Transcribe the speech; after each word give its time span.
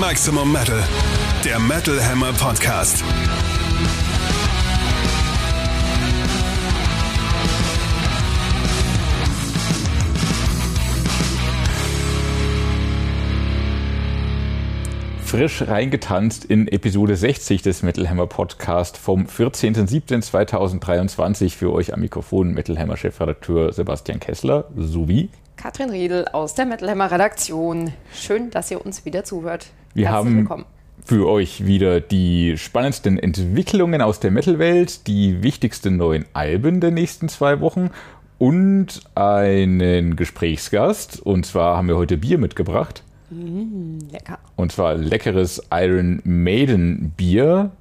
Maximum 0.00 0.50
Metal, 0.50 0.82
der 1.44 1.58
Metal 1.58 2.02
Hammer 2.02 2.32
Podcast. 2.32 3.04
frisch 15.22 15.68
reingetanzt 15.68 16.46
in 16.46 16.66
Episode 16.66 17.14
60 17.14 17.60
des 17.62 17.82
Metal 17.82 18.08
Hammer 18.08 18.26
Podcast 18.26 18.96
vom 18.96 19.26
14.07.2023 19.26 21.50
für 21.50 21.70
euch 21.72 21.92
am 21.92 22.00
Mikrofon 22.00 22.52
Metal 22.52 22.78
Hammer 22.78 22.96
Chefredakteur 22.96 23.74
Sebastian 23.74 24.18
Kessler 24.18 24.64
sowie 24.74 25.28
Katrin 25.56 25.90
Riedel 25.90 26.26
aus 26.28 26.54
der 26.54 26.64
Metal 26.64 26.88
Hammer 26.90 27.12
Redaktion. 27.12 27.92
Schön, 28.14 28.48
dass 28.50 28.70
ihr 28.70 28.82
uns 28.84 29.04
wieder 29.04 29.24
zuhört. 29.24 29.66
Wir 29.92 30.08
Herzlich 30.08 30.26
haben 30.26 30.36
willkommen. 30.38 30.64
für 31.04 31.28
euch 31.28 31.66
wieder 31.66 32.00
die 32.00 32.56
spannendsten 32.56 33.18
Entwicklungen 33.18 34.02
aus 34.02 34.20
der 34.20 34.30
Metal-Welt, 34.30 35.08
die 35.08 35.42
wichtigsten 35.42 35.96
neuen 35.96 36.26
Alben 36.32 36.80
der 36.80 36.92
nächsten 36.92 37.28
zwei 37.28 37.60
Wochen 37.60 37.90
und 38.38 39.00
einen 39.16 40.14
Gesprächsgast. 40.14 41.20
Und 41.20 41.44
zwar 41.44 41.76
haben 41.76 41.88
wir 41.88 41.96
heute 41.96 42.18
Bier 42.18 42.38
mitgebracht. 42.38 43.02
Lecker. 43.30 44.38
Und 44.54 44.70
zwar 44.70 44.94
leckeres 44.94 45.60
Iron 45.72 46.20
Maiden 46.22 47.10
Bier. 47.16 47.72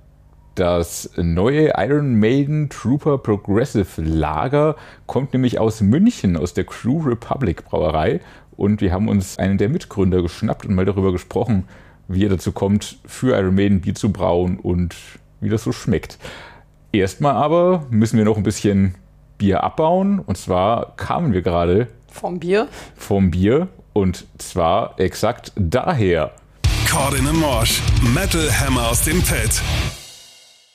Das 0.55 1.11
neue 1.15 1.73
Iron 1.77 2.19
Maiden 2.19 2.69
Trooper 2.69 3.19
Progressive 3.19 4.01
Lager 4.01 4.75
kommt 5.05 5.33
nämlich 5.33 5.59
aus 5.59 5.81
München, 5.81 6.37
aus 6.37 6.55
der 6.55 6.63
Crew 6.63 7.03
Republic 7.05 7.65
Brauerei. 7.65 8.19
Und 8.57 8.81
wir 8.81 8.91
haben 8.91 9.07
uns 9.07 9.37
einen 9.37 9.59
der 9.59 9.69
Mitgründer 9.69 10.23
geschnappt 10.23 10.65
und 10.65 10.73
mal 10.73 10.85
darüber 10.85 11.11
gesprochen, 11.11 11.65
wie 12.09 12.25
er 12.25 12.29
dazu 12.29 12.51
kommt, 12.51 12.97
für 13.05 13.37
Iron 13.37 13.55
Maiden 13.55 13.79
Bier 13.81 13.95
zu 13.95 14.11
brauen 14.11 14.59
und 14.59 14.95
wie 15.39 15.47
das 15.49 15.63
so 15.63 15.71
schmeckt. 15.71 16.17
Erstmal 16.91 17.35
aber 17.35 17.85
müssen 17.89 18.17
wir 18.17 18.25
noch 18.25 18.35
ein 18.35 18.43
bisschen 18.43 18.95
Bier 19.37 19.63
abbauen. 19.63 20.19
Und 20.19 20.37
zwar 20.37 20.95
kamen 20.97 21.31
wir 21.33 21.41
gerade 21.41 21.87
Vom 22.11 22.39
Bier. 22.39 22.67
vom 22.95 23.31
Bier. 23.31 23.67
Und 23.93 24.25
zwar 24.37 24.99
exakt 24.99 25.51
daher. 25.55 26.31
Caught 26.87 27.13
in 27.19 27.27
a 27.27 27.33
Morsch. 27.33 27.81
Metal 28.13 28.49
Hammer 28.59 28.89
aus 28.89 29.03
dem 29.03 29.21
Pit. 29.21 29.61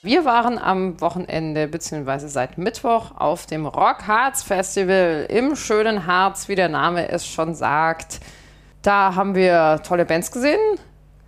Wir 0.02 0.24
waren 0.24 0.58
am 0.58 1.00
Wochenende 1.00 1.66
bzw. 1.66 2.28
seit 2.28 2.58
Mittwoch 2.58 3.12
auf 3.16 3.46
dem 3.46 3.66
Rock 3.66 4.06
Harz 4.06 4.42
Festival 4.42 5.26
im 5.30 5.56
schönen 5.56 6.06
Harz, 6.06 6.48
wie 6.48 6.54
der 6.54 6.68
Name 6.68 7.08
es 7.08 7.26
schon 7.26 7.54
sagt. 7.54 8.20
Da 8.82 9.14
haben 9.14 9.34
wir 9.34 9.80
tolle 9.86 10.04
Bands 10.04 10.30
gesehen, 10.30 10.60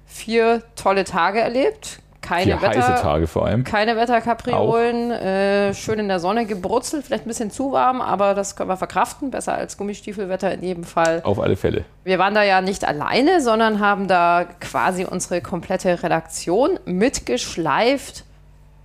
vier 0.06 0.62
tolle 0.76 1.04
Tage 1.04 1.40
erlebt, 1.40 2.00
keine 2.22 2.58
Vier 2.58 2.62
Wetter, 2.62 2.82
heiße 2.82 3.02
Tage 3.02 3.26
vor 3.28 3.46
allem. 3.46 3.62
keine 3.62 3.96
Wetterkapriolen, 3.96 5.12
äh, 5.12 5.74
schön 5.74 6.00
in 6.00 6.08
der 6.08 6.18
Sonne 6.18 6.44
gebrutzelt, 6.46 7.04
vielleicht 7.04 7.24
ein 7.24 7.28
bisschen 7.28 7.50
zu 7.52 7.70
warm, 7.72 8.00
aber 8.00 8.34
das 8.34 8.56
können 8.56 8.68
wir 8.68 8.76
verkraften, 8.76 9.30
besser 9.30 9.54
als 9.54 9.76
Gummistiefelwetter 9.76 10.52
in 10.52 10.62
jedem 10.62 10.84
Fall. 10.84 11.20
Auf 11.22 11.38
alle 11.38 11.54
Fälle. 11.56 11.84
Wir 12.02 12.18
waren 12.18 12.34
da 12.34 12.42
ja 12.42 12.60
nicht 12.60 12.84
alleine, 12.84 13.40
sondern 13.40 13.78
haben 13.78 14.08
da 14.08 14.44
quasi 14.60 15.04
unsere 15.04 15.40
komplette 15.40 16.02
Redaktion 16.02 16.80
mitgeschleift 16.84 18.24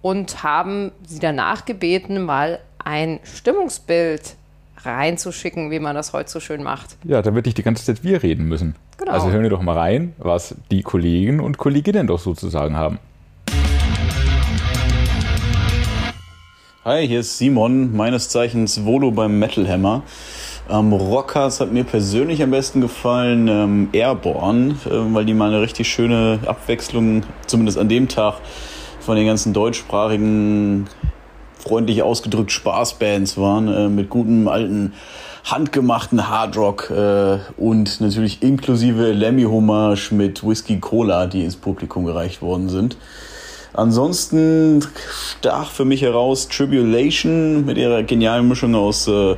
und 0.02 0.44
haben 0.44 0.91
sie 1.08 1.19
danach 1.19 1.66
gebeten, 1.66 2.22
mal 2.23 2.59
ein 2.83 3.19
Stimmungsbild 3.23 4.35
reinzuschicken, 4.83 5.69
wie 5.72 5.80
man 5.80 5.95
das 5.95 6.13
heute 6.13 6.30
so 6.30 6.39
schön 6.39 6.63
macht. 6.63 6.97
Ja, 7.03 7.22
da 7.22 7.33
wird 7.35 7.45
nicht 7.45 7.58
die 7.58 7.63
ganze 7.63 7.85
Zeit 7.85 8.03
wir 8.03 8.23
reden 8.23 8.47
müssen. 8.47 8.75
Genau. 9.02 9.13
Also 9.13 9.31
hören 9.31 9.41
wir 9.41 9.49
doch 9.49 9.63
mal 9.63 9.75
rein, 9.75 10.13
was 10.19 10.53
die 10.69 10.83
Kollegen 10.83 11.39
und 11.39 11.57
Kolleginnen 11.57 12.05
doch 12.05 12.19
sozusagen 12.19 12.77
haben. 12.77 13.00
Hi, 16.85 17.07
hier 17.07 17.22
ist 17.22 17.40
Simon, 17.40 17.95
meines 17.95 18.29
Zeichens 18.29 18.85
Volo 18.85 19.09
beim 19.09 19.40
Metal 19.40 19.67
Hammer. 19.67 20.03
Ähm, 20.69 20.94
Rockers 20.94 21.61
hat 21.61 21.72
mir 21.72 21.84
persönlich 21.84 22.44
am 22.44 22.51
besten 22.51 22.79
gefallen, 22.79 23.47
ähm, 23.47 23.90
Airborne, 23.91 24.75
äh, 24.85 24.90
weil 24.91 25.25
die 25.25 25.34
mal 25.34 25.50
eine 25.50 25.61
richtig 25.61 25.88
schöne 25.90 26.38
Abwechslung, 26.45 27.23
zumindest 27.47 27.79
an 27.79 27.90
dem 27.90 28.07
Tag, 28.07 28.35
von 29.00 29.16
den 29.16 29.25
ganzen 29.25 29.51
deutschsprachigen, 29.51 30.88
freundlich 31.57 32.03
ausgedrückt 32.03 32.51
Spaßbands 32.51 33.35
waren, 33.40 33.67
äh, 33.67 33.90
mit 33.90 34.11
gutem 34.11 34.47
alten 34.47 34.94
handgemachten 35.44 36.29
Hardrock 36.29 36.90
äh, 36.90 37.40
und 37.57 38.02
natürlich 38.02 38.41
inklusive 38.44 39.12
Lemmy 39.12 39.44
Hommage 39.44 40.12
mit 40.12 40.47
Whisky 40.47 40.79
Cola, 40.79 41.28
die 41.28 41.44
ins 41.44 41.56
Publikum 41.56 42.06
gereicht 42.06 42.41
worden 42.41 42.69
sind. 42.69 42.97
Ansonsten 43.74 44.85
stach 45.38 45.72
für 45.72 45.85
mich 45.85 46.02
heraus 46.02 46.50
Tribulation 46.50 47.66
mit 47.66 47.78
ihrer 47.78 48.03
genialen 48.03 48.47
Mischung 48.47 48.75
aus 48.75 49.07
äh, 49.07 49.38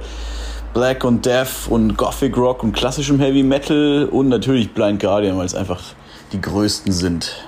Black 0.74 1.04
und 1.04 1.26
Death 1.26 1.68
und 1.70 1.98
Gothic 1.98 2.36
Rock 2.36 2.64
und 2.64 2.74
klassischem 2.74 3.20
Heavy 3.20 3.44
Metal 3.44 4.10
und 4.12 4.30
natürlich 4.30 4.74
Blind 4.74 5.00
Guardian, 5.00 5.38
weil 5.38 5.46
es 5.46 5.54
einfach 5.54 5.82
die 6.32 6.42
größten 6.42 6.92
sind. 6.92 7.46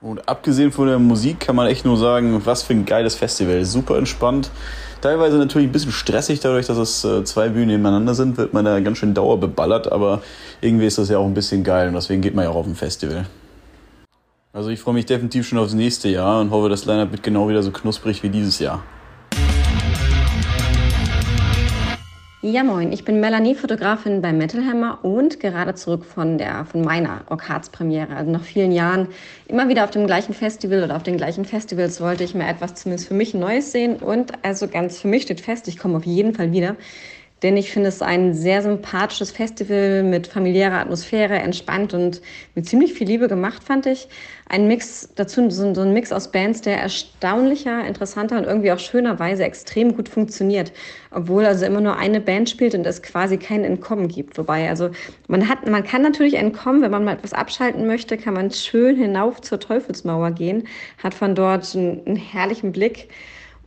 Und 0.00 0.26
abgesehen 0.26 0.72
von 0.72 0.86
der 0.86 0.98
Musik 0.98 1.40
kann 1.40 1.54
man 1.54 1.66
echt 1.66 1.84
nur 1.84 1.98
sagen, 1.98 2.40
was 2.46 2.62
für 2.62 2.72
ein 2.72 2.86
geiles 2.86 3.14
Festival. 3.14 3.66
Super 3.66 3.98
entspannt. 3.98 4.50
Teilweise 5.00 5.38
natürlich 5.38 5.68
ein 5.68 5.72
bisschen 5.72 5.92
stressig, 5.92 6.40
dadurch, 6.40 6.66
dass 6.66 6.76
es 6.76 7.04
äh, 7.04 7.24
zwei 7.24 7.48
Bühnen 7.48 7.68
nebeneinander 7.68 8.14
sind, 8.14 8.36
wird 8.36 8.52
man 8.52 8.66
da 8.66 8.80
ganz 8.80 8.98
schön 8.98 9.14
dauerbeballert, 9.14 9.90
aber 9.90 10.20
irgendwie 10.60 10.86
ist 10.86 10.98
das 10.98 11.08
ja 11.08 11.16
auch 11.16 11.24
ein 11.24 11.32
bisschen 11.32 11.64
geil 11.64 11.88
und 11.88 11.94
deswegen 11.94 12.20
geht 12.20 12.34
man 12.34 12.44
ja 12.44 12.50
auch 12.50 12.56
auf 12.56 12.66
ein 12.66 12.74
Festival. 12.74 13.24
Also 14.52 14.68
ich 14.68 14.80
freue 14.80 14.94
mich 14.94 15.06
definitiv 15.06 15.48
schon 15.48 15.58
aufs 15.58 15.72
nächste 15.72 16.08
Jahr 16.08 16.40
und 16.40 16.50
hoffe, 16.50 16.68
das 16.68 16.84
Line-Up 16.84 17.12
wird 17.12 17.22
genau 17.22 17.48
wieder 17.48 17.62
so 17.62 17.70
knusprig 17.70 18.22
wie 18.22 18.28
dieses 18.28 18.58
Jahr. 18.58 18.82
Ja, 22.42 22.64
moin, 22.64 22.90
ich 22.90 23.04
bin 23.04 23.20
Melanie, 23.20 23.54
Fotografin 23.54 24.22
bei 24.22 24.32
Metal 24.32 24.64
Hammer 24.64 25.04
und 25.04 25.40
gerade 25.40 25.74
zurück 25.74 26.06
von, 26.06 26.38
der, 26.38 26.64
von 26.64 26.80
meiner 26.80 27.20
Rock 27.28 27.50
Hearts 27.50 27.68
Premiere. 27.68 28.16
Also 28.16 28.30
nach 28.30 28.42
vielen 28.42 28.72
Jahren 28.72 29.08
immer 29.46 29.68
wieder 29.68 29.84
auf 29.84 29.90
dem 29.90 30.06
gleichen 30.06 30.32
Festival 30.32 30.82
oder 30.82 30.96
auf 30.96 31.02
den 31.02 31.18
gleichen 31.18 31.44
Festivals 31.44 32.00
wollte 32.00 32.24
ich 32.24 32.34
mal 32.34 32.48
etwas 32.48 32.76
zumindest 32.76 33.08
für 33.08 33.14
mich 33.14 33.34
Neues 33.34 33.72
sehen. 33.72 33.96
Und 33.96 34.32
also 34.42 34.68
ganz 34.68 34.98
für 34.98 35.08
mich 35.08 35.24
steht 35.24 35.42
fest, 35.42 35.68
ich 35.68 35.76
komme 35.76 35.98
auf 35.98 36.06
jeden 36.06 36.32
Fall 36.32 36.50
wieder. 36.50 36.76
Denn 37.42 37.56
ich 37.56 37.72
finde 37.72 37.88
es 37.88 38.02
ein 38.02 38.34
sehr 38.34 38.60
sympathisches 38.62 39.30
Festival 39.30 40.02
mit 40.02 40.26
familiärer 40.26 40.78
Atmosphäre, 40.78 41.38
entspannt 41.38 41.94
und 41.94 42.20
mit 42.54 42.68
ziemlich 42.68 42.92
viel 42.92 43.06
Liebe 43.06 43.28
gemacht, 43.28 43.64
fand 43.64 43.86
ich. 43.86 44.08
Ein 44.46 44.66
Mix 44.66 45.08
dazu, 45.14 45.48
so 45.48 45.80
ein 45.80 45.92
Mix 45.94 46.12
aus 46.12 46.32
Bands, 46.32 46.60
der 46.60 46.78
erstaunlicher, 46.78 47.86
interessanter 47.86 48.36
und 48.36 48.44
irgendwie 48.44 48.72
auch 48.72 48.78
schönerweise 48.78 49.44
extrem 49.44 49.96
gut 49.96 50.08
funktioniert. 50.08 50.72
Obwohl 51.12 51.46
also 51.46 51.64
immer 51.64 51.80
nur 51.80 51.96
eine 51.96 52.20
Band 52.20 52.50
spielt 52.50 52.74
und 52.74 52.84
es 52.84 53.00
quasi 53.00 53.38
kein 53.38 53.64
Entkommen 53.64 54.08
gibt. 54.08 54.36
Wobei, 54.36 54.68
also 54.68 54.90
man 55.28 55.48
hat, 55.48 55.66
man 55.66 55.84
kann 55.84 56.02
natürlich 56.02 56.34
entkommen, 56.34 56.82
wenn 56.82 56.90
man 56.90 57.04
mal 57.04 57.14
etwas 57.14 57.32
abschalten 57.32 57.86
möchte, 57.86 58.18
kann 58.18 58.34
man 58.34 58.50
schön 58.50 58.96
hinauf 58.96 59.40
zur 59.40 59.60
Teufelsmauer 59.60 60.32
gehen, 60.32 60.66
hat 61.02 61.14
von 61.14 61.34
dort 61.34 61.74
einen, 61.74 62.04
einen 62.06 62.16
herrlichen 62.16 62.72
Blick 62.72 63.08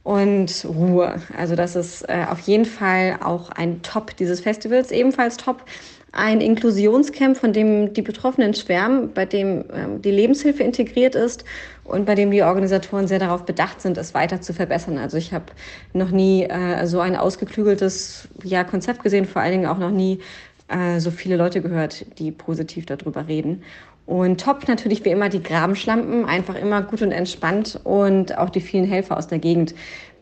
und 0.04 0.66
Ruhe. 0.66 1.16
Also 1.38 1.56
das 1.56 1.76
ist 1.76 2.04
äh, 2.10 2.26
auf 2.30 2.40
jeden 2.42 2.66
Fall 2.66 3.20
auch 3.24 3.50
ein 3.50 3.82
Top 3.82 4.16
dieses 4.18 4.42
Festivals. 4.42 4.92
Ebenfalls 4.92 5.38
Top 5.38 5.64
ein 6.12 6.42
Inklusionscamp, 6.42 7.38
von 7.38 7.54
dem 7.54 7.94
die 7.94 8.04
Betroffenen 8.04 8.54
schwärmen, 8.54 9.14
bei 9.14 9.26
dem 9.26 9.66
ähm, 9.74 10.02
die 10.02 10.12
Lebenshilfe 10.12 10.62
integriert 10.62 11.16
ist 11.16 11.44
und 11.84 12.06
bei 12.06 12.14
dem 12.16 12.30
die 12.30 12.44
Organisatoren 12.44 13.08
sehr 13.08 13.18
darauf 13.18 13.46
bedacht 13.46 13.82
sind, 13.82 13.98
es 13.98 14.14
weiter 14.14 14.40
zu 14.40 14.54
verbessern. 14.54 15.00
Also 15.00 15.18
ich 15.18 15.34
habe 15.34 15.46
noch 15.94 16.12
nie 16.12 16.44
äh, 16.44 16.86
so 16.86 17.00
ein 17.00 17.16
ausgeklügeltes 17.16 18.28
ja, 18.44 18.64
Konzept 18.64 19.02
gesehen, 19.02 19.26
vor 19.26 19.42
allen 19.42 19.54
Dingen 19.54 19.66
auch 19.66 19.80
noch 19.80 19.90
nie 19.90 20.20
äh, 20.68 21.00
so 21.00 21.10
viele 21.10 21.36
Leute 21.36 21.62
gehört, 21.62 22.06
die 22.20 22.32
positiv 22.32 22.86
darüber 22.86 23.28
reden. 23.28 23.64
Und 24.06 24.42
top 24.42 24.68
natürlich 24.68 25.06
wie 25.06 25.10
immer 25.10 25.30
die 25.30 25.42
Grabenschlampen, 25.42 26.26
einfach 26.26 26.56
immer 26.56 26.82
gut 26.82 27.02
und 27.02 27.12
entspannt 27.12 27.80
und 27.84 28.38
auch 28.38 28.50
die 28.50 28.62
vielen 28.62 28.86
Helfer 28.86 29.18
aus 29.18 29.28
der 29.28 29.40
Gegend. 29.40 29.74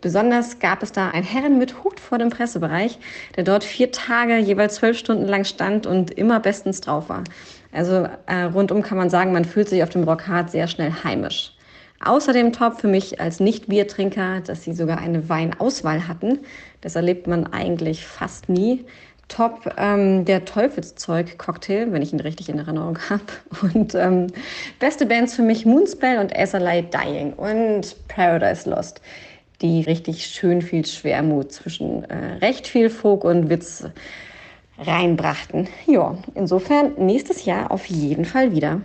Besonders 0.02 0.60
gab 0.60 0.82
es 0.82 0.92
da 0.92 1.10
einen 1.10 1.24
Herren 1.24 1.58
mit 1.60 1.84
Hut 1.84 2.00
vor 2.00 2.18
dem 2.18 2.30
Pressebereich, 2.30 2.98
der 3.36 3.44
dort 3.44 3.64
vier 3.64 3.92
Tage, 3.92 4.38
jeweils 4.38 4.76
zwölf 4.76 4.98
Stunden 4.98 5.28
lang 5.28 5.46
stand 5.46 5.86
und 5.86 6.12
immer 6.12 6.40
bestens 6.40 6.82
drauf 6.82 7.10
war. 7.10 7.24
Also 7.72 8.08
äh, 8.26 8.44
rundum 8.44 8.82
kann 8.82 8.98
man 8.98 9.10
sagen, 9.10 9.32
man 9.32 9.46
fühlt 9.46 9.70
sich 9.70 9.84
auf 9.84 9.90
dem 9.90 10.04
Rock 10.04 10.28
Hard 10.28 10.52
sehr 10.52 10.68
schnell 10.68 10.92
heimisch. 11.04 11.54
Außerdem 12.04 12.52
top 12.52 12.82
für 12.82 12.88
mich 12.88 13.22
als 13.22 13.40
Nicht-Biertrinker, 13.40 14.42
dass 14.42 14.64
sie 14.64 14.74
sogar 14.74 14.98
eine 14.98 15.30
Weinauswahl 15.30 16.08
hatten. 16.08 16.40
Das 16.82 16.96
erlebt 16.96 17.28
man 17.28 17.54
eigentlich 17.54 18.08
fast 18.08 18.50
nie. 18.50 18.86
Top 19.32 19.74
ähm, 19.78 20.26
der 20.26 20.44
Teufelszeug-Cocktail, 20.44 21.92
wenn 21.92 22.02
ich 22.02 22.12
ihn 22.12 22.20
richtig 22.20 22.50
in 22.50 22.60
Erinnerung 22.60 23.00
habe. 23.10 23.24
Und 23.62 23.96
ähm, 23.96 24.28
beste 24.80 25.06
Bands 25.06 25.36
für 25.36 25.42
mich 25.42 25.66
Moonspell 25.66 26.20
und 26.20 26.38
Azalea 26.38 26.82
Dying 26.82 27.34
und 27.34 27.96
Paradise 28.10 28.70
Lost, 28.70 29.02
die 29.62 29.82
richtig 29.84 30.26
schön 30.26 30.62
viel 30.62 30.86
Schwermut 30.86 31.54
zwischen 31.54 32.04
äh, 32.10 32.34
recht 32.42 32.68
viel 32.68 32.90
Folk 32.90 33.24
und 33.24 33.50
Witz 33.50 33.86
reinbrachten. 34.78 35.68
Ja, 35.88 36.18
insofern 36.36 36.94
nächstes 36.98 37.46
Jahr 37.46 37.72
auf 37.72 37.86
jeden 37.86 38.26
Fall 38.26 38.52
wieder. 38.52 38.82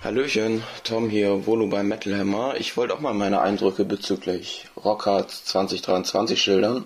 Hallöchen, 0.00 0.62
Tom 0.84 1.08
hier, 1.10 1.44
Volo 1.44 1.66
beim 1.66 1.88
Metal 1.88 2.16
Hammer. 2.16 2.54
Ich 2.56 2.76
wollte 2.76 2.94
auch 2.94 3.00
mal 3.00 3.14
meine 3.14 3.40
Eindrücke 3.40 3.84
bezüglich 3.84 4.68
Rockhard 4.76 5.28
2023 5.28 6.40
schildern. 6.40 6.84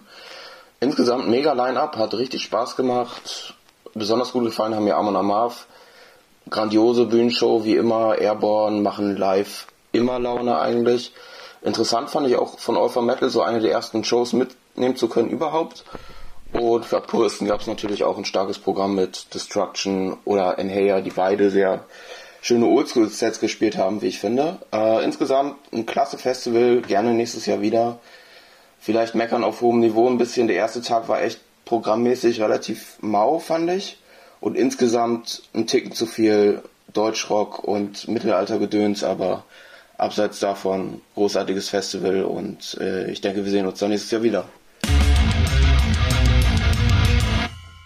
Insgesamt 0.80 1.28
mega 1.28 1.52
Line-Up, 1.52 1.96
hat 1.96 2.14
richtig 2.14 2.42
Spaß 2.44 2.74
gemacht. 2.74 3.52
Besonders 3.92 4.32
gut 4.32 4.44
gefallen 4.44 4.74
haben 4.74 4.84
mir 4.84 4.96
Amon 4.96 5.16
Amarth. 5.16 5.66
Grandiose 6.48 7.04
Bühnenshow, 7.04 7.66
wie 7.66 7.76
immer. 7.76 8.16
Airborne 8.16 8.80
machen 8.80 9.14
live 9.14 9.66
immer 9.92 10.18
Laune 10.18 10.58
eigentlich. 10.58 11.12
Interessant 11.60 12.08
fand 12.08 12.28
ich 12.28 12.36
auch 12.36 12.58
von 12.58 12.78
Alpha 12.78 13.02
Metal 13.02 13.28
so 13.28 13.42
eine 13.42 13.60
der 13.60 13.72
ersten 13.72 14.04
Shows 14.04 14.32
mitnehmen 14.32 14.96
zu 14.96 15.08
können 15.08 15.28
überhaupt. 15.28 15.84
Und 16.54 16.86
für 16.86 17.02
Puristen 17.02 17.46
gab 17.46 17.60
es 17.60 17.66
natürlich 17.66 18.04
auch 18.04 18.16
ein 18.16 18.24
starkes 18.24 18.58
Programm 18.58 18.94
mit 18.94 19.34
Destruction 19.34 20.16
oder 20.24 20.58
Enhayer, 20.58 21.02
die 21.02 21.10
beide 21.10 21.50
sehr 21.50 21.84
schöne 22.42 22.66
Oldschool-Sets 22.66 23.40
gespielt 23.40 23.78
haben, 23.78 24.02
wie 24.02 24.08
ich 24.08 24.18
finde. 24.18 24.58
Äh, 24.72 25.02
insgesamt 25.04 25.56
ein 25.72 25.86
klasse 25.86 26.18
Festival, 26.18 26.82
gerne 26.82 27.14
nächstes 27.14 27.46
Jahr 27.46 27.62
wieder. 27.62 28.00
Vielleicht 28.80 29.14
meckern 29.14 29.44
auf 29.44 29.62
hohem 29.62 29.80
Niveau 29.80 30.10
ein 30.10 30.18
bisschen. 30.18 30.48
Der 30.48 30.56
erste 30.56 30.82
Tag 30.82 31.08
war 31.08 31.22
echt 31.22 31.40
programmmäßig 31.64 32.42
relativ 32.42 32.98
mau, 33.00 33.38
fand 33.38 33.70
ich. 33.70 33.98
Und 34.40 34.56
insgesamt 34.56 35.44
ein 35.54 35.68
Ticken 35.68 35.92
zu 35.92 36.04
viel 36.04 36.62
Deutschrock 36.92 37.62
und 37.62 38.08
Mittelaltergedöns, 38.08 39.04
aber 39.04 39.44
abseits 39.96 40.40
davon 40.40 41.00
großartiges 41.14 41.68
Festival 41.68 42.24
und 42.24 42.76
äh, 42.80 43.10
ich 43.10 43.20
denke, 43.20 43.44
wir 43.44 43.52
sehen 43.52 43.66
uns 43.66 43.78
dann 43.78 43.90
nächstes 43.90 44.10
Jahr 44.10 44.24
wieder. 44.24 44.48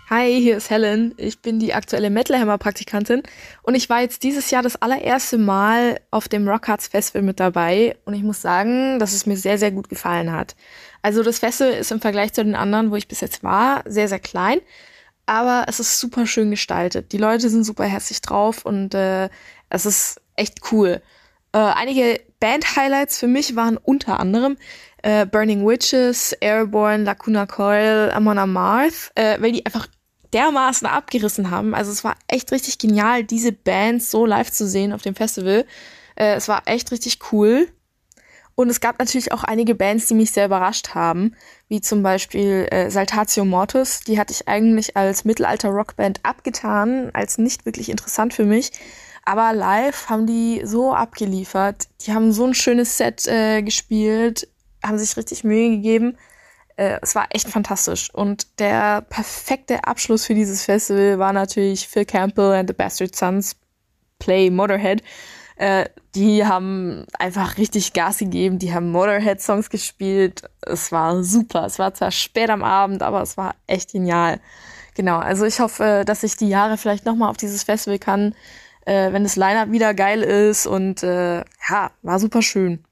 Hi, 0.09 0.41
hier 0.41 0.57
ist 0.57 0.71
Helen. 0.71 1.15
Ich 1.17 1.41
bin 1.41 1.59
die 1.59 1.75
aktuelle 1.75 2.11
Metal 2.11 2.39
Hammer 2.39 2.59
Praktikantin 2.59 3.25
und 3.65 3.75
ich 3.75 3.91
war 3.91 4.03
jetzt 4.03 4.23
dieses 4.23 4.53
Jahr 4.53 4.63
das 4.63 4.81
allererste 4.81 5.37
Mal 5.37 5.99
auf 6.13 6.29
dem 6.29 6.49
Rockhards 6.49 6.87
Festival 6.87 7.23
mit 7.23 7.41
dabei 7.41 7.97
und 8.05 8.15
ich 8.15 8.23
muss 8.23 8.41
sagen, 8.41 9.01
dass 9.01 9.13
es 9.13 9.27
mir 9.27 9.37
sehr, 9.37 9.59
sehr 9.59 9.73
gut 9.73 9.89
gefallen 9.89 10.31
hat. 10.31 10.55
Also 11.03 11.25
das 11.25 11.41
Festival 11.41 11.73
ist 11.73 11.91
im 11.91 12.01
Vergleich 12.01 12.33
zu 12.33 12.45
den 12.45 12.55
anderen, 12.55 12.93
wo 12.93 12.95
ich 12.95 13.09
bis 13.09 13.21
jetzt 13.21 13.43
war, 13.43 13.83
sehr, 13.85 14.07
sehr 14.07 14.21
klein, 14.21 14.61
aber 15.27 15.65
es 15.67 15.81
ist 15.81 15.99
super 15.99 16.25
schön 16.25 16.53
gestaltet. 16.53 17.11
Die 17.11 17.19
Leute 17.19 17.51
sind 17.51 17.65
super 17.65 17.85
herzlich 17.85 18.21
drauf 18.21 18.65
und 18.65 18.95
äh, 18.95 19.29
es 19.71 19.87
ist 19.87 20.21
echt 20.37 20.71
cool. 20.71 21.03
Äh, 21.51 21.59
einige 21.59 22.21
Band-Highlights 22.39 23.19
für 23.19 23.27
mich 23.27 23.57
waren 23.57 23.77
unter 23.77 24.21
anderem 24.21 24.57
äh, 25.03 25.27
Burning 25.27 25.67
Witches, 25.67 26.33
Airborne, 26.33 27.03
Lacuna 27.03 27.47
Coil, 27.47 28.13
Amon 28.13 28.39
Amarth, 28.39 29.11
äh, 29.17 29.41
weil 29.41 29.51
die 29.51 29.67
einfach 29.67 29.89
dermaßen 30.37 30.87
abgerissen 30.87 31.51
haben. 31.51 31.75
Also 31.75 31.91
es 31.91 32.05
war 32.05 32.15
echt 32.29 32.53
richtig 32.53 32.77
genial, 32.77 33.25
diese 33.25 33.53
Bands 33.53 34.11
so 34.11 34.27
live 34.27 34.51
zu 34.53 34.69
sehen 34.69 34.93
auf 34.93 35.01
dem 35.01 35.15
Festival. 35.15 35.65
Äh, 36.15 36.35
es 36.35 36.47
war 36.47 36.63
echt 36.67 36.93
richtig 36.93 37.19
cool. 37.33 37.69
Und 38.55 38.71
es 38.71 38.81
gab 38.81 38.99
natürlich 38.99 39.33
auch 39.33 39.45
einige 39.45 39.75
Bands, 39.75 40.07
die 40.07 40.15
mich 40.15 40.33
sehr 40.33 40.47
überrascht 40.47 40.95
haben, 40.95 41.35
wie 41.69 41.81
zum 41.81 42.03
Beispiel 42.03 42.67
äh, 42.71 42.91
Saltatio 42.91 43.45
Mortis. 43.45 44.01
Die 44.01 44.19
hatte 44.19 44.33
ich 44.33 44.47
eigentlich 44.47 44.97
als 44.97 45.25
Mittelalter-Rockband 45.25 46.21
abgetan, 46.23 47.11
als 47.13 47.39
nicht 47.39 47.67
wirklich 47.67 47.89
interessant 47.89 48.35
für 48.35 48.45
mich. 48.45 48.73
Aber 49.25 49.53
live 49.55 50.09
haben 50.09 50.27
die 50.27 50.63
so 50.65 50.95
abgeliefert. 50.95 51.89
Die 52.03 52.13
haben 52.13 52.33
so 52.33 52.47
ein 52.47 52.55
schönes 52.55 52.97
Set 52.97 53.27
äh, 53.27 53.63
gespielt, 53.63 54.49
haben 54.83 54.99
sich 54.99 55.17
richtig 55.17 55.45
Mühe 55.45 55.71
gegeben. 55.71 56.17
Äh, 56.77 56.99
es 57.03 57.15
war 57.15 57.27
echt 57.31 57.49
fantastisch. 57.49 58.13
Und 58.13 58.59
der 58.59 59.03
perfekte 59.03 59.85
Abschluss 59.85 60.27
für 60.27 60.35
dieses 60.35 60.65
Festival 60.65 61.19
war 61.19 61.33
natürlich 61.33 61.89
Phil 61.89 62.05
Campbell 62.05 62.53
and 62.53 62.69
the 62.69 62.75
Bastard 62.75 63.15
Sons 63.15 63.57
Play 64.19 64.51
Motorhead. 64.51 65.03
Äh, 65.57 65.87
die 66.15 66.45
haben 66.45 67.07
einfach 67.19 67.57
richtig 67.57 67.93
Gas 67.93 68.19
gegeben. 68.19 68.59
Die 68.59 68.75
haben 68.75 68.91
Motorhead-Songs 68.91 69.71
gespielt. 69.71 70.43
Es 70.63 70.93
war 70.93 71.23
super. 71.23 71.65
Es 71.67 71.79
war 71.79 71.95
zwar 71.95 72.11
spät 72.11 72.51
am 72.51 72.63
Abend, 72.63 73.03
aber 73.03 73.23
es 73.23 73.37
war 73.37 73.55
echt 73.67 73.93
genial. 73.93 74.41
Genau, 74.95 75.19
also 75.19 75.45
ich 75.45 75.61
hoffe, 75.61 76.05
dass 76.07 76.23
ich 76.23 76.37
die 76.37 76.49
Jahre 76.49 76.79
vielleicht 76.79 77.05
nochmal 77.05 77.31
auf 77.31 77.37
dieses 77.37 77.65
Festival 77.65 77.99
kann, 77.99 78.35
äh, 78.87 79.13
wenn 79.13 79.25
das 79.25 79.37
Line-Up 79.37 79.71
wieder 79.71 79.93
geil 79.95 80.23
ist. 80.23 80.67
Und 80.67 81.03
äh, 81.03 81.39
ja, 81.69 81.91
war 82.03 82.19
super 82.19 82.43
schön. 82.43 82.85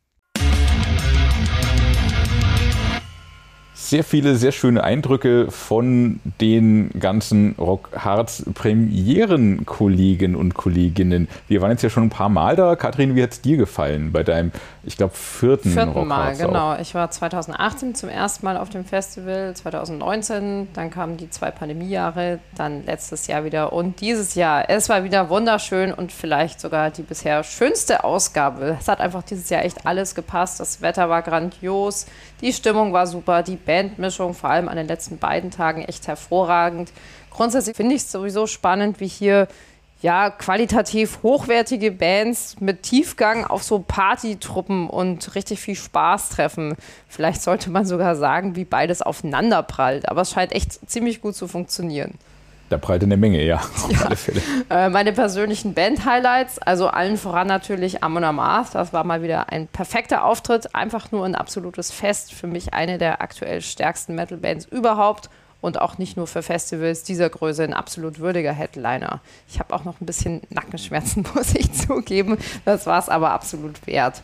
Sehr 3.90 4.04
viele, 4.04 4.36
sehr 4.36 4.52
schöne 4.52 4.82
Eindrücke 4.82 5.50
von 5.50 6.20
den 6.40 6.90
ganzen 6.98 7.54
Rock 7.58 7.90
Hearts 7.92 8.44
Premieren-Kollegen 8.54 10.34
und 10.34 10.54
Kolleginnen. 10.54 11.28
Wir 11.48 11.60
waren 11.60 11.70
jetzt 11.70 11.82
ja 11.82 11.90
schon 11.90 12.04
ein 12.04 12.10
paar 12.10 12.28
Mal 12.28 12.56
da. 12.56 12.76
Kathrin, 12.76 13.14
wie 13.14 13.22
hat 13.22 13.32
es 13.32 13.40
dir 13.42 13.56
gefallen 13.56 14.10
bei 14.10 14.22
deinem, 14.22 14.52
ich 14.86 14.96
glaube, 14.96 15.14
vierten, 15.14 15.70
vierten 15.70 16.06
Mal? 16.06 16.36
Genau. 16.36 16.74
Auch. 16.74 16.78
Ich 16.78 16.94
war 16.94 17.10
2018 17.10 17.94
zum 17.94 18.08
ersten 18.08 18.44
Mal 18.44 18.56
auf 18.56 18.68
dem 18.70 18.84
Festival, 18.84 19.54
2019, 19.54 20.68
dann 20.74 20.90
kamen 20.90 21.16
die 21.16 21.30
zwei 21.30 21.50
Pandemiejahre, 21.50 22.40
dann 22.56 22.84
letztes 22.84 23.26
Jahr 23.26 23.44
wieder 23.44 23.72
und 23.72 24.00
dieses 24.00 24.34
Jahr. 24.34 24.68
Es 24.68 24.88
war 24.88 25.04
wieder 25.04 25.28
wunderschön 25.30 25.92
und 25.92 26.12
vielleicht 26.12 26.60
sogar 26.60 26.90
die 26.90 27.02
bisher 27.02 27.42
schönste 27.44 28.04
Ausgabe. 28.04 28.76
Es 28.78 28.88
hat 28.88 29.00
einfach 29.00 29.22
dieses 29.22 29.48
Jahr 29.50 29.64
echt 29.64 29.86
alles 29.86 30.14
gepasst. 30.14 30.60
Das 30.60 30.82
Wetter 30.82 31.08
war 31.08 31.22
grandios, 31.22 32.06
die 32.40 32.52
Stimmung 32.52 32.92
war 32.92 33.06
super, 33.06 33.42
die 33.42 33.56
Bandmischung, 33.56 34.34
vor 34.34 34.50
allem 34.50 34.68
an 34.68 34.76
den 34.76 34.86
letzten 34.86 35.18
beiden 35.18 35.50
Tagen, 35.50 35.82
echt 35.82 36.08
hervorragend. 36.08 36.92
Grundsätzlich 37.30 37.76
finde 37.76 37.96
ich 37.96 38.02
es 38.02 38.12
sowieso 38.12 38.46
spannend, 38.46 39.00
wie 39.00 39.08
hier 39.08 39.48
ja, 40.04 40.28
qualitativ 40.28 41.20
hochwertige 41.22 41.90
Bands 41.90 42.60
mit 42.60 42.82
Tiefgang 42.82 43.46
auf 43.46 43.62
so 43.62 43.78
Partytruppen 43.78 44.90
und 44.90 45.34
richtig 45.34 45.60
viel 45.60 45.76
Spaß 45.76 46.28
treffen. 46.28 46.74
Vielleicht 47.08 47.40
sollte 47.40 47.70
man 47.70 47.86
sogar 47.86 48.14
sagen, 48.14 48.54
wie 48.54 48.66
beides 48.66 49.00
aufeinander 49.00 49.62
prallt. 49.62 50.06
Aber 50.10 50.20
es 50.20 50.30
scheint 50.32 50.52
echt 50.52 50.90
ziemlich 50.90 51.22
gut 51.22 51.34
zu 51.34 51.48
funktionieren. 51.48 52.18
Da 52.68 52.76
prallt 52.76 53.02
eine 53.02 53.16
Menge, 53.16 53.42
ja, 53.42 53.56
auf 53.76 53.90
ja. 53.90 54.02
alle 54.02 54.16
Fälle. 54.16 54.42
Äh, 54.68 54.90
meine 54.90 55.14
persönlichen 55.14 55.72
Band-Highlights, 55.72 56.58
also 56.58 56.88
allen 56.88 57.16
voran 57.16 57.46
natürlich 57.46 58.04
Amon 58.04 58.24
Amarth. 58.24 58.74
Das 58.74 58.92
war 58.92 59.04
mal 59.04 59.22
wieder 59.22 59.50
ein 59.50 59.68
perfekter 59.68 60.26
Auftritt, 60.26 60.74
einfach 60.74 61.12
nur 61.12 61.24
ein 61.24 61.34
absolutes 61.34 61.90
Fest. 61.90 62.34
Für 62.34 62.46
mich 62.46 62.74
eine 62.74 62.98
der 62.98 63.22
aktuell 63.22 63.62
stärksten 63.62 64.16
Metal-Bands 64.16 64.66
überhaupt 64.66 65.30
und 65.64 65.80
auch 65.80 65.96
nicht 65.96 66.18
nur 66.18 66.26
für 66.26 66.42
Festivals 66.42 67.04
dieser 67.04 67.30
Größe 67.30 67.64
ein 67.64 67.72
absolut 67.72 68.18
würdiger 68.18 68.52
Headliner. 68.52 69.22
Ich 69.48 69.58
habe 69.58 69.74
auch 69.74 69.84
noch 69.84 69.98
ein 69.98 70.04
bisschen 70.04 70.42
Nackenschmerzen, 70.50 71.24
muss 71.34 71.54
ich 71.54 71.72
zugeben. 71.72 72.36
Das 72.66 72.86
war 72.86 72.98
es 72.98 73.08
aber 73.08 73.30
absolut 73.30 73.86
wert. 73.86 74.20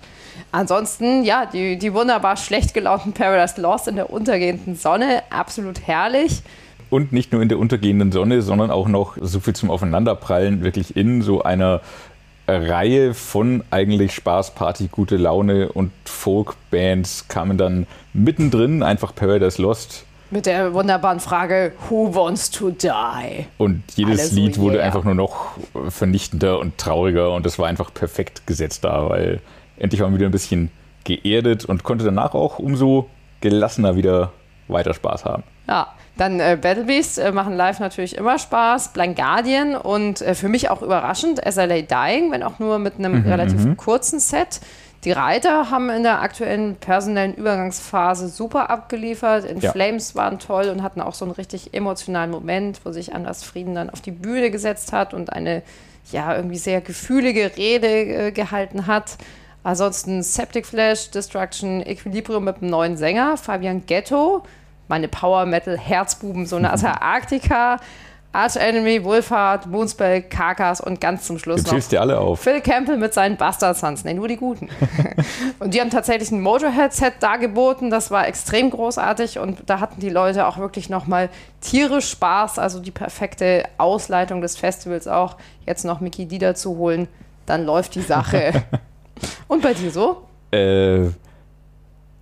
Ansonsten, 0.53 1.25
ja, 1.25 1.47
die, 1.47 1.79
die 1.79 1.95
wunderbar 1.95 2.37
schlecht 2.37 2.75
gelaunten 2.75 3.15
Paradise 3.15 3.59
Lost 3.59 3.89
in 3.89 3.97
der 3.97 4.11
untergehenden 4.11 4.77
Sonne, 4.77 5.23
absolut 5.31 5.87
herrlich. 5.87 6.43
Und 6.91 7.13
nicht 7.13 7.33
nur 7.33 7.41
in 7.41 7.49
der 7.49 7.59
untergehenden 7.59 8.13
Sonne, 8.13 8.43
sondern 8.43 8.71
auch 8.71 8.89
noch 8.89 9.17
so 9.19 9.41
viel 9.41 9.55
zum 9.55 9.71
Aufeinanderprallen, 9.71 10.63
wirklich 10.63 10.95
in 10.95 11.23
so 11.23 11.43
einer 11.43 11.81
Reihe 12.47 13.15
von 13.15 13.65
eigentlich 13.71 14.13
Spaß, 14.13 14.55
Party, 14.55 14.89
gute 14.89 15.17
Laune 15.17 15.73
und 15.73 15.93
Folk-Bands 16.05 17.29
kamen 17.29 17.57
dann 17.57 17.87
mittendrin 18.13 18.83
einfach 18.83 19.15
Paradise 19.15 19.63
Lost. 19.63 20.05
Mit 20.31 20.47
der 20.47 20.73
wunderbaren 20.75 21.19
Frage, 21.19 21.73
Who 21.89 22.15
wants 22.15 22.51
to 22.51 22.71
die? 22.71 23.47
Und 23.59 23.83
jedes 23.97 24.31
so 24.31 24.37
Lied 24.37 24.59
wurde 24.59 24.77
yeah. 24.77 24.87
einfach 24.87 25.03
nur 25.03 25.15
noch 25.15 25.53
vernichtender 25.89 26.59
und 26.61 26.79
trauriger 26.79 27.33
und 27.33 27.45
das 27.45 27.59
war 27.59 27.67
einfach 27.67 27.93
perfekt 27.93 28.47
gesetzt 28.47 28.85
da, 28.85 29.09
weil 29.09 29.41
endlich 29.77 30.01
war 30.01 30.09
man 30.09 30.19
wieder 30.19 30.29
ein 30.29 30.33
bisschen 30.33 30.71
geerdet 31.05 31.65
und 31.65 31.83
konnte 31.83 32.05
danach 32.05 32.35
auch 32.35 32.59
umso 32.59 33.09
gelassener 33.41 33.97
wieder 33.97 34.33
weiter 34.69 34.95
Spaß 34.95 35.25
haben. 35.25 35.43
Ja, 35.67 35.89
dann 36.17 36.39
äh, 36.39 36.59
Battle 36.61 36.85
Beast 36.85 37.19
äh, 37.19 37.33
machen 37.33 37.57
live 37.57 37.81
natürlich 37.81 38.17
immer 38.17 38.39
Spaß. 38.39 38.93
Blind 38.93 39.17
Guardian 39.17 39.75
und 39.75 40.21
äh, 40.21 40.35
für 40.35 40.49
mich 40.49 40.69
auch 40.69 40.83
überraschend 40.83 41.41
SLA 41.49 41.83
Dying, 41.83 42.31
wenn 42.31 42.43
auch 42.43 42.59
nur 42.59 42.79
mit 42.79 42.99
einem 42.99 43.23
mhm, 43.23 43.27
relativ 43.27 43.65
mhm. 43.65 43.77
kurzen 43.77 44.21
Set. 44.21 44.61
Die 45.05 45.13
Reiter 45.13 45.71
haben 45.71 45.89
in 45.89 46.03
der 46.03 46.21
aktuellen 46.21 46.77
personellen 46.77 47.35
Übergangsphase 47.35 48.29
super 48.29 48.69
abgeliefert. 48.69 49.47
In 49.47 49.61
ja. 49.61 49.73
Flames 49.73 50.15
waren 50.15 50.39
toll 50.39 50.69
und 50.69 50.83
hatten 50.83 51.01
auch 51.01 51.15
so 51.15 51.25
einen 51.25 51.33
richtig 51.33 51.73
emotionalen 51.73 52.31
Moment, 52.31 52.81
wo 52.85 52.93
sich 52.93 53.15
Anders 53.15 53.43
Frieden 53.43 53.75
dann 53.75 53.89
auf 53.89 54.03
die 54.03 54.11
Bühne 54.11 54.51
gesetzt 54.51 54.93
hat 54.93 55.15
und 55.15 55.33
eine 55.33 55.63
ja 56.13 56.37
irgendwie 56.37 56.59
sehr 56.59 56.83
gefühlige 56.83 57.57
Rede 57.57 57.87
äh, 57.87 58.33
gehalten 58.33 58.87
hat. 58.87 59.17
Ansonsten 59.63 60.23
Septic 60.23 60.67
Flash, 60.67 61.11
Destruction, 61.11 61.81
Equilibrium 61.81 62.45
mit 62.45 62.57
einem 62.57 62.71
neuen 62.71 62.97
Sänger, 62.99 63.39
Fabian 63.39 63.85
Ghetto, 63.87 64.43
meine 64.89 65.09
Power 65.09 65.47
Metal 65.47 65.79
Herzbuben, 65.79 66.45
so 66.45 66.57
eine 66.57 66.73
Arctica. 67.03 67.79
Arch 68.33 68.57
Enemy, 68.57 69.05
Wolfhard, 69.05 69.67
Moonspell, 69.67 70.23
Karkas 70.23 70.81
und 70.81 71.01
ganz 71.01 71.27
zum 71.27 71.39
Schluss 71.39 71.65
du 71.65 71.75
noch 71.75 71.83
dir 71.83 72.01
alle 72.01 72.19
auf. 72.19 72.41
Phil 72.41 72.61
Campbell 72.61 72.97
mit 72.97 73.13
seinen 73.13 73.37
Bastard 73.37 73.77
Sons. 73.77 74.05
Nee, 74.05 74.15
nur 74.15 74.29
die 74.29 74.37
Guten. 74.37 74.69
und 75.59 75.75
die 75.75 75.81
haben 75.81 75.91
tatsächlich 75.91 76.31
ein 76.31 76.41
Motorhead-Set 76.41 77.15
dargeboten. 77.21 77.91
Das 77.91 78.11
war 78.11 78.29
extrem 78.29 78.71
großartig 78.71 79.39
und 79.39 79.59
da 79.67 79.81
hatten 79.81 80.01
die 80.01 80.11
Leute 80.11 80.47
auch 80.47 80.59
wirklich 80.59 80.89
nochmal 80.89 81.29
tierisch 81.61 82.09
Spaß. 82.11 82.59
Also 82.59 82.79
die 82.79 82.93
perfekte 82.93 83.65
Ausleitung 83.79 84.41
des 84.41 84.57
Festivals 84.57 85.09
auch. 85.09 85.37
Jetzt 85.67 85.85
noch 85.85 86.01
Mickey 86.01 86.27
Dieder 86.27 86.55
zu 86.55 86.77
holen 86.77 87.09
dann 87.51 87.67
läuft 87.67 87.97
die 87.97 88.03
Sache. 88.03 88.63
Und 89.49 89.63
bei 89.63 89.75
dir 89.75 89.91
so? 89.91 90.23
Äh, 90.53 91.09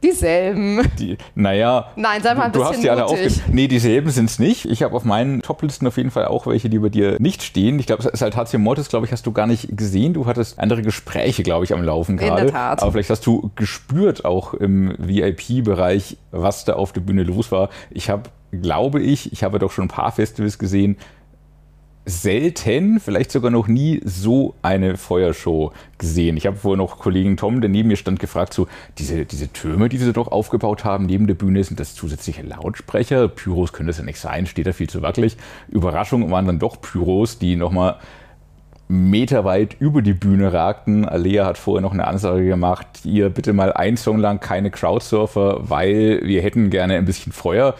Dieselben. 0.02 0.88
die, 0.98 1.18
naja, 1.34 1.88
Nein, 1.96 2.22
sei 2.22 2.34
mal 2.34 2.44
ein 2.44 2.52
du 2.52 2.60
bisschen 2.60 2.74
hast 2.74 2.82
die 2.84 2.90
alle 2.90 3.04
aufgegeben. 3.06 3.42
Nee, 3.52 3.66
dieselben 3.68 4.10
sind 4.10 4.30
es 4.30 4.38
nicht. 4.38 4.64
Ich 4.66 4.82
habe 4.82 4.94
auf 4.94 5.04
meinen 5.04 5.42
Toplisten 5.42 5.86
auf 5.88 5.96
jeden 5.96 6.10
Fall 6.10 6.26
auch 6.26 6.46
welche, 6.46 6.68
die 6.68 6.78
bei 6.78 6.88
dir 6.88 7.16
nicht 7.18 7.42
stehen. 7.42 7.78
Ich 7.78 7.86
glaube, 7.86 8.08
Saltatio 8.12 8.58
Mortis, 8.60 8.88
glaube 8.88 9.06
ich, 9.06 9.12
hast 9.12 9.26
du 9.26 9.32
gar 9.32 9.46
nicht 9.46 9.76
gesehen. 9.76 10.14
Du 10.14 10.26
hattest 10.26 10.58
andere 10.58 10.82
Gespräche, 10.82 11.42
glaube 11.42 11.64
ich, 11.64 11.72
am 11.72 11.82
Laufen 11.82 12.12
In 12.12 12.26
gerade. 12.26 12.42
der 12.44 12.52
Tat. 12.52 12.82
Aber 12.82 12.92
vielleicht 12.92 13.10
hast 13.10 13.26
du 13.26 13.50
gespürt 13.56 14.24
auch 14.24 14.54
im 14.54 14.94
VIP-Bereich, 14.98 16.16
was 16.30 16.64
da 16.64 16.74
auf 16.74 16.92
der 16.92 17.00
Bühne 17.00 17.24
los 17.24 17.50
war. 17.50 17.68
Ich 17.90 18.08
habe, 18.10 18.24
glaube 18.52 19.00
ich, 19.02 19.32
ich 19.32 19.42
habe 19.42 19.58
doch 19.58 19.72
schon 19.72 19.86
ein 19.86 19.88
paar 19.88 20.12
Festivals 20.12 20.58
gesehen, 20.58 20.96
selten, 22.08 23.00
vielleicht 23.00 23.30
sogar 23.30 23.50
noch 23.50 23.68
nie 23.68 24.00
so 24.04 24.54
eine 24.62 24.96
Feuershow 24.96 25.72
gesehen. 25.98 26.36
Ich 26.36 26.46
habe 26.46 26.56
vorher 26.56 26.78
noch 26.78 26.98
Kollegen 26.98 27.36
Tom, 27.36 27.60
der 27.60 27.68
neben 27.68 27.88
mir 27.88 27.96
stand, 27.96 28.18
gefragt, 28.18 28.54
so 28.54 28.66
diese, 28.96 29.26
diese 29.26 29.52
Türme, 29.52 29.88
die 29.88 29.98
sie 29.98 30.12
doch 30.12 30.28
aufgebaut 30.28 30.84
haben 30.84 31.04
neben 31.04 31.26
der 31.26 31.34
Bühne, 31.34 31.62
sind 31.62 31.78
das 31.78 31.94
zusätzliche 31.94 32.42
Lautsprecher? 32.42 33.28
Pyros 33.28 33.72
können 33.72 33.88
das 33.88 33.98
ja 33.98 34.04
nicht 34.04 34.18
sein, 34.18 34.46
steht 34.46 34.66
da 34.66 34.72
viel 34.72 34.88
zu 34.88 35.02
wackelig. 35.02 35.36
Überraschung 35.68 36.30
waren 36.30 36.46
dann 36.46 36.58
doch 36.58 36.80
Pyros, 36.80 37.38
die 37.38 37.56
nochmal 37.56 37.96
meterweit 38.88 39.76
über 39.78 40.00
die 40.00 40.14
Bühne 40.14 40.52
ragten. 40.52 41.04
Alea 41.04 41.44
hat 41.44 41.58
vorher 41.58 41.82
noch 41.82 41.92
eine 41.92 42.06
Ansage 42.06 42.46
gemacht, 42.46 42.86
ihr 43.04 43.28
bitte 43.28 43.52
mal 43.52 43.70
ein 43.72 43.98
Song 43.98 44.18
lang 44.18 44.40
keine 44.40 44.70
Crowdsurfer, 44.70 45.68
weil 45.68 46.22
wir 46.24 46.40
hätten 46.40 46.70
gerne 46.70 46.94
ein 46.94 47.04
bisschen 47.04 47.32
Feuer. 47.32 47.74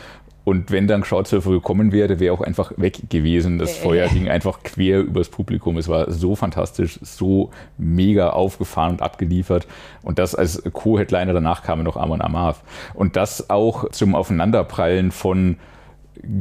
Und 0.45 0.71
wenn 0.71 0.87
dann 0.87 1.03
Crowdsurfer 1.03 1.51
gekommen 1.51 1.93
wäre, 1.93 2.21
wäre 2.21 2.33
auch 2.33 2.41
einfach 2.41 2.73
weg 2.79 3.11
gewesen. 3.11 3.59
Das 3.59 3.77
Feuer 3.77 4.09
ging 4.09 4.31
einfach 4.31 4.63
quer 4.63 5.01
übers 5.01 5.29
Publikum. 5.29 5.77
Es 5.77 5.89
war 5.89 6.11
so 6.11 6.37
fantastisch, 6.37 6.99
so 7.03 7.51
mega 7.77 8.31
aufgefahren 8.31 8.93
und 8.93 9.03
abgeliefert. 9.03 9.67
Und 10.03 10.19
das 10.19 10.35
als 10.35 10.63
Co-Headliner 10.73 11.35
danach 11.35 11.63
kam 11.63 11.83
noch 11.83 11.99
Amon 11.99 12.23
Amarth. 12.23 12.63
Und 12.95 13.17
das 13.17 13.51
auch 13.51 13.91
zum 13.91 14.15
Aufeinanderprallen 14.15 15.11
von 15.11 15.59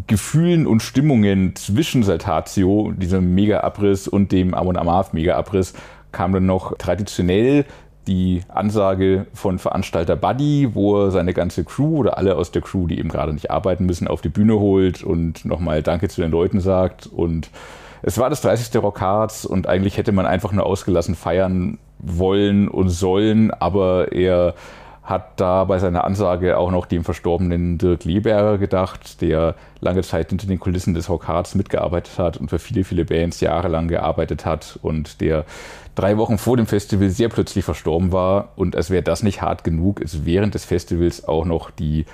Gefühlen 0.07 0.67
und 0.67 0.81
Stimmungen 0.81 1.55
zwischen 1.55 2.03
Saltatio, 2.03 2.93
diesem 2.95 3.35
Mega-Abriss 3.35 4.07
und 4.07 4.31
dem 4.31 4.53
Amon 4.53 4.77
Amarth 4.77 5.13
Mega-Abriss, 5.13 5.73
kam 6.11 6.31
dann 6.31 6.45
noch 6.45 6.77
traditionell 6.77 7.65
die 8.07 8.41
Ansage 8.47 9.27
von 9.33 9.59
Veranstalter 9.59 10.15
Buddy, 10.15 10.73
wo 10.73 11.03
er 11.03 11.11
seine 11.11 11.33
ganze 11.33 11.63
Crew 11.63 11.97
oder 11.97 12.17
alle 12.17 12.35
aus 12.35 12.51
der 12.51 12.61
Crew, 12.61 12.87
die 12.87 12.99
eben 12.99 13.09
gerade 13.09 13.33
nicht 13.33 13.51
arbeiten 13.51 13.85
müssen, 13.85 14.07
auf 14.07 14.21
die 14.21 14.29
Bühne 14.29 14.59
holt 14.59 15.03
und 15.03 15.45
nochmal 15.45 15.83
Danke 15.83 16.09
zu 16.09 16.21
den 16.21 16.31
Leuten 16.31 16.59
sagt. 16.59 17.07
Und 17.07 17.49
es 18.01 18.17
war 18.17 18.29
das 18.29 18.41
30. 18.41 18.81
Rock 18.81 19.01
Hearts 19.01 19.45
und 19.45 19.67
eigentlich 19.67 19.97
hätte 19.97 20.11
man 20.11 20.25
einfach 20.25 20.51
nur 20.51 20.65
ausgelassen 20.65 21.15
feiern 21.15 21.77
wollen 21.99 22.67
und 22.67 22.89
sollen, 22.89 23.51
aber 23.51 24.11
er 24.11 24.53
hat 25.07 25.39
da 25.39 25.63
bei 25.63 25.79
seiner 25.79 26.03
Ansage 26.03 26.57
auch 26.57 26.69
noch 26.69 26.85
dem 26.85 27.05
verstorbenen 27.05 27.77
Dirk 27.77 28.03
Lieberger 28.03 28.57
gedacht, 28.57 29.21
der 29.21 29.55
lange 29.79 30.03
Zeit 30.03 30.29
hinter 30.29 30.47
den 30.47 30.59
Kulissen 30.59 30.93
des 30.93 31.09
Rock 31.09 31.29
Hearts 31.29 31.55
mitgearbeitet 31.55 32.19
hat 32.19 32.35
und 32.35 32.49
für 32.49 32.59
viele, 32.59 32.83
viele 32.83 33.05
Bands 33.05 33.39
jahrelang 33.39 33.87
gearbeitet 33.87 34.45
hat 34.45 34.77
und 34.81 35.21
der 35.21 35.45
drei 35.95 36.17
Wochen 36.17 36.37
vor 36.37 36.57
dem 36.57 36.67
Festival 36.67 37.09
sehr 37.09 37.29
plötzlich 37.29 37.63
verstorben 37.63 38.11
war. 38.11 38.49
Und 38.57 38.75
als 38.75 38.89
wäre 38.89 39.01
das 39.01 39.23
nicht 39.23 39.41
hart 39.41 39.63
genug, 39.63 40.01
ist 40.01 40.25
während 40.25 40.55
des 40.55 40.65
Festivals 40.65 41.25
auch 41.25 41.45
noch 41.45 41.71
die 41.71 42.05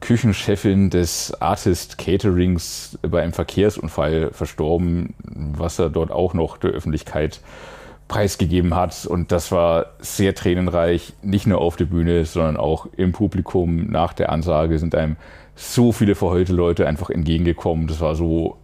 Küchenchefin 0.00 0.90
des 0.90 1.40
Artist 1.40 1.96
Caterings 1.96 2.98
bei 3.02 3.22
einem 3.22 3.32
Verkehrsunfall 3.32 4.30
verstorben, 4.32 5.14
was 5.22 5.78
er 5.78 5.90
dort 5.90 6.10
auch 6.10 6.34
noch 6.34 6.56
der 6.56 6.72
Öffentlichkeit 6.72 7.40
preisgegeben 8.12 8.74
hat. 8.74 9.06
Und 9.06 9.32
das 9.32 9.50
war 9.52 9.86
sehr 9.98 10.34
tränenreich, 10.34 11.14
nicht 11.22 11.46
nur 11.46 11.62
auf 11.62 11.76
der 11.76 11.86
Bühne, 11.86 12.26
sondern 12.26 12.58
auch 12.58 12.86
im 12.94 13.12
Publikum. 13.12 13.86
Nach 13.90 14.12
der 14.12 14.30
Ansage 14.30 14.78
sind 14.78 14.94
einem 14.94 15.16
so 15.56 15.92
viele 15.92 16.14
verheulte 16.14 16.52
Leute 16.52 16.86
einfach 16.86 17.08
entgegengekommen. 17.08 17.86
Das 17.86 18.00
war 18.00 18.14
so 18.14 18.58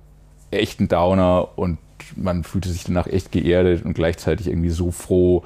echt 0.50 0.80
ein 0.80 0.88
Downer 0.88 1.48
und 1.56 1.78
man 2.14 2.44
fühlte 2.44 2.68
sich 2.68 2.84
danach 2.84 3.06
echt 3.06 3.32
geerdet 3.32 3.86
und 3.86 3.94
gleichzeitig 3.94 4.48
irgendwie 4.48 4.68
so 4.68 4.90
froh, 4.90 5.44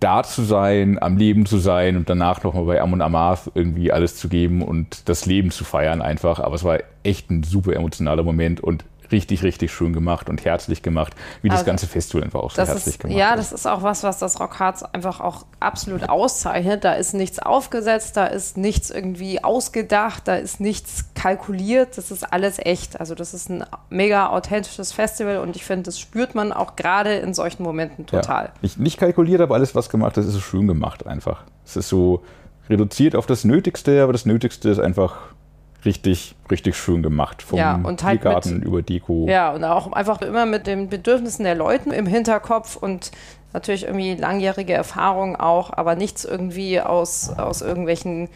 da 0.00 0.24
zu 0.24 0.42
sein, 0.42 1.00
am 1.00 1.16
Leben 1.18 1.46
zu 1.46 1.58
sein 1.58 1.96
und 1.96 2.10
danach 2.10 2.42
nochmal 2.42 2.64
bei 2.64 2.80
Amon 2.80 3.00
Amarth 3.00 3.52
irgendwie 3.54 3.92
alles 3.92 4.16
zu 4.16 4.28
geben 4.28 4.62
und 4.62 5.08
das 5.08 5.24
Leben 5.24 5.52
zu 5.52 5.62
feiern 5.62 6.02
einfach. 6.02 6.40
Aber 6.40 6.56
es 6.56 6.64
war 6.64 6.80
echt 7.04 7.30
ein 7.30 7.44
super 7.44 7.74
emotionaler 7.74 8.24
Moment 8.24 8.60
und 8.60 8.84
richtig, 9.10 9.42
richtig 9.42 9.72
schön 9.72 9.92
gemacht 9.92 10.28
und 10.28 10.44
herzlich 10.44 10.82
gemacht, 10.82 11.14
wie 11.42 11.48
das 11.48 11.58
Also, 11.58 11.66
ganze 11.66 11.86
Festival 11.86 12.24
einfach 12.24 12.40
auch 12.40 12.50
so 12.50 12.58
herzlich 12.62 12.94
ist, 12.94 13.00
gemacht 13.00 13.18
ja, 13.18 13.34
ist. 13.34 13.52
das 13.52 13.60
ist 13.60 13.66
auch 13.66 13.82
was, 13.82 14.02
was 14.02 14.18
das 14.18 14.40
Rockharz 14.40 14.82
einfach 14.82 15.20
auch 15.20 15.46
absolut 15.60 16.08
auszeichnet. 16.08 16.84
Da 16.84 16.94
ist 16.94 17.14
nichts 17.14 17.38
aufgesetzt, 17.38 18.16
da 18.16 18.26
ist 18.26 18.56
nichts 18.56 18.90
irgendwie 18.90 19.42
ausgedacht, 19.42 20.26
da 20.26 20.36
ist 20.36 20.60
nichts 20.60 21.06
kalkuliert. 21.14 21.96
Das 21.96 22.10
ist 22.10 22.24
alles 22.32 22.58
echt. 22.58 23.00
Also 23.00 23.14
das 23.14 23.34
ist 23.34 23.48
ein 23.50 23.64
mega 23.90 24.28
authentisches 24.28 24.92
Festival 24.92 25.38
und 25.38 25.56
ich 25.56 25.64
finde, 25.64 25.84
das 25.84 25.98
spürt 25.98 26.34
man 26.34 26.52
auch 26.52 26.76
gerade 26.76 27.14
in 27.14 27.34
solchen 27.34 27.62
Momenten 27.62 28.06
total. 28.06 28.44
Ja. 28.46 28.52
Nicht, 28.62 28.78
nicht 28.78 28.98
kalkuliert, 28.98 29.40
aber 29.40 29.54
alles, 29.54 29.74
was 29.74 29.88
gemacht 29.88 30.16
ist, 30.16 30.26
ist 30.26 30.40
schön 30.40 30.66
gemacht 30.66 31.06
einfach. 31.06 31.42
Es 31.64 31.76
ist 31.76 31.88
so 31.88 32.22
reduziert 32.68 33.16
auf 33.16 33.26
das 33.26 33.44
Nötigste, 33.44 34.02
aber 34.02 34.12
das 34.12 34.26
Nötigste 34.26 34.68
ist 34.68 34.78
einfach 34.78 35.16
richtig, 35.84 36.34
richtig 36.50 36.76
schön 36.76 37.02
gemacht. 37.02 37.42
Vom 37.42 37.58
Ja, 37.58 37.76
und 37.82 38.02
halt 38.02 38.20
Biergarten 38.22 38.58
mit- 38.58 38.64
über 38.64 38.82
Deko. 38.82 39.26
Ja, 39.28 39.52
und 39.54 39.64
auch 39.64 39.92
einfach 39.92 40.20
immer 40.22 40.46
mit 40.46 40.66
den 40.66 40.88
Bedürfnissen 40.88 41.44
der 41.44 41.54
Leute 41.54 41.90
im 41.90 42.06
Hinterkopf 42.06 42.76
und 42.76 43.10
natürlich 43.52 43.84
irgendwie 43.84 44.14
langjährige 44.14 44.72
Erfahrung 44.74 45.36
auch, 45.36 45.72
aber 45.72 45.94
nichts 45.96 46.24
irgendwie 46.24 46.80
aus, 46.80 47.30
aus 47.30 47.62
irgendwelchen 47.62 48.28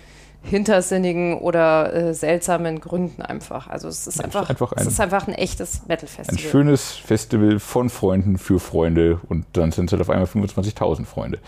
hintersinnigen 0.45 1.39
oder 1.39 1.93
äh, 1.95 2.15
seltsamen 2.15 2.81
Gründen 2.81 3.23
einfach. 3.23 3.69
Also 3.69 3.87
es 3.89 4.07
ist 4.09 4.23
einfach, 4.23 4.51
einfach 4.51 4.73
es 4.77 4.83
ein- 4.83 4.89
ist 4.89 5.01
einfach 5.01 5.29
ein 5.29 5.35
echtes 5.35 5.81
Ein 5.83 5.89
Metal-Festival. 5.89 6.39
schönes 6.51 6.93
Festival 6.93 7.59
von 7.61 7.89
Freunden 7.91 8.39
für 8.39 8.59
Freunde 8.59 9.21
und 9.29 9.47
dann 9.53 9.71
sind 9.71 9.87
es 9.87 9.93
halt 9.93 10.03
auf 10.03 10.11
einmal 10.11 10.27
25.000 10.27 11.05
Freunde. 11.07 11.39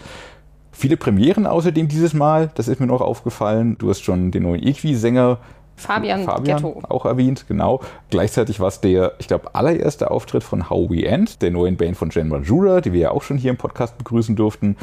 Viele 0.70 0.96
Premieren 0.96 1.46
außerdem 1.46 1.88
dieses 1.88 2.14
Mal, 2.14 2.50
das 2.54 2.68
ist 2.68 2.80
mir 2.80 2.86
noch 2.86 3.00
aufgefallen. 3.00 3.76
Du 3.78 3.90
hast 3.90 4.02
schon 4.04 4.30
den 4.30 4.44
neuen 4.44 4.62
Equi-Sänger 4.62 5.38
Fabian, 5.76 6.25
Fabian 6.25 6.62
Ghetto. 6.62 6.83
auch 6.88 7.04
erwähnt, 7.04 7.47
genau. 7.49 7.81
Gleichzeitig 8.11 8.61
war 8.61 8.69
es 8.69 8.81
der, 8.81 9.14
ich 9.19 9.28
glaube, 9.28 9.54
allererste 9.54 10.11
Auftritt 10.11 10.45
von 10.45 10.71
How 10.71 10.88
We 10.90 11.04
End, 11.04 11.43
der 11.43 11.50
neuen 11.50 11.76
Band 11.76 11.97
von 11.97 12.11
Jen 12.11 12.28
Majura, 12.28 12.81
die 12.81 12.93
wir 12.93 13.00
ja 13.00 13.11
auch 13.11 13.23
schon 13.23 13.38
hier 13.38 13.50
im 13.50 13.57
Podcast 13.57 13.99
begrüßen 13.99 14.37
durften. 14.37 14.76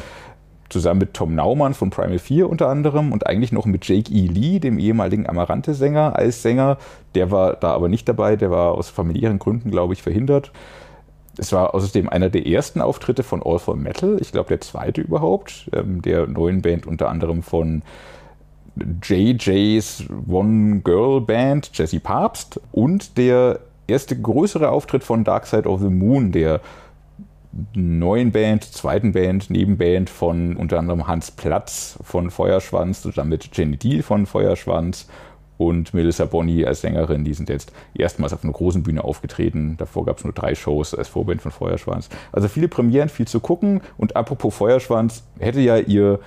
Zusammen 0.68 1.00
mit 1.00 1.14
Tom 1.14 1.34
Naumann 1.34 1.74
von 1.74 1.90
Primal 1.90 2.18
4 2.18 2.48
unter 2.48 2.68
anderem 2.68 3.12
und 3.12 3.26
eigentlich 3.26 3.52
noch 3.52 3.66
mit 3.66 3.86
Jake 3.86 4.10
E. 4.10 4.26
Lee, 4.26 4.58
dem 4.58 4.78
ehemaligen 4.78 5.28
Amarante-Sänger, 5.28 6.16
als 6.16 6.42
Sänger. 6.42 6.78
Der 7.14 7.30
war 7.30 7.54
da 7.54 7.72
aber 7.72 7.88
nicht 7.88 8.08
dabei, 8.08 8.36
der 8.36 8.50
war 8.50 8.72
aus 8.72 8.88
familiären 8.88 9.38
Gründen, 9.38 9.70
glaube 9.70 9.92
ich, 9.92 10.02
verhindert. 10.02 10.50
Es 11.38 11.52
war 11.52 11.74
außerdem 11.74 12.08
einer 12.08 12.28
der 12.28 12.46
ersten 12.46 12.80
Auftritte 12.80 13.22
von 13.22 13.42
All 13.42 13.58
for 13.58 13.76
Metal, 13.76 14.18
ich 14.20 14.32
glaube 14.32 14.48
der 14.48 14.60
zweite 14.60 15.00
überhaupt, 15.00 15.70
ähm, 15.72 16.02
der 16.02 16.26
neuen 16.26 16.60
Band 16.60 16.86
unter 16.86 17.08
anderem 17.08 17.42
von 17.42 17.82
JJ's 18.76 20.04
One 20.26 20.80
Girl 20.80 21.20
Band, 21.20 21.70
Jesse 21.74 22.00
Papst 22.00 22.60
und 22.72 23.18
der 23.18 23.60
erste 23.86 24.18
größere 24.18 24.70
Auftritt 24.70 25.04
von 25.04 25.24
Dark 25.24 25.46
Side 25.46 25.68
of 25.68 25.80
the 25.80 25.90
Moon, 25.90 26.32
der 26.32 26.60
neuen 27.74 28.32
Band, 28.32 28.64
zweiten 28.64 29.12
Band, 29.12 29.50
Nebenband 29.50 30.08
von 30.08 30.56
unter 30.56 30.78
anderem 30.78 31.06
Hans 31.06 31.30
Platz 31.30 31.98
von 32.02 32.30
Feuerschwanz, 32.30 33.02
zusammen 33.02 33.30
mit 33.30 33.50
Jenny 33.52 33.76
Deal 33.76 34.02
von 34.02 34.24
Feuerschwanz 34.26 35.06
und 35.58 35.94
Melissa 35.94 36.24
Bonny 36.24 36.64
als 36.64 36.80
Sängerin. 36.80 37.24
Die 37.24 37.34
sind 37.34 37.48
jetzt 37.48 37.72
erstmals 37.94 38.32
auf 38.32 38.42
einer 38.42 38.52
großen 38.52 38.82
Bühne 38.82 39.04
aufgetreten. 39.04 39.76
Davor 39.76 40.06
gab 40.06 40.18
es 40.18 40.24
nur 40.24 40.32
drei 40.32 40.54
Shows 40.54 40.94
als 40.94 41.08
Vorband 41.08 41.42
von 41.42 41.52
Feuerschwanz. 41.52 42.08
Also 42.32 42.48
viele 42.48 42.68
Premieren, 42.68 43.08
viel 43.08 43.28
zu 43.28 43.40
gucken. 43.40 43.82
Und 43.98 44.16
apropos 44.16 44.54
Feuerschwanz, 44.54 45.24
hätte 45.38 45.60
ja 45.60 45.76
ihr 45.76 46.20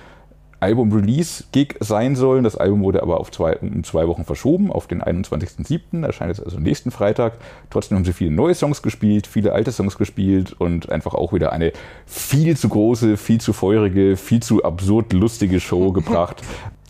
Album-Release-Gig 0.60 1.76
sein 1.80 2.16
sollen. 2.16 2.44
Das 2.44 2.56
Album 2.56 2.82
wurde 2.82 3.02
aber 3.02 3.20
auf 3.20 3.30
zwei, 3.30 3.56
um 3.56 3.84
zwei 3.84 4.06
Wochen 4.08 4.24
verschoben, 4.24 4.72
auf 4.72 4.86
den 4.86 5.02
21.07. 5.02 6.04
Erscheint 6.04 6.36
jetzt 6.36 6.44
also 6.44 6.58
nächsten 6.58 6.90
Freitag. 6.90 7.34
Trotzdem 7.70 7.96
haben 7.96 8.04
sie 8.04 8.12
viele 8.12 8.30
neue 8.30 8.54
Songs 8.54 8.82
gespielt, 8.82 9.26
viele 9.26 9.52
alte 9.52 9.72
Songs 9.72 9.98
gespielt 9.98 10.54
und 10.58 10.90
einfach 10.90 11.14
auch 11.14 11.32
wieder 11.32 11.52
eine 11.52 11.72
viel 12.06 12.56
zu 12.56 12.68
große, 12.68 13.16
viel 13.16 13.40
zu 13.40 13.52
feurige, 13.52 14.16
viel 14.16 14.40
zu 14.40 14.64
absurd 14.64 15.12
lustige 15.12 15.60
Show 15.60 15.92
gebracht. 15.92 16.42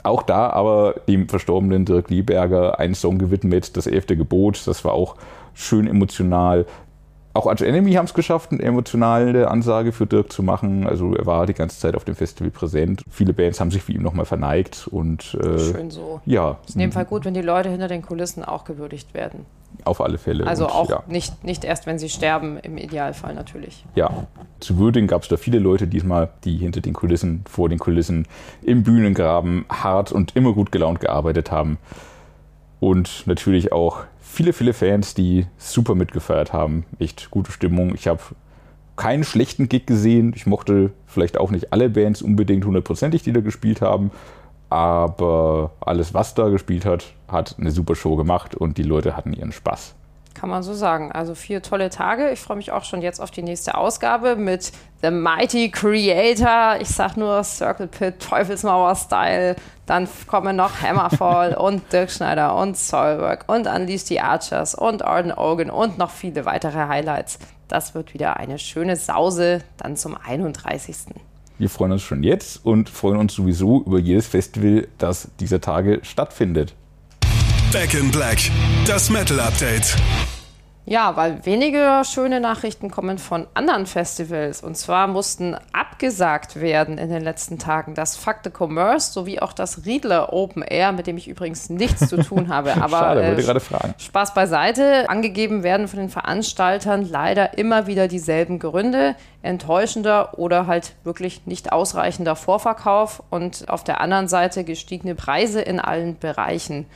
Auch 0.03 0.23
da 0.23 0.51
aber 0.51 0.95
dem 1.09 1.29
verstorbenen 1.29 1.85
Dirk 1.85 2.11
Lieberger 2.11 2.79
einen 2.79 2.95
Song 2.95 3.19
gewidmet, 3.19 3.77
das 3.77 3.89
elfte 3.89 4.17
Gebot. 4.17 4.65
Das 4.67 4.85
war 4.85 4.93
auch 4.93 5.17
schön 5.53 5.89
emotional. 5.89 6.67
Auch 7.37 7.47
Arch 7.47 7.61
Enemy 7.61 7.93
haben 7.93 8.07
es 8.07 8.15
geschafft, 8.15 8.51
eine 8.53 8.63
emotionale 8.63 9.49
Ansage 9.51 9.93
für 9.93 10.07
Dirk 10.07 10.33
zu 10.33 10.43
machen. 10.43 10.87
Also 10.87 11.15
er 11.15 11.27
war 11.27 11.47
die 11.47 11.55
ganze 11.55 11.79
Zeit 11.79 11.95
auf 11.95 12.05
dem 12.05 12.15
Festival 12.17 12.51
präsent. 12.51 13.03
Viele 13.11 13.33
Bands 13.33 13.61
haben 13.61 13.71
sich 13.71 13.83
für 13.83 13.93
ihn 13.93 14.03
nochmal 14.03 14.25
verneigt 14.25 14.89
und 14.91 15.35
äh, 15.35 15.59
Schön 15.59 15.91
so. 15.91 16.21
ja, 16.25 16.57
Ist 16.67 16.75
in 16.77 16.81
dem 16.81 16.93
Fall 16.93 17.05
gut, 17.05 17.25
wenn 17.25 17.35
die 17.35 17.43
Leute 17.43 17.69
hinter 17.69 17.89
den 17.89 18.03
Kulissen 18.03 18.43
auch 18.45 18.65
gewürdigt 18.65 19.13
werden. 19.15 19.45
auf 19.85 20.01
alle 20.01 20.17
Fälle. 20.19 20.47
Also 20.47 20.65
Und, 20.65 20.73
auch 20.73 20.89
ja. 20.91 21.03
nicht, 21.07 21.45
nicht 21.45 21.65
erst, 21.65 21.87
wenn 21.87 21.99
sie 21.99 22.09
sterben, 22.09 22.59
im 22.63 22.79
Idealfall 22.79 23.35
natürlich. 23.35 23.85
ja, 23.95 24.11
zu 24.61 24.79
würdigen 24.79 25.07
gab 25.07 25.23
es 25.23 25.29
da 25.29 25.37
viele 25.37 25.59
Leute 25.59 25.87
diesmal, 25.87 26.31
die 26.45 26.57
hinter 26.57 26.81
den 26.81 26.95
Kulissen, 26.95 27.45
vor 27.47 27.69
den 27.69 27.79
Kulissen, 27.79 28.27
im 28.63 28.83
Bühnengraben 28.83 29.67
hart 29.69 30.11
und 30.13 30.35
immer 30.35 30.55
gut 30.55 30.73
gelaunt 30.73 31.01
gearbeitet 31.01 31.51
haben. 31.51 31.77
Und 32.81 33.25
natürlich 33.27 33.73
auch 33.73 34.01
viele, 34.37 34.53
viele 34.53 34.75
Fans, 34.75 35.15
die 35.15 35.47
super 35.57 35.95
mitgefeiert 35.95 36.53
haben. 36.53 36.85
Echt 36.99 37.31
gute 37.31 37.51
Stimmung. 37.51 37.95
Ich 37.95 38.07
habe 38.07 38.21
keinen 38.95 39.25
schlechten 39.25 39.69
Gig 39.69 39.87
gesehen. 39.87 40.35
Ich 40.37 40.47
mochte 40.47 40.93
vielleicht 41.07 41.39
auch 41.39 41.51
nicht 41.51 41.73
alle 41.73 41.89
Bands 41.89 42.21
unbedingt 42.21 42.67
hundertprozentig, 42.67 43.23
die 43.23 43.33
da 43.33 43.41
gespielt 43.41 43.81
haben. 43.81 44.11
Aber 44.69 45.73
alles, 45.81 46.13
was 46.13 46.35
da 46.35 46.49
gespielt 46.51 46.85
hat, 46.85 47.15
hat 47.29 47.57
eine 47.59 47.71
super 47.71 47.95
Show 47.95 48.17
gemacht 48.17 48.55
und 48.55 48.77
die 48.77 48.83
Leute 48.83 49.17
hatten 49.17 49.33
ihren 49.33 49.53
Spaß. 49.53 49.95
Kann 50.39 50.51
man 50.51 50.63
so 50.63 50.75
sagen. 50.75 51.13
Also 51.13 51.35
vier 51.35 51.63
tolle 51.63 51.89
Tage. 51.89 52.31
Ich 52.31 52.41
freue 52.41 52.59
mich 52.59 52.71
auch 52.71 52.85
schon 52.85 53.01
jetzt 53.01 53.21
auf 53.21 53.31
die 53.31 53.43
nächste 53.43 53.75
Ausgabe 53.75 54.37
mit 54.37 54.71
The 55.01 55.11
Mighty 55.11 55.71
Creator. 55.71 56.77
Ich 56.79 56.89
sag 56.89 57.17
nur 57.17 57.43
Circle 57.43 57.87
Pit, 57.87 58.21
Teufelsmauer 58.21 58.95
Style. 58.97 59.57
Dann 59.87 60.07
kommen 60.27 60.55
noch 60.57 60.83
Hammerfall 60.83 61.55
und 61.59 61.91
Dirk 61.91 62.11
Schneider 62.11 62.55
und 62.55 62.77
Soilwork 62.77 63.45
und 63.47 63.67
Unleash 63.67 64.03
the 64.03 64.21
Archers 64.21 64.75
und 64.75 65.03
Arden 65.03 65.33
Ogan 65.33 65.71
und 65.71 65.97
noch 65.97 66.11
viele 66.11 66.45
weitere 66.45 66.87
Highlights. 66.87 67.39
Das 67.67 67.95
wird 67.95 68.13
wieder 68.13 68.37
eine 68.37 68.59
schöne 68.59 68.97
Sause 68.97 69.63
dann 69.79 69.97
zum 69.97 70.19
31. 70.23 71.15
Wir 71.57 71.71
freuen 71.71 71.93
uns 71.93 72.03
schon 72.03 72.23
jetzt 72.23 72.63
und 72.63 72.91
freuen 72.91 73.17
uns 73.17 73.33
sowieso 73.33 73.83
über 73.87 73.99
jedes 73.99 74.27
Festival, 74.27 74.87
das 74.99 75.31
dieser 75.41 75.63
Tage 75.63 76.01
stattfindet. 76.03 76.75
Back 77.73 77.95
in 77.95 78.13
Black, 78.13 78.39
das 78.87 79.11
Metal 79.11 79.41
Update. 79.41 79.97
Ja, 80.85 81.17
weil 81.17 81.45
wenige 81.45 82.03
schöne 82.05 82.39
Nachrichten 82.39 82.93
kommen 82.93 83.19
von 83.19 83.49
anderen 83.55 83.87
Festivals. 83.87 84.63
Und 84.63 84.77
zwar 84.77 85.09
mussten 85.09 85.57
abgesagt 85.73 86.61
werden 86.61 86.97
in 86.97 87.11
den 87.11 87.25
letzten 87.25 87.59
Tagen 87.59 87.97
das 87.97 88.17
Fuck 88.17 88.37
the 88.45 88.51
Commerce 88.57 89.13
sowie 89.13 89.41
auch 89.41 89.53
das 89.53 89.85
Riedler 89.85 90.33
Open 90.33 90.63
Air, 90.63 90.93
mit 90.93 91.09
dem 91.09 91.17
ich 91.17 91.27
übrigens 91.27 91.69
nichts 91.69 92.09
zu 92.09 92.19
tun 92.19 92.49
habe. 92.55 92.75
Aber 92.75 92.99
Schade, 92.99 93.27
wollte 93.27 93.43
äh, 93.43 93.45
gerade 93.45 93.61
fragen. 93.61 93.95
Spaß 93.99 94.33
beiseite. 94.33 95.11
Angegeben 95.11 95.65
werden 95.65 95.89
von 95.89 95.99
den 95.99 96.09
Veranstaltern 96.09 97.05
leider 97.09 97.59
immer 97.59 97.89
wieder 97.89 98.07
dieselben 98.07 98.61
Gründe. 98.61 99.17
Enttäuschender 99.43 100.39
oder 100.39 100.69
halt 100.69 100.95
wirklich 101.03 101.47
nicht 101.47 101.73
ausreichender 101.73 102.37
Vorverkauf 102.37 103.25
und 103.31 103.69
auf 103.69 103.83
der 103.83 104.01
anderen 104.01 104.29
Seite 104.29 104.63
gestiegene 104.63 105.17
Preise 105.17 105.61
in 105.61 105.81
allen 105.81 106.17
Bereichen. 106.17 106.87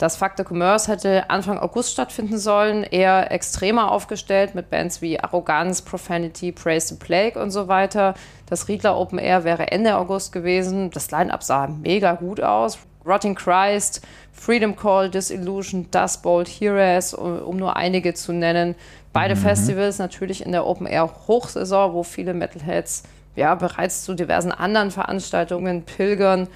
Das 0.00 0.16
Faktor 0.16 0.46
Commerce 0.46 0.90
hätte 0.90 1.28
Anfang 1.28 1.58
August 1.58 1.92
stattfinden 1.92 2.38
sollen, 2.38 2.84
eher 2.84 3.30
extremer 3.30 3.92
aufgestellt 3.92 4.54
mit 4.54 4.70
Bands 4.70 5.02
wie 5.02 5.20
Arroganz, 5.20 5.82
Profanity, 5.82 6.52
Praise 6.52 6.88
the 6.88 6.94
Plague 6.94 7.38
und 7.38 7.50
so 7.50 7.68
weiter. 7.68 8.14
Das 8.46 8.66
Riedler 8.68 8.96
Open 8.96 9.18
Air 9.18 9.44
wäre 9.44 9.70
Ende 9.70 9.98
August 9.98 10.32
gewesen. 10.32 10.90
Das 10.90 11.10
Line-Up 11.10 11.42
sah 11.42 11.66
mega 11.66 12.14
gut 12.14 12.40
aus. 12.40 12.78
Rotting 13.04 13.34
Christ, 13.34 14.00
Freedom 14.32 14.74
Call, 14.74 15.10
Disillusion, 15.10 15.90
Dust 15.90 16.22
Bolt, 16.22 16.48
Heroes, 16.48 17.12
um 17.12 17.58
nur 17.58 17.76
einige 17.76 18.14
zu 18.14 18.32
nennen. 18.32 18.76
Beide 19.12 19.36
Festivals 19.36 19.98
natürlich 19.98 20.46
in 20.46 20.52
der 20.52 20.64
Open 20.64 20.86
Air 20.86 21.10
Hochsaison, 21.28 21.92
wo 21.92 22.04
viele 22.04 22.32
Metalheads 22.32 23.02
ja 23.36 23.54
bereits 23.54 24.04
zu 24.04 24.14
diversen 24.14 24.50
anderen 24.50 24.92
Veranstaltungen 24.92 25.82
pilgern 25.82 26.48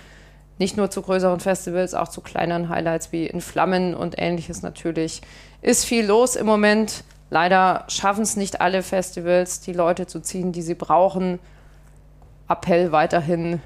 nicht 0.58 0.76
nur 0.76 0.90
zu 0.90 1.02
größeren 1.02 1.40
Festivals, 1.40 1.94
auch 1.94 2.08
zu 2.08 2.20
kleineren 2.20 2.68
Highlights 2.68 3.12
wie 3.12 3.26
in 3.26 3.40
Flammen 3.40 3.94
und 3.94 4.14
ähnliches 4.18 4.62
natürlich. 4.62 5.22
Ist 5.62 5.84
viel 5.84 6.06
los 6.06 6.36
im 6.36 6.46
Moment. 6.46 7.04
Leider 7.30 7.84
schaffen 7.88 8.22
es 8.22 8.36
nicht 8.36 8.60
alle 8.60 8.82
Festivals, 8.82 9.60
die 9.60 9.72
Leute 9.72 10.06
zu 10.06 10.20
ziehen, 10.20 10.52
die 10.52 10.62
sie 10.62 10.74
brauchen. 10.74 11.40
Appell 12.48 12.92
weiterhin, 12.92 13.60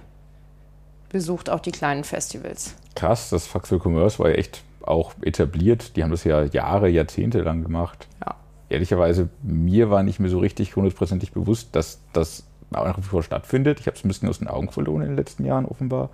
besucht 1.11 1.51
auch 1.51 1.61
die 1.61 1.73
kleinen 1.73 2.05
Festivals. 2.05 2.75
Krass, 2.95 3.31
das 3.31 3.51
the 3.69 3.79
Commerce 3.79 4.19
war 4.19 4.31
ja 4.31 4.37
echt 4.37 4.63
auch 4.83 5.13
etabliert. 5.23 5.97
Die 5.97 6.03
haben 6.03 6.11
das 6.11 6.25
ja 6.25 6.45
Jahre, 6.45 6.89
Jahrzehnte 6.89 7.41
lang 7.43 7.63
gemacht. 7.63 8.07
Ja. 8.25 8.37
Ehrlicherweise, 8.71 9.29
mir 9.43 9.91
war 9.91 10.03
nicht 10.03 10.21
mehr 10.21 10.31
so 10.31 10.39
richtig 10.39 10.77
hundertprozentig 10.77 11.33
bewusst, 11.33 11.69
dass 11.73 12.01
das 12.13 12.45
nach 12.71 12.99
wie 12.99 13.03
vor 13.03 13.23
stattfindet. 13.23 13.81
Ich 13.81 13.87
habe 13.87 13.97
es 13.97 14.05
ein 14.05 14.09
bisschen 14.09 14.29
aus 14.29 14.39
den 14.39 14.49
Augen 14.49 14.71
verloren 14.71 15.03
in 15.03 15.09
den 15.09 15.17
letzten 15.17 15.45
Jahren 15.45 15.65
offenbar. 15.65 16.11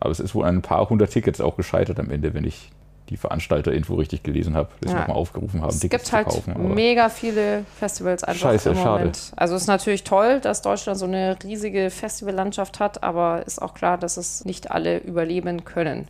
Aber 0.00 0.10
es 0.10 0.20
ist 0.20 0.34
wohl 0.34 0.44
an 0.46 0.56
ein 0.56 0.62
paar 0.62 0.88
hundert 0.88 1.10
Tickets 1.10 1.40
auch 1.40 1.56
gescheitert 1.56 2.00
am 2.00 2.10
Ende, 2.10 2.34
wenn 2.34 2.44
ich 2.44 2.70
die 3.10 3.16
Veranstalter-Info 3.16 3.94
richtig 3.96 4.22
gelesen 4.22 4.54
habe, 4.54 4.68
dass 4.80 4.92
sie 4.92 4.96
Ja. 4.96 5.00
nochmal 5.02 5.16
aufgerufen 5.16 5.60
haben, 5.62 5.68
Es 5.70 5.80
Tickets 5.80 6.04
gibt 6.04 6.12
halt 6.12 6.30
zu 6.30 6.38
kaufen. 6.38 6.52
aber- 6.54 6.74
mega 6.74 7.08
viele 7.08 7.64
Festivals 7.78 8.22
einfach 8.22 8.40
Scheiße, 8.40 8.70
im 8.70 8.76
schade. 8.76 8.98
Moment. 9.00 9.32
Also 9.36 9.56
es 9.56 9.62
ist 9.62 9.68
natürlich 9.68 10.04
toll, 10.04 10.38
dass 10.40 10.62
Deutschland 10.62 10.96
so 10.98 11.06
eine 11.06 11.36
riesige 11.42 11.90
Festivallandschaft 11.90 12.78
hat, 12.78 13.02
aber 13.02 13.44
ist 13.46 13.60
auch 13.60 13.74
klar, 13.74 13.98
dass 13.98 14.16
es 14.16 14.44
nicht 14.44 14.70
alle 14.70 14.98
überleben 14.98 15.64
können. 15.64 16.06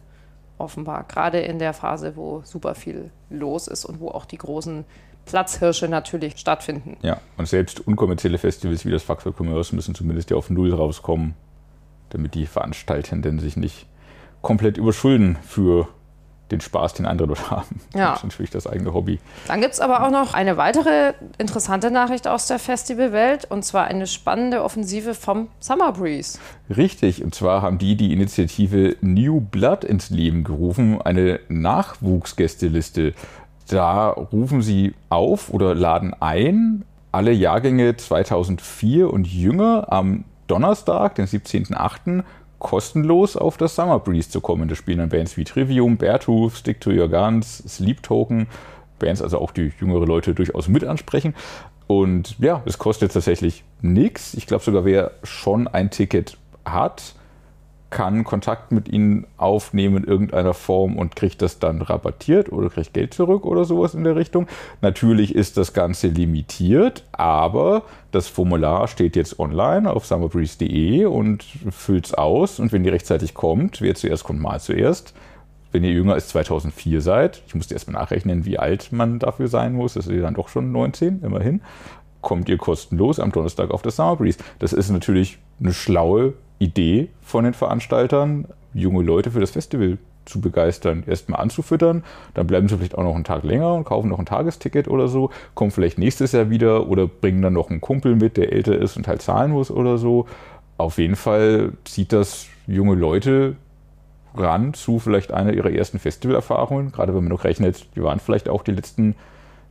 Offenbar. 0.58 1.04
Gerade 1.08 1.40
in 1.40 1.58
der 1.58 1.72
Phase, 1.72 2.16
wo 2.16 2.42
super 2.44 2.74
viel 2.74 3.10
los 3.30 3.66
ist 3.66 3.86
und 3.86 3.98
wo 3.98 4.08
auch 4.08 4.26
die 4.26 4.36
großen 4.36 4.84
Platzhirsche 5.24 5.88
natürlich 5.88 6.36
stattfinden. 6.36 6.98
Ja, 7.00 7.18
und 7.38 7.48
selbst 7.48 7.86
unkommerzielle 7.86 8.36
Festivals 8.36 8.84
wie 8.84 8.90
das 8.90 9.02
Fuck 9.02 9.22
Commerce 9.38 9.74
müssen 9.74 9.94
zumindest 9.94 10.28
ja 10.30 10.36
auf 10.36 10.50
Null 10.50 10.74
rauskommen, 10.74 11.34
damit 12.10 12.34
die 12.34 12.46
Veranstaltenden 12.46 13.38
sich 13.38 13.56
nicht 13.56 13.86
komplett 14.42 14.76
überschulden 14.76 15.38
für 15.42 15.88
den 16.50 16.60
Spaß, 16.60 16.94
den 16.94 17.06
andere 17.06 17.28
dort 17.28 17.50
haben. 17.50 17.80
Ja. 17.94 18.10
Das 18.10 18.18
ist 18.18 18.24
natürlich 18.24 18.50
das 18.50 18.66
eigene 18.66 18.92
Hobby. 18.92 19.18
Dann 19.46 19.60
gibt 19.60 19.74
es 19.74 19.80
aber 19.80 20.04
auch 20.04 20.10
noch 20.10 20.34
eine 20.34 20.56
weitere 20.56 21.14
interessante 21.38 21.90
Nachricht 21.90 22.26
aus 22.26 22.46
der 22.46 22.58
Festivalwelt 22.58 23.44
und 23.44 23.64
zwar 23.64 23.84
eine 23.84 24.06
spannende 24.06 24.62
Offensive 24.62 25.14
vom 25.14 25.48
Summer 25.60 25.92
Breeze. 25.92 26.38
Richtig, 26.74 27.22
und 27.24 27.34
zwar 27.34 27.62
haben 27.62 27.78
die 27.78 27.96
die 27.96 28.12
Initiative 28.12 28.96
New 29.00 29.40
Blood 29.40 29.84
ins 29.84 30.10
Leben 30.10 30.44
gerufen, 30.44 31.00
eine 31.00 31.40
Nachwuchsgästeliste. 31.48 33.14
Da 33.68 34.08
rufen 34.08 34.62
sie 34.62 34.94
auf 35.08 35.52
oder 35.52 35.74
laden 35.74 36.14
ein, 36.18 36.84
alle 37.12 37.32
Jahrgänge 37.32 37.96
2004 37.96 39.12
und 39.12 39.26
jünger 39.26 39.86
am 39.92 40.24
Donnerstag, 40.50 41.14
den 41.14 41.26
17.08., 41.26 42.24
kostenlos 42.58 43.36
auf 43.36 43.56
das 43.56 43.74
Summer 43.74 43.98
Breeze 43.98 44.28
zu 44.28 44.40
kommen. 44.40 44.68
Da 44.68 44.74
spielen 44.74 44.98
dann 44.98 45.08
Bands 45.08 45.36
wie 45.36 45.44
Trivium, 45.44 45.96
Beartooth, 45.96 46.52
Stick 46.52 46.80
to 46.80 46.90
Your 46.90 47.08
Guns, 47.08 47.58
Sleep 47.66 48.02
Token, 48.02 48.46
Bands 48.98 49.22
also 49.22 49.38
auch 49.38 49.50
die 49.50 49.72
jüngere 49.80 50.04
Leute 50.04 50.34
durchaus 50.34 50.68
mit 50.68 50.84
ansprechen. 50.84 51.34
Und 51.86 52.38
ja, 52.38 52.62
es 52.66 52.78
kostet 52.78 53.12
tatsächlich 53.12 53.64
nichts. 53.80 54.34
Ich 54.34 54.46
glaube 54.46 54.62
sogar, 54.62 54.84
wer 54.84 55.12
schon 55.24 55.66
ein 55.66 55.90
Ticket 55.90 56.36
hat, 56.64 57.14
kann 57.90 58.22
Kontakt 58.22 58.70
mit 58.70 58.88
ihnen 58.88 59.26
aufnehmen 59.36 59.98
in 59.98 60.04
irgendeiner 60.04 60.54
Form 60.54 60.96
und 60.96 61.16
kriegt 61.16 61.42
das 61.42 61.58
dann 61.58 61.82
rabattiert 61.82 62.50
oder 62.52 62.70
kriegt 62.70 62.94
Geld 62.94 63.12
zurück 63.12 63.44
oder 63.44 63.64
sowas 63.64 63.94
in 63.94 64.04
der 64.04 64.14
Richtung. 64.14 64.46
Natürlich 64.80 65.34
ist 65.34 65.56
das 65.56 65.72
Ganze 65.72 66.06
limitiert, 66.06 67.04
aber 67.12 67.82
das 68.12 68.28
Formular 68.28 68.86
steht 68.86 69.16
jetzt 69.16 69.40
online 69.40 69.92
auf 69.92 70.06
summerbreeze.de 70.06 71.04
und 71.06 71.44
füllt 71.70 72.06
es 72.06 72.14
aus. 72.14 72.60
Und 72.60 72.72
wenn 72.72 72.84
ihr 72.84 72.92
rechtzeitig 72.92 73.34
kommt, 73.34 73.80
wer 73.80 73.96
zuerst 73.96 74.22
kommt, 74.22 74.40
mal 74.40 74.60
zuerst. 74.60 75.12
Wenn 75.72 75.84
ihr 75.84 75.92
jünger 75.92 76.14
als 76.14 76.28
2004 76.28 77.00
seid, 77.00 77.42
ich 77.46 77.54
musste 77.54 77.74
erstmal 77.74 78.00
nachrechnen, 78.00 78.44
wie 78.44 78.58
alt 78.58 78.90
man 78.92 79.18
dafür 79.18 79.48
sein 79.48 79.72
muss, 79.72 79.94
das 79.94 80.06
ist 80.06 80.22
dann 80.22 80.34
doch 80.34 80.48
schon 80.48 80.72
19, 80.72 81.22
immerhin, 81.22 81.60
kommt 82.20 82.48
ihr 82.48 82.58
kostenlos 82.58 83.18
am 83.18 83.32
Donnerstag 83.32 83.70
auf 83.70 83.82
das 83.82 83.96
Summer 83.96 84.16
Breeze. 84.16 84.38
Das 84.58 84.72
ist 84.72 84.90
natürlich 84.90 85.38
eine 85.60 85.72
schlaue 85.72 86.34
Idee 86.60 87.08
von 87.22 87.44
den 87.44 87.54
Veranstaltern, 87.54 88.46
junge 88.72 89.02
Leute 89.02 89.32
für 89.32 89.40
das 89.40 89.50
Festival 89.50 89.98
zu 90.26 90.40
begeistern, 90.40 91.02
erstmal 91.06 91.40
anzufüttern, 91.40 92.04
dann 92.34 92.46
bleiben 92.46 92.68
sie 92.68 92.76
vielleicht 92.76 92.96
auch 92.96 93.02
noch 93.02 93.14
einen 93.14 93.24
Tag 93.24 93.42
länger 93.42 93.74
und 93.74 93.84
kaufen 93.84 94.08
noch 94.08 94.18
ein 94.18 94.26
Tagesticket 94.26 94.86
oder 94.86 95.08
so, 95.08 95.30
kommen 95.54 95.72
vielleicht 95.72 95.98
nächstes 95.98 96.32
Jahr 96.32 96.50
wieder 96.50 96.88
oder 96.88 97.08
bringen 97.08 97.42
dann 97.42 97.54
noch 97.54 97.70
einen 97.70 97.80
Kumpel 97.80 98.14
mit, 98.14 98.36
der 98.36 98.52
älter 98.52 98.76
ist 98.76 98.96
und 98.96 99.08
halt 99.08 99.22
zahlen 99.22 99.50
muss 99.50 99.70
oder 99.70 99.98
so. 99.98 100.26
Auf 100.76 100.98
jeden 100.98 101.16
Fall 101.16 101.72
zieht 101.84 102.12
das 102.12 102.46
junge 102.66 102.94
Leute 102.94 103.56
ran 104.34 104.74
zu 104.74 104.98
vielleicht 104.98 105.32
einer 105.32 105.52
ihrer 105.52 105.72
ersten 105.72 105.98
Festivalerfahrungen, 105.98 106.92
gerade 106.92 107.14
wenn 107.14 107.24
man 107.24 107.32
noch 107.32 107.44
rechnet, 107.44 107.86
die 107.96 108.02
waren 108.02 108.20
vielleicht 108.20 108.48
auch 108.48 108.62
die 108.62 108.72
letzten 108.72 109.16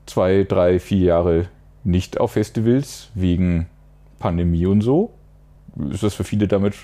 zwei, 0.06 0.43
drei, 0.43 0.80
vier 0.80 1.06
Jahre 1.06 1.45
nicht 1.84 2.19
auf 2.19 2.32
Festivals 2.32 3.10
wegen 3.13 3.67
Pandemie 4.19 4.65
und 4.65 4.82
so. 4.82 5.13
Ist 5.91 6.03
das 6.03 6.13
für 6.13 6.23
viele 6.23 6.47
damit 6.47 6.75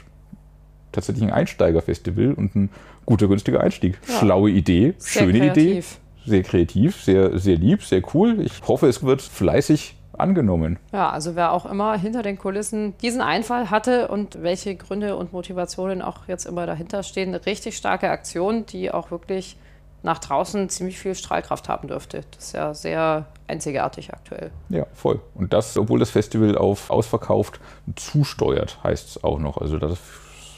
tatsächlich 0.92 1.24
ein 1.26 1.32
Einsteigerfestival 1.32 2.34
und 2.34 2.56
ein 2.56 2.70
guter, 3.06 3.28
günstiger 3.28 3.62
Einstieg. 3.62 4.00
Ja. 4.08 4.20
Schlaue 4.20 4.50
Idee, 4.50 4.94
Sehr 4.98 5.24
schöne 5.24 5.38
Idee, 5.50 5.72
kreativ. 5.74 6.00
sehr 6.26 6.44
kreativ, 6.44 7.04
sehr, 7.04 7.38
sehr 7.38 7.58
lieb, 7.58 7.84
sehr 7.84 8.02
cool. 8.14 8.42
Ich 8.42 8.54
hoffe, 8.68 8.88
es 8.88 9.04
wird 9.04 9.22
fleißig 9.22 9.96
angenommen. 10.18 10.80
Ja, 10.94 11.10
also 11.10 11.36
wer 11.36 11.52
auch 11.52 11.66
immer 11.66 11.98
hinter 11.98 12.24
den 12.24 12.38
Kulissen 12.38 12.98
diesen 13.00 13.20
Einfall 13.22 13.70
hatte 13.70 14.08
und 14.08 14.42
welche 14.42 14.76
Gründe 14.76 15.18
und 15.18 15.34
Motivationen 15.34 16.02
auch 16.02 16.28
jetzt 16.28 16.46
immer 16.46 16.66
dahinter 16.66 17.04
stehen, 17.04 17.30
eine 17.30 17.46
richtig 17.46 17.76
starke 17.76 18.10
Aktion, 18.10 18.66
die 18.66 18.92
auch 18.92 19.12
wirklich 19.12 19.58
nach 20.06 20.20
draußen 20.20 20.70
ziemlich 20.70 21.00
viel 21.00 21.16
Strahlkraft 21.16 21.68
haben 21.68 21.88
dürfte. 21.88 22.22
Das 22.36 22.46
ist 22.46 22.54
ja 22.54 22.74
sehr 22.76 23.26
einzigartig 23.48 24.14
aktuell. 24.14 24.52
Ja, 24.70 24.86
voll. 24.94 25.20
Und 25.34 25.52
das, 25.52 25.76
obwohl 25.78 26.00
das 26.00 26.12
Festival 26.12 26.56
auf 26.58 26.92
ausverkauft 26.92 27.60
zusteuert, 27.96 28.78
heißt 28.84 29.10
es 29.10 29.24
auch 29.24 29.40
noch. 29.40 29.58
Also 29.58 29.80
das 29.80 29.98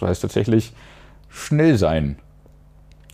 heißt 0.01 0.21
tatsächlich 0.21 0.73
schnell 1.29 1.77
sein. 1.77 2.19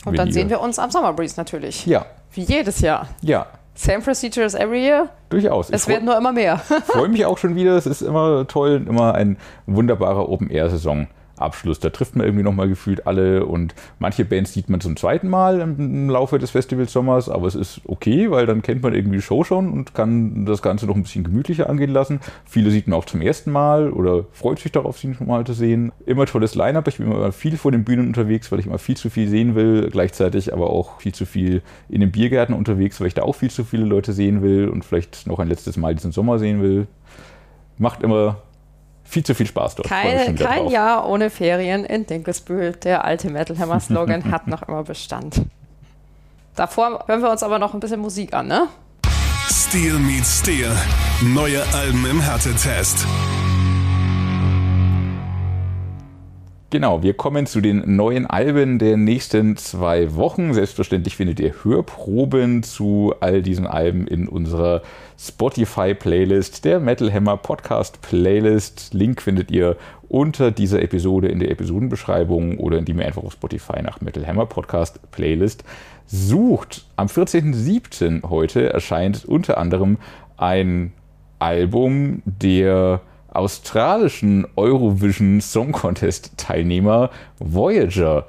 Und 0.04 0.18
dann 0.18 0.32
sehen 0.32 0.50
wir 0.50 0.60
uns 0.60 0.78
am 0.78 0.90
Summer 0.90 1.12
Breeze 1.12 1.34
natürlich. 1.36 1.86
Ja. 1.86 2.04
Wie 2.32 2.42
jedes 2.42 2.80
Jahr. 2.80 3.08
Ja. 3.22 3.46
Same 3.74 4.00
procedures 4.00 4.54
every 4.54 4.84
year. 4.84 5.08
Durchaus. 5.30 5.70
Es 5.70 5.86
werden 5.86 6.04
nur 6.04 6.16
immer 6.16 6.32
mehr. 6.32 6.58
freue 6.86 7.08
mich 7.08 7.24
auch 7.26 7.38
schon 7.38 7.54
wieder. 7.54 7.76
Es 7.76 7.86
ist 7.86 8.02
immer 8.02 8.46
toll, 8.48 8.84
immer 8.88 9.14
ein 9.14 9.38
wunderbarer 9.66 10.28
Open-Air-Saison. 10.28 11.06
Abschluss. 11.36 11.80
Da 11.80 11.90
trifft 11.90 12.16
man 12.16 12.26
irgendwie 12.26 12.44
nochmal 12.44 12.68
gefühlt 12.68 13.06
alle 13.06 13.46
und 13.46 13.74
manche 13.98 14.24
Bands 14.24 14.52
sieht 14.52 14.68
man 14.68 14.80
zum 14.80 14.96
zweiten 14.96 15.28
Mal 15.28 15.60
im 15.60 16.10
Laufe 16.10 16.38
des 16.38 16.50
Festivals-Sommers, 16.50 17.28
aber 17.28 17.46
es 17.46 17.54
ist 17.54 17.80
okay, 17.86 18.30
weil 18.30 18.46
dann 18.46 18.62
kennt 18.62 18.82
man 18.82 18.94
irgendwie 18.94 19.16
die 19.16 19.22
Show 19.22 19.44
schon 19.44 19.72
und 19.72 19.94
kann 19.94 20.46
das 20.46 20.62
Ganze 20.62 20.86
noch 20.86 20.94
ein 20.94 21.02
bisschen 21.02 21.24
gemütlicher 21.24 21.68
angehen 21.68 21.90
lassen. 21.90 22.20
Viele 22.44 22.70
sieht 22.70 22.86
man 22.88 22.98
auch 22.98 23.04
zum 23.04 23.20
ersten 23.20 23.50
Mal 23.50 23.90
oder 23.90 24.24
freut 24.32 24.58
sich 24.58 24.72
darauf, 24.72 24.98
sie 24.98 25.14
schon 25.14 25.26
mal 25.26 25.44
zu 25.44 25.52
sehen. 25.52 25.92
Immer 26.06 26.26
tolles 26.26 26.54
Line-Up. 26.54 26.86
Ich 26.88 26.98
bin 26.98 27.10
immer 27.10 27.32
viel 27.32 27.56
vor 27.56 27.72
den 27.72 27.84
Bühnen 27.84 28.06
unterwegs, 28.06 28.50
weil 28.52 28.60
ich 28.60 28.66
immer 28.66 28.78
viel 28.78 28.96
zu 28.96 29.10
viel 29.10 29.28
sehen 29.28 29.54
will, 29.54 29.88
gleichzeitig 29.90 30.52
aber 30.52 30.70
auch 30.70 31.00
viel 31.00 31.12
zu 31.12 31.26
viel 31.26 31.62
in 31.88 32.00
den 32.00 32.12
Biergärten 32.12 32.54
unterwegs, 32.54 33.00
weil 33.00 33.08
ich 33.08 33.14
da 33.14 33.22
auch 33.22 33.34
viel 33.34 33.50
zu 33.50 33.64
viele 33.64 33.84
Leute 33.84 34.12
sehen 34.12 34.42
will 34.42 34.68
und 34.68 34.84
vielleicht 34.84 35.26
noch 35.26 35.38
ein 35.38 35.48
letztes 35.48 35.76
Mal 35.76 35.94
diesen 35.94 36.12
Sommer 36.12 36.38
sehen 36.38 36.62
will. 36.62 36.86
Macht 37.78 38.02
immer 38.02 38.42
viel 39.04 39.22
zu 39.24 39.34
viel 39.34 39.46
Spaß 39.46 39.76
dort. 39.76 39.88
Kein, 39.88 40.34
kein 40.34 40.68
Jahr 40.68 41.08
ohne 41.08 41.30
Ferien 41.30 41.84
in 41.84 42.06
Dinkelsbühl. 42.06 42.72
Der 42.72 43.04
alte 43.04 43.30
Metal 43.30 43.58
Hammer 43.58 43.80
Slogan 43.80 44.30
hat 44.30 44.46
noch 44.46 44.62
immer 44.62 44.82
Bestand. 44.82 45.42
Davor 46.56 47.04
hören 47.06 47.22
wir 47.22 47.30
uns 47.30 47.42
aber 47.42 47.58
noch 47.58 47.74
ein 47.74 47.80
bisschen 47.80 48.00
Musik 48.00 48.32
an, 48.32 48.48
ne? 48.48 48.68
Steel 49.50 49.98
meets 49.98 50.40
Steel. 50.40 50.70
Neue 51.22 51.62
Alben 51.72 52.06
im 52.06 52.20
Härtetest. 52.20 53.06
Genau, 56.74 57.04
wir 57.04 57.14
kommen 57.14 57.46
zu 57.46 57.60
den 57.60 57.94
neuen 57.94 58.26
Alben 58.26 58.80
der 58.80 58.96
nächsten 58.96 59.56
zwei 59.56 60.16
Wochen. 60.16 60.52
Selbstverständlich 60.54 61.14
findet 61.14 61.38
ihr 61.38 61.54
Hörproben 61.62 62.64
zu 62.64 63.14
all 63.20 63.42
diesen 63.42 63.68
Alben 63.68 64.08
in 64.08 64.26
unserer 64.26 64.82
Spotify-Playlist, 65.16 66.64
der 66.64 66.80
Metal 66.80 67.12
Hammer 67.12 67.36
Podcast 67.36 68.02
Playlist. 68.02 68.92
Link 68.92 69.22
findet 69.22 69.52
ihr 69.52 69.76
unter 70.08 70.50
dieser 70.50 70.82
Episode 70.82 71.28
in 71.28 71.38
der 71.38 71.52
Episodenbeschreibung 71.52 72.58
oder 72.58 72.78
indem 72.78 72.98
ihr 72.98 73.06
einfach 73.06 73.22
auf 73.22 73.34
Spotify 73.34 73.80
nach 73.80 74.00
Metal 74.00 74.26
Hammer 74.26 74.46
Podcast 74.46 74.98
Playlist 75.12 75.62
sucht. 76.06 76.86
Am 76.96 77.06
14.07. 77.06 78.28
heute 78.28 78.72
erscheint 78.72 79.24
unter 79.24 79.58
anderem 79.58 79.98
ein 80.36 80.92
Album 81.38 82.20
der 82.26 83.00
australischen 83.34 84.46
Eurovision 84.56 85.40
Song 85.40 85.72
Contest 85.72 86.32
Teilnehmer 86.36 87.10
Voyager. 87.38 88.26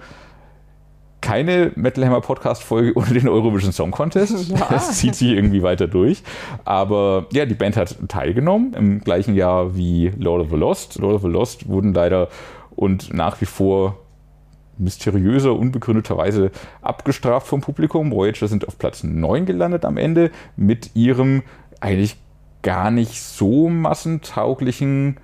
Keine 1.21 1.71
Metal 1.75 2.05
Hammer 2.05 2.21
Podcast 2.21 2.63
Folge 2.63 2.95
ohne 2.95 3.07
den 3.13 3.27
Eurovision 3.27 3.71
Song 3.71 3.91
Contest. 3.91 4.51
Ja. 4.57 4.67
Das 4.69 4.97
zieht 4.97 5.15
sich 5.15 5.29
irgendwie 5.29 5.63
weiter 5.63 5.87
durch. 5.87 6.23
Aber 6.65 7.27
ja, 7.31 7.45
die 7.45 7.55
Band 7.55 7.77
hat 7.77 7.95
teilgenommen 8.07 8.73
im 8.73 8.99
gleichen 8.99 9.35
Jahr 9.35 9.75
wie 9.75 10.11
Lord 10.17 10.43
of 10.43 10.49
the 10.49 10.57
Lost. 10.57 10.99
Lord 10.99 11.15
of 11.15 11.21
the 11.21 11.27
Lost 11.27 11.67
wurden 11.67 11.93
leider 11.93 12.27
und 12.75 13.13
nach 13.13 13.39
wie 13.41 13.45
vor 13.45 13.99
mysteriöser, 14.77 15.55
unbegründeterweise 15.55 16.51
abgestraft 16.81 17.47
vom 17.47 17.61
Publikum. 17.61 18.11
Voyager 18.11 18.47
sind 18.47 18.67
auf 18.67 18.77
Platz 18.77 19.03
9 19.03 19.45
gelandet 19.45 19.85
am 19.85 19.97
Ende 19.97 20.31
mit 20.57 20.95
ihrem 20.95 21.43
eigentlich 21.79 22.17
gar 22.65 22.89
nicht 22.89 23.21
so 23.21 23.69
massentauglichen, 23.69 25.17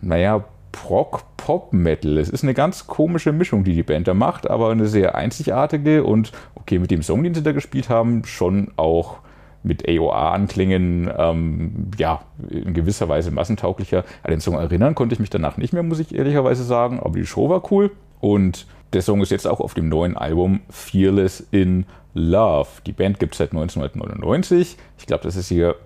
naja, 0.00 0.44
Prog-Pop-Metal. 0.72 2.18
Es 2.18 2.28
ist 2.28 2.42
eine 2.42 2.54
ganz 2.54 2.88
komische 2.88 3.32
Mischung, 3.32 3.62
die 3.62 3.74
die 3.74 3.84
Band 3.84 4.08
da 4.08 4.14
macht, 4.14 4.50
aber 4.50 4.70
eine 4.70 4.86
sehr 4.86 5.14
einzigartige 5.14 6.02
und, 6.02 6.32
okay, 6.56 6.80
mit 6.80 6.90
dem 6.90 7.02
Song, 7.02 7.22
den 7.22 7.34
sie 7.34 7.44
da 7.44 7.52
gespielt 7.52 7.88
haben, 7.88 8.24
schon 8.24 8.72
auch 8.76 9.18
mit 9.62 9.88
AOA-Anklingen, 9.88 11.08
ähm, 11.16 11.90
ja, 11.98 12.22
in 12.50 12.74
gewisser 12.74 13.08
Weise 13.08 13.30
massentauglicher. 13.30 14.04
An 14.24 14.32
den 14.32 14.40
Song 14.40 14.54
erinnern 14.54 14.96
konnte 14.96 15.14
ich 15.14 15.20
mich 15.20 15.30
danach 15.30 15.58
nicht 15.58 15.72
mehr, 15.72 15.84
muss 15.84 16.00
ich 16.00 16.16
ehrlicherweise 16.16 16.64
sagen, 16.64 16.98
aber 16.98 17.16
die 17.16 17.26
Show 17.26 17.48
war 17.48 17.70
cool 17.70 17.92
und 18.20 18.66
der 18.92 19.02
Song 19.02 19.22
ist 19.22 19.30
jetzt 19.30 19.46
auch 19.46 19.60
auf 19.60 19.74
dem 19.74 19.88
neuen 19.88 20.16
Album 20.16 20.60
Fearless 20.68 21.46
in 21.52 21.86
Love. 22.12 22.68
Die 22.86 22.92
Band 22.92 23.20
gibt 23.20 23.34
es 23.34 23.38
seit 23.38 23.52
1999. 23.52 24.76
Ich 24.98 25.06
glaube, 25.06 25.22
das 25.22 25.36
ist 25.36 25.48
hier 25.48 25.76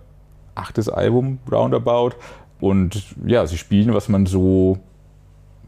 achtes 0.61 0.89
Album 0.89 1.39
roundabout. 1.51 2.13
Und 2.61 3.03
ja, 3.27 3.47
sie 3.47 3.59
spielen, 3.59 3.95
was 3.95 4.09
man 4.09 4.27
so 4.27 4.79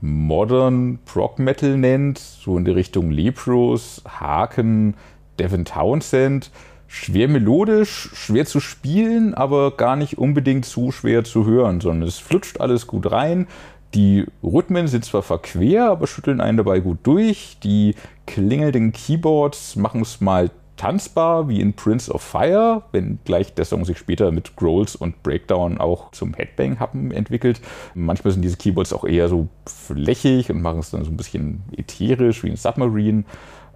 modern 0.00 0.98
Prog 1.04 1.38
Metal 1.38 1.76
nennt, 1.76 2.18
so 2.18 2.58
in 2.58 2.64
die 2.64 2.72
Richtung 2.72 3.10
Lepros, 3.10 4.02
Haken, 4.06 4.94
Devin 5.38 5.64
Townsend. 5.64 6.50
Schwer 6.88 7.26
melodisch, 7.26 8.10
schwer 8.12 8.44
zu 8.44 8.60
spielen, 8.60 9.32
aber 9.32 9.76
gar 9.78 9.96
nicht 9.96 10.18
unbedingt 10.18 10.66
zu 10.66 10.92
schwer 10.92 11.24
zu 11.24 11.46
hören, 11.46 11.80
sondern 11.80 12.06
es 12.06 12.18
flutscht 12.18 12.60
alles 12.60 12.86
gut 12.86 13.10
rein. 13.10 13.46
Die 13.94 14.26
Rhythmen 14.42 14.88
sind 14.88 15.04
zwar 15.04 15.22
verquer, 15.22 15.90
aber 15.90 16.06
schütteln 16.06 16.40
einen 16.40 16.58
dabei 16.58 16.80
gut 16.80 16.98
durch. 17.04 17.56
Die 17.62 17.94
klingelnden 18.26 18.92
Keyboards 18.92 19.76
machen 19.76 20.02
es 20.02 20.20
mal 20.20 20.50
tanzbar 20.82 21.48
wie 21.48 21.60
in 21.60 21.74
Prince 21.74 22.12
of 22.12 22.22
Fire, 22.22 22.82
wenn 22.90 23.20
gleich 23.24 23.54
der 23.54 23.64
Song 23.64 23.84
sich 23.84 23.98
später 23.98 24.32
mit 24.32 24.56
Growls 24.56 24.96
und 24.96 25.22
Breakdown 25.22 25.78
auch 25.78 26.10
zum 26.10 26.34
Headbang-Happen 26.34 27.12
entwickelt. 27.12 27.60
Manchmal 27.94 28.32
sind 28.32 28.42
diese 28.42 28.56
Keyboards 28.56 28.92
auch 28.92 29.04
eher 29.04 29.28
so 29.28 29.46
flächig 29.64 30.50
und 30.50 30.60
machen 30.60 30.80
es 30.80 30.90
dann 30.90 31.04
so 31.04 31.12
ein 31.12 31.16
bisschen 31.16 31.62
ätherisch 31.76 32.42
wie 32.42 32.50
ein 32.50 32.56
Submarine. 32.56 33.22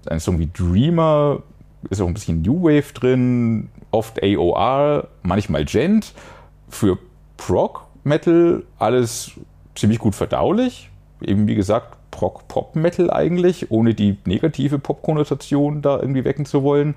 Ein 0.07 0.19
Song 0.19 0.40
wie 0.40 0.51
Dreamer 0.53 1.45
ist 1.90 2.01
auch 2.01 2.09
ein 2.09 2.14
bisschen 2.14 2.42
New 2.42 2.64
Wave 2.64 2.92
drin, 2.92 3.69
oft 3.92 4.21
AOR, 4.21 5.07
manchmal 5.23 5.64
Gent. 5.64 6.12
Für 6.69 6.99
Prog 7.37 7.87
Metal 8.03 8.64
alles 8.81 9.31
ziemlich 9.77 10.01
gut 10.01 10.16
verdaulich. 10.16 10.90
Eben 11.20 11.46
wie 11.48 11.55
gesagt, 11.55 11.96
Prog-Pop-Metal 12.11 13.11
eigentlich, 13.11 13.70
ohne 13.70 13.94
die 13.94 14.18
negative 14.24 14.79
Pop-Konnotation 14.79 15.83
da 15.83 15.98
irgendwie 15.98 16.24
wecken 16.24 16.46
zu 16.46 16.62
wollen. 16.62 16.94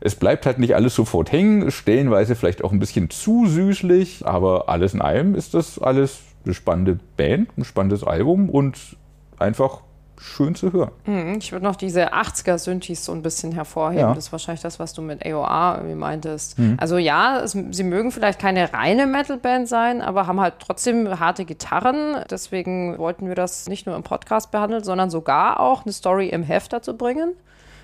Es 0.00 0.14
bleibt 0.14 0.46
halt 0.46 0.58
nicht 0.58 0.74
alles 0.74 0.94
sofort 0.94 1.30
hängen, 1.30 1.70
stellenweise 1.70 2.34
vielleicht 2.34 2.64
auch 2.64 2.72
ein 2.72 2.78
bisschen 2.78 3.10
zu 3.10 3.46
süßlich, 3.46 4.26
aber 4.26 4.68
alles 4.68 4.94
in 4.94 5.02
allem 5.02 5.34
ist 5.34 5.54
das 5.54 5.78
alles 5.78 6.20
eine 6.44 6.54
spannende 6.54 6.98
Band, 7.16 7.50
ein 7.58 7.64
spannendes 7.64 8.02
Album 8.02 8.48
und 8.48 8.96
einfach 9.38 9.82
schön 10.20 10.54
zu 10.54 10.72
hören. 10.72 10.90
Mhm, 11.06 11.38
ich 11.38 11.50
würde 11.52 11.64
noch 11.64 11.76
diese 11.76 12.12
80er-Synthes 12.12 13.04
so 13.04 13.12
ein 13.12 13.22
bisschen 13.22 13.52
hervorheben. 13.52 14.08
Ja. 14.08 14.14
Das 14.14 14.26
ist 14.26 14.32
wahrscheinlich 14.32 14.60
das, 14.60 14.78
was 14.78 14.92
du 14.92 15.02
mit 15.02 15.24
AOR 15.24 15.76
irgendwie 15.78 15.94
meintest. 15.94 16.58
Mhm. 16.58 16.76
Also 16.78 16.98
ja, 16.98 17.40
es, 17.40 17.56
sie 17.70 17.84
mögen 17.84 18.12
vielleicht 18.12 18.38
keine 18.38 18.72
reine 18.72 19.06
Metal-Band 19.06 19.68
sein, 19.68 20.02
aber 20.02 20.26
haben 20.26 20.40
halt 20.40 20.54
trotzdem 20.60 21.18
harte 21.18 21.44
Gitarren. 21.44 22.16
Deswegen 22.30 22.98
wollten 22.98 23.28
wir 23.28 23.34
das 23.34 23.68
nicht 23.68 23.86
nur 23.86 23.96
im 23.96 24.02
Podcast 24.02 24.50
behandeln, 24.50 24.84
sondern 24.84 25.10
sogar 25.10 25.58
auch 25.58 25.84
eine 25.84 25.92
Story 25.92 26.28
im 26.28 26.42
Heft 26.42 26.72
dazu 26.72 26.96
bringen. 26.96 27.32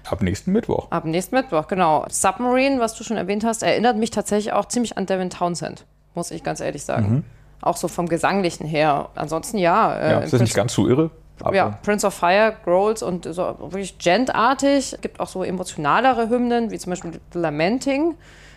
Ab 0.08 0.22
nächsten 0.22 0.52
Mittwoch. 0.52 0.90
Ab 0.90 1.04
nächsten 1.04 1.34
Mittwoch, 1.34 1.66
genau. 1.66 2.04
Submarine, 2.08 2.78
was 2.78 2.94
du 2.94 3.02
schon 3.02 3.16
erwähnt 3.16 3.44
hast, 3.44 3.62
erinnert 3.62 3.96
mich 3.96 4.10
tatsächlich 4.10 4.52
auch 4.52 4.66
ziemlich 4.66 4.96
an 4.96 5.06
Devin 5.06 5.30
Townsend, 5.30 5.84
muss 6.14 6.30
ich 6.30 6.44
ganz 6.44 6.60
ehrlich 6.60 6.84
sagen. 6.84 7.08
Mhm. 7.10 7.24
Auch 7.62 7.76
so 7.76 7.88
vom 7.88 8.08
Gesanglichen 8.08 8.66
her. 8.66 9.08
Ansonsten 9.14 9.58
ja. 9.58 9.96
Äh, 9.96 10.10
ja, 10.10 10.18
ist 10.20 10.32
das 10.32 10.40
nicht 10.40 10.54
ganz 10.54 10.74
so 10.74 10.86
irre? 10.86 11.10
Aber 11.40 11.54
ja, 11.54 11.78
Prince 11.82 12.06
of 12.06 12.14
Fire, 12.14 12.56
Growls 12.64 13.02
und 13.02 13.24
so 13.24 13.56
wirklich 13.58 13.98
gentartig. 13.98 14.94
Es 14.94 15.00
gibt 15.00 15.20
auch 15.20 15.28
so 15.28 15.42
emotionalere 15.42 16.28
Hymnen, 16.28 16.70
wie 16.70 16.78
zum 16.78 16.90
Beispiel 16.90 17.20
Lamenting. 17.34 18.14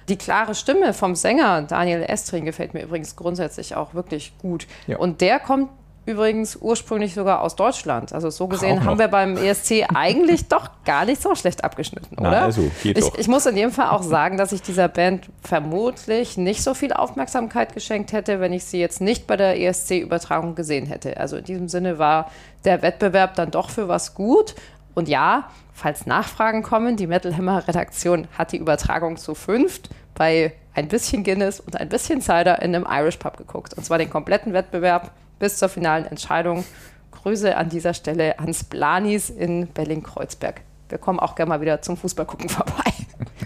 Die 0.07 0.17
klare 0.17 0.55
Stimme 0.55 0.93
vom 0.93 1.13
Sänger 1.15 1.61
Daniel 1.63 2.01
Estring 2.01 2.45
gefällt 2.45 2.73
mir 2.73 2.83
übrigens 2.83 3.15
grundsätzlich 3.15 3.75
auch 3.75 3.93
wirklich 3.93 4.33
gut. 4.39 4.65
Ja. 4.87 4.97
Und 4.97 5.21
der 5.21 5.39
kommt 5.39 5.69
übrigens 6.09 6.57
ursprünglich 6.59 7.13
sogar 7.13 7.41
aus 7.41 7.55
Deutschland. 7.55 8.11
Also 8.13 8.29
so 8.29 8.47
gesehen 8.47 8.83
haben 8.83 8.97
wir 8.97 9.07
beim 9.07 9.37
ESC 9.37 9.85
eigentlich 9.93 10.47
doch 10.47 10.69
gar 10.83 11.05
nicht 11.05 11.21
so 11.21 11.35
schlecht 11.35 11.63
abgeschnitten, 11.63 12.17
oder? 12.17 12.31
Na, 12.31 12.41
also, 12.45 12.69
geht 12.83 12.97
ich, 12.97 13.05
doch. 13.05 13.17
ich 13.17 13.27
muss 13.27 13.45
in 13.45 13.55
jedem 13.55 13.71
Fall 13.71 13.89
auch 13.89 14.01
sagen, 14.01 14.37
dass 14.37 14.51
ich 14.51 14.61
dieser 14.61 14.87
Band 14.87 15.27
vermutlich 15.41 16.37
nicht 16.37 16.63
so 16.63 16.73
viel 16.73 16.91
Aufmerksamkeit 16.91 17.73
geschenkt 17.73 18.11
hätte, 18.11 18.39
wenn 18.39 18.51
ich 18.51 18.65
sie 18.65 18.79
jetzt 18.79 18.99
nicht 18.99 19.27
bei 19.27 19.37
der 19.37 19.59
ESC-Übertragung 19.61 20.55
gesehen 20.55 20.87
hätte. 20.87 21.17
Also 21.17 21.37
in 21.37 21.43
diesem 21.43 21.69
Sinne 21.69 21.99
war 21.99 22.31
der 22.65 22.81
Wettbewerb 22.81 23.35
dann 23.35 23.51
doch 23.51 23.69
für 23.69 23.87
was 23.87 24.15
gut. 24.15 24.55
Und 24.95 25.07
ja, 25.07 25.49
falls 25.73 26.07
Nachfragen 26.07 26.63
kommen, 26.63 26.97
die 26.97 27.07
Metal 27.07 27.37
Hammer 27.37 27.67
Redaktion 27.67 28.27
hat 28.37 28.51
die 28.51 28.57
Übertragung 28.57 29.17
zu 29.17 29.35
fünft 29.35 29.89
bei 30.15 30.53
ein 30.73 30.87
bisschen 30.87 31.23
Guinness 31.23 31.59
und 31.59 31.75
ein 31.75 31.89
bisschen 31.89 32.21
Cider 32.21 32.61
in 32.61 32.75
einem 32.75 32.87
Irish 32.89 33.17
Pub 33.17 33.37
geguckt. 33.37 33.73
Und 33.73 33.85
zwar 33.85 33.97
den 33.97 34.09
kompletten 34.09 34.53
Wettbewerb 34.53 35.11
bis 35.39 35.57
zur 35.57 35.69
finalen 35.69 36.05
Entscheidung. 36.05 36.63
Grüße 37.11 37.55
an 37.55 37.69
dieser 37.69 37.93
Stelle 37.93 38.39
ans 38.39 38.63
Blanis 38.63 39.29
in 39.29 39.67
Belling-Kreuzberg. 39.67 40.61
wir 40.89 40.97
kommen 40.97 41.19
auch 41.19 41.35
gerne 41.35 41.49
mal 41.49 41.61
wieder 41.61 41.81
zum 41.81 41.97
Fußballgucken 41.97 42.49
vorbei, 42.49 42.93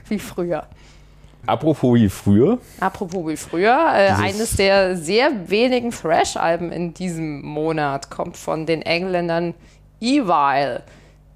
wie 0.10 0.20
früher. 0.20 0.68
Apropos 1.46 1.96
wie 1.96 2.10
früher. 2.10 2.60
Apropos 2.80 3.28
wie 3.28 3.36
früher, 3.36 3.76
äh, 3.94 4.12
eines 4.12 4.56
der 4.56 4.96
sehr 4.96 5.50
wenigen 5.50 5.92
Thrash-Alben 5.92 6.72
in 6.72 6.94
diesem 6.94 7.42
Monat 7.42 8.10
kommt 8.10 8.38
von 8.38 8.66
den 8.66 8.82
Engländern 8.82 9.54
Evil, 10.00 10.82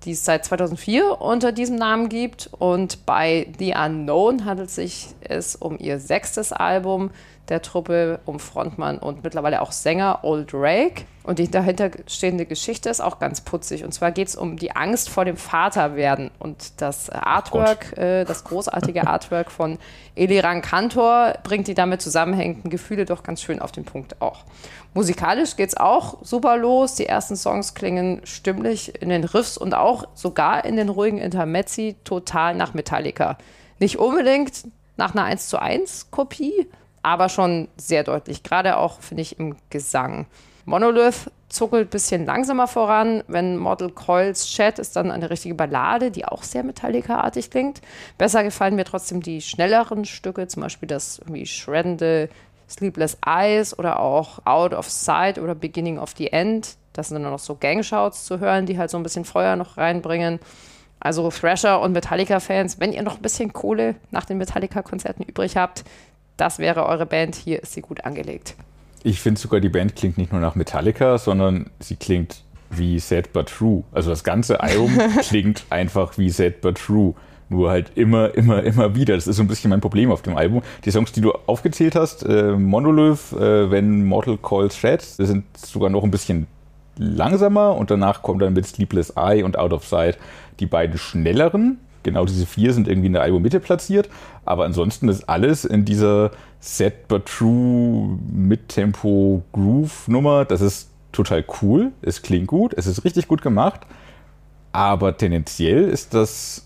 die 0.03 0.11
es 0.11 0.23
seit 0.23 0.45
2004 0.45 1.19
unter 1.19 1.51
diesem 1.51 1.75
Namen 1.75 2.07
gibt. 2.07 2.49
Und 2.57 3.05
bei 3.05 3.47
The 3.59 3.73
Unknown 3.75 4.45
handelt 4.45 4.69
sich 4.69 5.07
es 5.19 5.57
um 5.57 5.77
ihr 5.77 5.99
sechstes 5.99 6.53
Album 6.53 7.11
der 7.49 7.61
Truppe, 7.61 8.19
um 8.25 8.39
Frontmann 8.39 8.97
und 8.97 9.23
mittlerweile 9.23 9.61
auch 9.61 9.71
Sänger 9.71 10.19
Old 10.23 10.53
Rake. 10.53 11.05
Und 11.23 11.39
die 11.39 11.51
dahinterstehende 11.51 12.45
Geschichte 12.45 12.89
ist 12.89 13.01
auch 13.01 13.19
ganz 13.19 13.41
putzig. 13.41 13.83
Und 13.83 13.93
zwar 13.93 14.11
geht 14.11 14.29
es 14.29 14.35
um 14.37 14.55
die 14.55 14.75
Angst 14.75 15.09
vor 15.09 15.25
dem 15.25 15.35
Vaterwerden. 15.35 16.31
Und 16.39 16.79
das 16.81 17.09
Artwork, 17.09 17.97
äh, 17.97 18.23
das 18.23 18.45
großartige 18.45 19.05
Artwork 19.07 19.51
von 19.51 19.77
Eliran 20.15 20.61
Kantor 20.61 21.33
bringt 21.43 21.67
die 21.67 21.73
damit 21.73 22.01
zusammenhängenden 22.01 22.69
Gefühle 22.69 23.03
doch 23.03 23.23
ganz 23.23 23.41
schön 23.41 23.59
auf 23.59 23.73
den 23.73 23.83
Punkt 23.83 24.21
auch. 24.21 24.45
Musikalisch 24.93 25.57
geht 25.57 25.69
es 25.69 25.77
auch 25.77 26.23
super 26.23 26.55
los. 26.55 26.95
Die 26.95 27.05
ersten 27.05 27.35
Songs 27.35 27.73
klingen 27.73 28.21
stimmlich 28.23 29.01
in 29.01 29.09
den 29.09 29.25
Riffs 29.25 29.57
und 29.57 29.73
auch 29.73 30.07
sogar 30.13 30.63
in 30.63 30.77
den 30.77 30.87
ruhigen 30.87 31.17
Intermezzi 31.17 31.97
total 32.05 32.55
nach 32.55 32.73
Metallica. 32.73 33.37
Nicht 33.79 33.99
unbedingt 33.99 34.65
nach 34.95 35.13
einer 35.13 35.25
1 35.25 35.49
zu 35.49 35.61
1 35.61 36.09
Kopie, 36.09 36.67
aber 37.07 37.29
schon 37.29 37.69
sehr 37.77 38.03
deutlich. 38.03 38.43
Gerade 38.43 38.75
auch, 38.75 38.99
finde 38.99 39.21
ich, 39.21 39.39
im 39.39 39.55
Gesang. 39.69 40.25
Monolith 40.65 41.31
zuckelt 41.47 41.87
ein 41.87 41.89
bisschen 41.89 42.25
langsamer 42.25 42.67
voran. 42.67 43.23
Wenn 43.29 43.55
Model 43.55 43.89
Coils 43.89 44.45
Chat 44.47 44.77
ist 44.77 44.97
dann 44.97 45.09
eine 45.09 45.29
richtige 45.29 45.55
Ballade, 45.55 46.11
die 46.11 46.25
auch 46.25 46.43
sehr 46.43 46.65
Metallica-artig 46.65 47.49
klingt. 47.49 47.79
Besser 48.17 48.43
gefallen 48.43 48.75
mir 48.75 48.83
trotzdem 48.83 49.21
die 49.21 49.41
schnelleren 49.41 50.03
Stücke, 50.03 50.47
zum 50.47 50.63
Beispiel 50.63 50.89
das 50.89 51.19
irgendwie 51.19 51.45
schreddende 51.45 52.27
Sleepless 52.69 53.17
Eyes 53.25 53.79
oder 53.79 54.01
auch 54.01 54.39
Out 54.43 54.73
of 54.73 54.89
Sight 54.89 55.39
oder 55.39 55.55
Beginning 55.55 55.99
of 55.99 56.13
the 56.17 56.33
End. 56.33 56.75
Das 56.91 57.07
sind 57.07 57.23
dann 57.23 57.31
noch 57.31 57.39
so 57.39 57.55
Gangshouts 57.55 58.25
zu 58.25 58.39
hören, 58.39 58.65
die 58.65 58.77
halt 58.77 58.89
so 58.89 58.97
ein 58.97 59.03
bisschen 59.03 59.23
Feuer 59.23 59.55
noch 59.55 59.77
reinbringen. 59.77 60.41
Also 60.99 61.29
Thrasher 61.29 61.79
und 61.79 61.93
Metallica-Fans, 61.93 62.79
wenn 62.79 62.91
ihr 62.91 63.03
noch 63.03 63.15
ein 63.17 63.21
bisschen 63.21 63.53
Kohle 63.53 63.95
nach 64.11 64.25
den 64.25 64.39
Metallica-Konzerten 64.39 65.23
übrig 65.23 65.55
habt, 65.55 65.85
das 66.37 66.59
wäre 66.59 66.85
eure 66.85 67.05
Band. 67.05 67.35
Hier 67.35 67.61
ist 67.61 67.73
sie 67.73 67.81
gut 67.81 68.05
angelegt. 68.05 68.55
Ich 69.03 69.21
finde 69.21 69.39
sogar, 69.39 69.59
die 69.59 69.69
Band 69.69 69.95
klingt 69.95 70.17
nicht 70.17 70.31
nur 70.31 70.41
nach 70.41 70.55
Metallica, 70.55 71.17
sondern 71.17 71.69
sie 71.79 71.95
klingt 71.95 72.43
wie 72.69 72.99
Sad 72.99 73.33
But 73.33 73.49
True. 73.49 73.83
Also 73.91 74.09
das 74.09 74.23
ganze 74.23 74.59
Album 74.59 74.97
klingt 75.21 75.65
einfach 75.69 76.17
wie 76.17 76.29
Sad 76.29 76.61
But 76.61 76.77
True. 76.77 77.13
Nur 77.49 77.69
halt 77.69 77.91
immer, 77.95 78.35
immer, 78.35 78.61
immer 78.63 78.95
wieder. 78.95 79.15
Das 79.15 79.27
ist 79.27 79.37
so 79.37 79.43
ein 79.43 79.47
bisschen 79.47 79.69
mein 79.69 79.79
Problem 79.79 80.11
auf 80.11 80.21
dem 80.21 80.35
Album. 80.35 80.61
Die 80.83 80.91
Songs, 80.91 81.13
die 81.13 81.21
du 81.21 81.31
aufgezählt 81.31 81.95
hast, 81.95 82.23
äh, 82.23 82.51
Monolith, 82.51 83.31
äh, 83.33 83.71
When 83.71 84.05
Mortal 84.05 84.37
Calls 84.37 84.75
Shed, 84.75 85.01
sind 85.01 85.45
sogar 85.57 85.89
noch 85.89 86.03
ein 86.03 86.11
bisschen 86.11 86.47
langsamer 86.97 87.75
und 87.75 87.89
danach 87.89 88.21
kommt 88.21 88.41
dann 88.41 88.53
mit 88.53 88.65
Sleepless 88.65 89.13
Eye 89.15 89.43
und 89.43 89.57
Out 89.57 89.71
of 89.71 89.85
Sight 89.85 90.17
die 90.59 90.65
beiden 90.65 90.97
schnelleren. 90.97 91.79
Genau 92.07 92.23
diese 92.23 92.45
vier 92.45 92.71
sind 92.71 92.87
irgendwie 92.87 93.07
in 93.07 93.13
der 93.13 93.21
Albummitte 93.21 93.59
platziert, 93.59 94.07
aber 94.45 94.63
ansonsten 94.63 95.09
ist 95.09 95.27
alles 95.27 95.65
in 95.65 95.83
dieser 95.83 96.31
Set 96.61 97.09
but 97.09 97.25
True 97.25 98.17
Mid-Tempo 98.31 99.43
Groove 99.51 100.07
Nummer. 100.07 100.45
Das 100.45 100.61
ist 100.61 100.89
total 101.11 101.43
cool, 101.61 101.91
es 102.01 102.21
klingt 102.21 102.47
gut, 102.47 102.73
es 102.77 102.87
ist 102.87 103.03
richtig 103.03 103.27
gut 103.27 103.41
gemacht, 103.41 103.81
aber 104.71 105.17
tendenziell 105.17 105.83
ist 105.89 106.13
das 106.13 106.65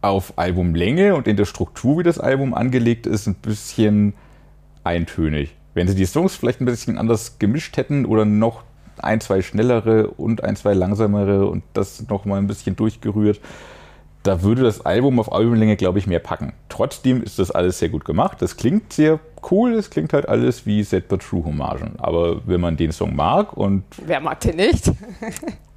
auf 0.00 0.32
Albumlänge 0.38 1.14
und 1.14 1.28
in 1.28 1.36
der 1.36 1.44
Struktur, 1.44 2.00
wie 2.00 2.02
das 2.02 2.18
Album 2.18 2.52
angelegt 2.52 3.06
ist, 3.06 3.28
ein 3.28 3.36
bisschen 3.36 4.14
eintönig. 4.82 5.54
Wenn 5.72 5.86
sie 5.86 5.94
die 5.94 6.04
Songs 6.04 6.34
vielleicht 6.34 6.60
ein 6.60 6.64
bisschen 6.64 6.98
anders 6.98 7.38
gemischt 7.38 7.76
hätten 7.76 8.06
oder 8.06 8.24
noch 8.24 8.64
ein, 8.98 9.20
zwei 9.20 9.40
schnellere 9.40 10.08
und 10.08 10.42
ein, 10.42 10.56
zwei 10.56 10.74
langsamere 10.74 11.46
und 11.46 11.62
das 11.74 12.08
nochmal 12.08 12.38
ein 12.38 12.48
bisschen 12.48 12.74
durchgerührt, 12.74 13.40
da 14.24 14.42
würde 14.42 14.62
das 14.62 14.84
Album 14.84 15.20
auf 15.20 15.32
Albumlänge, 15.32 15.76
glaube 15.76 15.98
ich, 15.98 16.06
mehr 16.06 16.18
packen. 16.18 16.54
Trotzdem 16.70 17.22
ist 17.22 17.38
das 17.38 17.50
alles 17.50 17.78
sehr 17.78 17.90
gut 17.90 18.04
gemacht. 18.06 18.40
Das 18.40 18.56
klingt 18.56 18.92
sehr 18.92 19.20
cool. 19.50 19.74
Es 19.74 19.90
klingt 19.90 20.12
halt 20.14 20.28
alles 20.28 20.64
wie 20.66 20.82
Set 20.82 21.08
But 21.08 21.20
True 21.22 21.44
Hommagen. 21.44 21.92
Aber 21.98 22.40
wenn 22.46 22.60
man 22.60 22.76
den 22.76 22.90
Song 22.90 23.14
mag 23.14 23.54
und. 23.54 23.84
Wer 24.04 24.20
mag 24.20 24.40
den 24.40 24.56
nicht? 24.56 24.90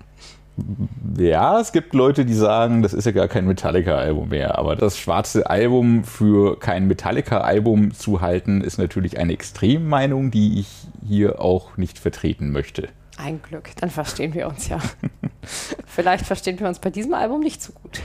ja, 1.17 1.59
es 1.59 1.73
gibt 1.73 1.93
Leute, 1.93 2.23
die 2.23 2.33
sagen, 2.33 2.83
das 2.83 2.93
ist 2.93 3.03
ja 3.03 3.11
gar 3.11 3.27
kein 3.27 3.45
Metallica-Album 3.47 4.29
mehr. 4.29 4.57
Aber 4.57 4.77
das 4.77 4.97
schwarze 4.97 5.49
Album 5.49 6.05
für 6.05 6.57
kein 6.57 6.87
Metallica-Album 6.87 7.93
zu 7.93 8.21
halten, 8.21 8.61
ist 8.61 8.77
natürlich 8.77 9.19
eine 9.19 9.33
Extremmeinung, 9.33 10.31
die 10.31 10.61
ich 10.61 10.87
hier 11.05 11.41
auch 11.41 11.75
nicht 11.75 11.99
vertreten 11.99 12.51
möchte. 12.51 12.87
Ein 13.17 13.41
Glück, 13.41 13.71
dann 13.81 13.89
verstehen 13.89 14.33
wir 14.33 14.47
uns 14.47 14.69
ja. 14.69 14.79
Vielleicht 15.85 16.25
verstehen 16.25 16.57
wir 16.61 16.67
uns 16.69 16.79
bei 16.79 16.91
diesem 16.91 17.13
Album 17.13 17.41
nicht 17.41 17.61
so 17.61 17.73
gut 17.73 17.99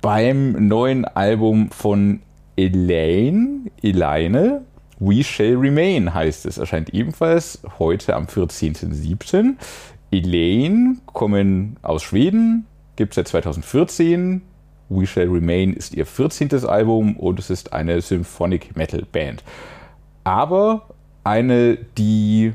beim 0.00 0.68
neuen 0.68 1.04
Album 1.04 1.70
von 1.70 2.20
Elaine, 2.56 3.70
Elaine, 3.82 4.62
We 5.00 5.22
Shall 5.22 5.56
Remain 5.56 6.12
heißt 6.12 6.46
es. 6.46 6.58
Erscheint 6.58 6.90
ebenfalls 6.90 7.60
heute 7.78 8.16
am 8.16 8.24
14.07. 8.24 9.54
Elaine 10.10 10.96
kommen 11.06 11.76
aus 11.82 12.02
Schweden, 12.02 12.66
gibt 12.96 13.12
es 13.12 13.16
seit 13.16 13.28
2014. 13.28 14.42
We 14.88 15.06
Shall 15.06 15.28
Remain 15.28 15.72
ist 15.74 15.94
ihr 15.94 16.06
14. 16.06 16.64
Album 16.64 17.16
und 17.16 17.38
es 17.38 17.50
ist 17.50 17.72
eine 17.72 18.00
Symphonic 18.00 18.76
Metal 18.76 19.02
Band. 19.12 19.44
Aber 20.24 20.88
eine, 21.24 21.76
die 21.96 22.54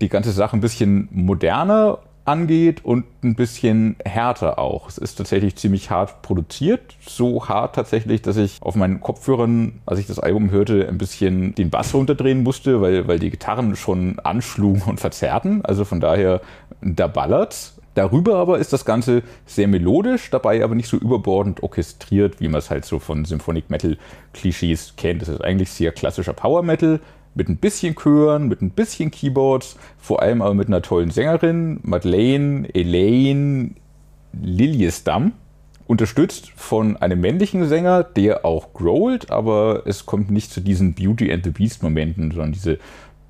die 0.00 0.08
ganze 0.08 0.32
Sache 0.32 0.56
ein 0.56 0.60
bisschen 0.60 1.08
moderner 1.12 1.98
angeht 2.30 2.84
und 2.84 3.04
ein 3.24 3.34
bisschen 3.34 3.96
härter 4.04 4.58
auch. 4.58 4.88
Es 4.88 4.98
ist 4.98 5.16
tatsächlich 5.16 5.56
ziemlich 5.56 5.90
hart 5.90 6.22
produziert. 6.22 6.96
So 7.06 7.48
hart 7.48 7.74
tatsächlich, 7.74 8.22
dass 8.22 8.36
ich 8.36 8.58
auf 8.62 8.76
meinen 8.76 9.00
Kopfhörern, 9.00 9.80
als 9.84 9.98
ich 9.98 10.06
das 10.06 10.20
Album 10.20 10.50
hörte, 10.50 10.88
ein 10.88 10.96
bisschen 10.96 11.54
den 11.56 11.70
Bass 11.70 11.92
runterdrehen 11.92 12.42
musste, 12.42 12.80
weil, 12.80 13.08
weil 13.08 13.18
die 13.18 13.30
Gitarren 13.30 13.74
schon 13.74 14.20
anschlugen 14.20 14.82
und 14.86 15.00
verzerrten. 15.00 15.64
Also 15.64 15.84
von 15.84 16.00
daher, 16.00 16.40
da 16.80 17.08
ballert. 17.08 17.72
Darüber 17.94 18.36
aber 18.36 18.60
ist 18.60 18.72
das 18.72 18.84
Ganze 18.84 19.24
sehr 19.46 19.66
melodisch, 19.66 20.30
dabei 20.30 20.62
aber 20.62 20.76
nicht 20.76 20.88
so 20.88 20.96
überbordend 20.96 21.64
orchestriert, 21.64 22.40
wie 22.40 22.46
man 22.46 22.60
es 22.60 22.70
halt 22.70 22.84
so 22.84 23.00
von 23.00 23.24
Symphonic 23.24 23.68
Metal 23.68 23.98
Klischees 24.32 24.94
kennt. 24.96 25.22
Es 25.22 25.28
ist 25.28 25.42
eigentlich 25.42 25.70
sehr 25.70 25.90
klassischer 25.90 26.32
Power 26.32 26.62
Metal, 26.62 27.00
mit 27.34 27.48
ein 27.48 27.56
bisschen 27.56 27.94
Chören, 27.94 28.48
mit 28.48 28.62
ein 28.62 28.70
bisschen 28.70 29.10
Keyboards, 29.10 29.76
vor 29.98 30.22
allem 30.22 30.42
aber 30.42 30.54
mit 30.54 30.68
einer 30.68 30.82
tollen 30.82 31.10
Sängerin, 31.10 31.80
Madeleine 31.82 32.68
Elaine 32.74 33.72
Liljesdam, 34.32 35.32
unterstützt 35.86 36.50
von 36.54 36.96
einem 36.96 37.20
männlichen 37.20 37.66
Sänger, 37.68 38.04
der 38.04 38.44
auch 38.44 38.72
growlt, 38.72 39.30
aber 39.30 39.82
es 39.86 40.06
kommt 40.06 40.30
nicht 40.30 40.52
zu 40.52 40.60
diesen 40.60 40.94
Beauty 40.94 41.32
and 41.32 41.44
the 41.44 41.50
Beast 41.50 41.82
Momenten, 41.82 42.30
sondern 42.30 42.52
diese 42.52 42.78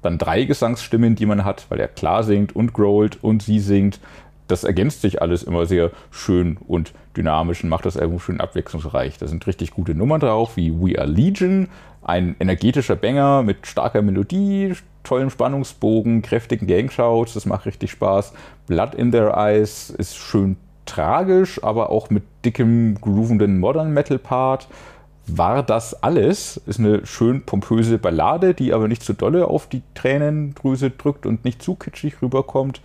dann 0.03 0.19
drei 0.19 0.45
Gesangsstimmen, 0.45 1.15
die 1.15 1.27
man 1.27 1.45
hat, 1.45 1.67
weil 1.69 1.81
er 1.81 1.89
klar 1.89 2.23
singt 2.23 2.55
und 2.55 2.73
growlt 2.73 3.19
und 3.23 3.43
sie 3.43 3.61
singt. 3.61 4.01
Das 4.47 4.65
ergänzt 4.65 5.03
sich 5.03 5.23
alles 5.23 5.43
immer 5.43 5.67
sehr 5.67 5.91
schön 6.11 6.57
und 6.67 6.93
dynamisch 7.17 7.63
und 7.63 7.71
macht 7.71 7.87
das 7.87 7.97
Album 7.97 8.19
schön 8.19 8.41
abwechslungsreich. 8.41 9.17
Da 9.19 9.27
sind 9.27 9.47
richtig 9.47 9.71
gute 9.71 9.95
Nummern 9.95 10.21
drauf, 10.21 10.57
wie 10.57 10.73
We 10.73 10.99
Are 10.99 11.09
Legion, 11.09 11.69
ein 12.11 12.35
energetischer 12.41 12.97
Banger 12.97 13.43
mit 13.45 13.67
starker 13.69 14.03
Melodie, 14.03 14.75
tollem 15.05 15.31
Spannungsbogen, 15.31 16.23
kräftigen 16.23 16.67
Gangshouts, 16.67 17.35
das 17.35 17.47
macht 17.47 17.67
richtig 17.67 17.93
Spaß. 17.93 18.33
Blood 18.67 18.95
in 18.97 19.13
Their 19.13 19.35
Eyes 19.37 19.91
ist 19.91 20.17
schön 20.17 20.57
tragisch, 20.87 21.63
aber 21.63 21.91
auch 21.91 22.11
mit 22.11 22.25
dickem, 22.45 22.97
groovenden 23.01 23.61
Modern 23.61 23.93
Metal 23.93 24.19
Part. 24.19 24.67
War 25.29 25.63
das 25.63 26.03
alles? 26.03 26.57
Ist 26.67 26.81
eine 26.81 27.07
schön 27.07 27.43
pompöse 27.43 27.99
Ballade, 27.99 28.55
die 28.55 28.73
aber 28.73 28.89
nicht 28.89 29.05
zu 29.05 29.13
dolle 29.13 29.47
auf 29.47 29.69
die 29.69 29.83
Tränendrüse 29.95 30.91
drückt 30.91 31.27
und 31.27 31.45
nicht 31.45 31.63
zu 31.63 31.77
kitschig 31.77 32.21
rüberkommt. 32.21 32.81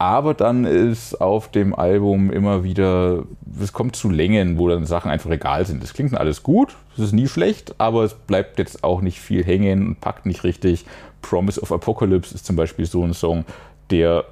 Aber 0.00 0.32
dann 0.32 0.64
ist 0.64 1.20
auf 1.20 1.50
dem 1.50 1.74
Album 1.74 2.30
immer 2.30 2.64
wieder, 2.64 3.24
es 3.62 3.74
kommt 3.74 3.94
zu 3.94 4.08
Längen, 4.08 4.56
wo 4.56 4.66
dann 4.66 4.86
Sachen 4.86 5.10
einfach 5.10 5.28
egal 5.28 5.66
sind. 5.66 5.84
Es 5.84 5.92
klingt 5.92 6.16
alles 6.16 6.42
gut, 6.42 6.74
es 6.94 7.00
ist 7.00 7.12
nie 7.12 7.28
schlecht, 7.28 7.74
aber 7.76 8.04
es 8.04 8.14
bleibt 8.14 8.58
jetzt 8.58 8.82
auch 8.82 9.02
nicht 9.02 9.20
viel 9.20 9.44
hängen 9.44 9.86
und 9.86 10.00
packt 10.00 10.24
nicht 10.24 10.42
richtig. 10.42 10.86
Promise 11.20 11.60
of 11.60 11.70
Apocalypse 11.70 12.34
ist 12.34 12.46
zum 12.46 12.56
Beispiel 12.56 12.86
so 12.86 13.04
ein 13.04 13.12
Song, 13.12 13.44
der 13.90 14.24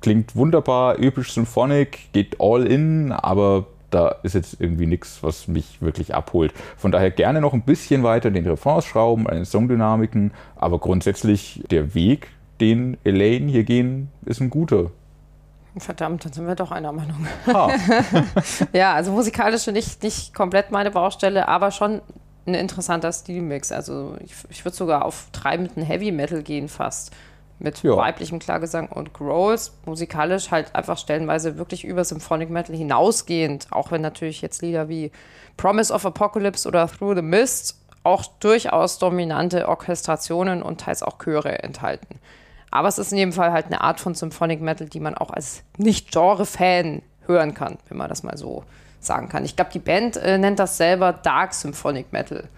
klingt 0.00 0.34
wunderbar, 0.34 0.98
episch 0.98 1.32
symphonic, 1.32 2.12
geht 2.12 2.40
all 2.40 2.66
in, 2.66 3.12
aber 3.12 3.66
da 3.90 4.16
ist 4.24 4.34
jetzt 4.34 4.60
irgendwie 4.60 4.86
nichts, 4.86 5.22
was 5.22 5.46
mich 5.46 5.80
wirklich 5.80 6.12
abholt. 6.12 6.52
Von 6.76 6.90
daher 6.90 7.12
gerne 7.12 7.40
noch 7.40 7.52
ein 7.52 7.62
bisschen 7.62 8.02
weiter 8.02 8.32
den 8.32 8.48
Refrains 8.48 8.86
schrauben, 8.86 9.28
an 9.28 9.36
den 9.36 9.44
Songdynamiken, 9.44 10.32
aber 10.56 10.80
grundsätzlich 10.80 11.62
der 11.70 11.94
Weg 11.94 12.30
den 12.60 12.96
Elaine 13.04 13.50
hier 13.50 13.64
gehen, 13.64 14.10
ist 14.24 14.40
ein 14.40 14.50
guter. 14.50 14.90
Verdammt, 15.76 16.24
dann 16.24 16.32
sind 16.32 16.46
wir 16.46 16.54
doch 16.54 16.72
einer 16.72 16.92
Meinung. 16.92 17.26
Ah. 17.46 17.70
ja, 18.72 18.94
also 18.94 19.12
musikalisch 19.12 19.66
nicht, 19.68 20.02
nicht 20.02 20.34
komplett 20.34 20.70
meine 20.70 20.90
Baustelle, 20.90 21.46
aber 21.46 21.70
schon 21.70 22.00
ein 22.46 22.54
interessanter 22.54 23.12
Stilmix. 23.12 23.70
Also 23.70 24.16
ich, 24.24 24.32
ich 24.48 24.64
würde 24.64 24.76
sogar 24.76 25.04
auf 25.04 25.28
treibenden 25.32 25.82
Heavy 25.82 26.10
Metal 26.10 26.42
gehen 26.42 26.68
fast. 26.68 27.12
Mit 27.60 27.82
ja. 27.82 27.96
weiblichem 27.96 28.38
Klagesang 28.38 28.88
und 28.88 29.12
Growls. 29.12 29.72
Musikalisch 29.84 30.52
halt 30.52 30.74
einfach 30.76 30.96
stellenweise 30.96 31.58
wirklich 31.58 31.84
über 31.84 32.04
Symphonic 32.04 32.50
Metal 32.50 32.76
hinausgehend. 32.76 33.66
Auch 33.70 33.90
wenn 33.90 34.00
natürlich 34.00 34.42
jetzt 34.42 34.62
Lieder 34.62 34.88
wie 34.88 35.10
Promise 35.56 35.92
of 35.92 36.06
Apocalypse 36.06 36.68
oder 36.68 36.86
Through 36.86 37.16
the 37.16 37.22
Mist 37.22 37.76
auch 38.04 38.24
durchaus 38.38 38.98
dominante 38.98 39.68
Orchestrationen 39.68 40.62
und 40.62 40.80
teils 40.80 41.02
auch 41.02 41.18
Chöre 41.18 41.62
enthalten. 41.62 42.20
Aber 42.70 42.88
es 42.88 42.98
ist 42.98 43.12
in 43.12 43.18
jedem 43.18 43.32
Fall 43.32 43.52
halt 43.52 43.66
eine 43.66 43.80
Art 43.80 44.00
von 44.00 44.14
Symphonic 44.14 44.60
Metal, 44.60 44.88
die 44.88 45.00
man 45.00 45.14
auch 45.14 45.30
als 45.30 45.62
Nicht-Genre-Fan 45.78 47.02
hören 47.26 47.54
kann, 47.54 47.78
wenn 47.88 47.98
man 47.98 48.08
das 48.08 48.22
mal 48.22 48.36
so 48.36 48.64
sagen 49.00 49.28
kann. 49.28 49.44
Ich 49.44 49.56
glaube, 49.56 49.70
die 49.72 49.78
Band 49.78 50.16
äh, 50.16 50.38
nennt 50.38 50.58
das 50.58 50.76
selber 50.76 51.12
Dark 51.12 51.54
Symphonic 51.54 52.12
Metal. 52.12 52.48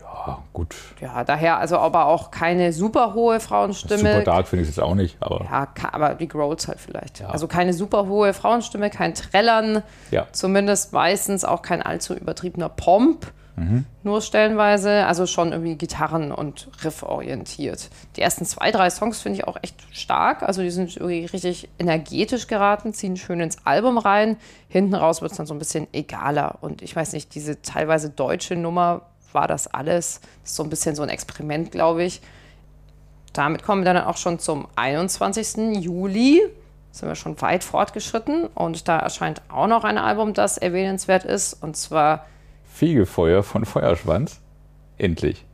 Ja, 0.00 0.38
gut. 0.52 0.74
Ja, 1.00 1.24
daher 1.24 1.58
also 1.58 1.78
aber 1.78 2.06
auch 2.06 2.30
keine 2.30 2.72
super 2.72 3.14
hohe 3.14 3.40
Frauenstimme. 3.40 3.98
Super 3.98 4.24
dark 4.24 4.48
finde 4.48 4.62
ich 4.64 4.68
es 4.68 4.76
jetzt 4.76 4.84
auch 4.84 4.94
nicht, 4.94 5.16
aber. 5.20 5.44
Ja, 5.44 5.68
aber 5.92 6.14
die 6.14 6.28
Growls 6.28 6.68
halt 6.68 6.78
vielleicht. 6.78 7.20
Ja. 7.20 7.28
Also 7.28 7.48
keine 7.48 7.72
super 7.72 8.06
hohe 8.06 8.34
Frauenstimme, 8.34 8.90
kein 8.90 9.14
Trällern. 9.14 9.82
Ja. 10.10 10.26
Zumindest 10.32 10.92
meistens 10.92 11.44
auch 11.44 11.62
kein 11.62 11.82
allzu 11.82 12.14
übertriebener 12.14 12.68
Pomp. 12.68 13.32
Mhm. 13.56 13.84
Nur 14.02 14.22
stellenweise, 14.22 15.06
also 15.06 15.26
schon 15.26 15.52
irgendwie 15.52 15.76
Gitarren- 15.76 16.32
und 16.32 16.68
Riff-orientiert. 16.82 17.90
Die 18.16 18.22
ersten 18.22 18.44
zwei, 18.44 18.70
drei 18.70 18.90
Songs 18.90 19.20
finde 19.20 19.38
ich 19.38 19.46
auch 19.46 19.58
echt 19.62 19.76
stark. 19.92 20.42
Also 20.42 20.62
die 20.62 20.70
sind 20.70 20.96
irgendwie 20.96 21.26
richtig 21.26 21.68
energetisch 21.78 22.46
geraten, 22.46 22.94
ziehen 22.94 23.16
schön 23.16 23.40
ins 23.40 23.58
Album 23.66 23.98
rein. 23.98 24.36
Hinten 24.68 24.94
raus 24.94 25.20
wird 25.22 25.32
es 25.32 25.36
dann 25.36 25.46
so 25.46 25.54
ein 25.54 25.58
bisschen 25.58 25.86
egaler. 25.92 26.58
Und 26.60 26.82
ich 26.82 26.94
weiß 26.94 27.12
nicht, 27.12 27.34
diese 27.34 27.60
teilweise 27.62 28.10
deutsche 28.10 28.56
Nummer 28.56 29.02
war 29.32 29.46
das 29.46 29.66
alles. 29.66 30.20
Das 30.42 30.50
ist 30.50 30.56
so 30.56 30.62
ein 30.62 30.70
bisschen 30.70 30.94
so 30.94 31.02
ein 31.02 31.08
Experiment, 31.08 31.70
glaube 31.70 32.04
ich. 32.04 32.20
Damit 33.32 33.62
kommen 33.62 33.84
wir 33.84 33.92
dann 33.92 34.04
auch 34.04 34.16
schon 34.16 34.38
zum 34.38 34.66
21. 34.76 35.76
Juli. 35.82 36.40
Sind 36.92 37.08
wir 37.08 37.14
schon 37.14 37.40
weit 37.40 37.62
fortgeschritten. 37.62 38.46
Und 38.46 38.88
da 38.88 38.98
erscheint 38.98 39.42
auch 39.48 39.68
noch 39.68 39.84
ein 39.84 39.98
Album, 39.98 40.34
das 40.34 40.58
erwähnenswert 40.58 41.24
ist. 41.24 41.54
Und 41.62 41.76
zwar 41.76 42.26
Fegefeuer 42.80 43.42
von 43.42 43.66
Feuerschwanz. 43.66 44.40
Endlich. 44.96 45.44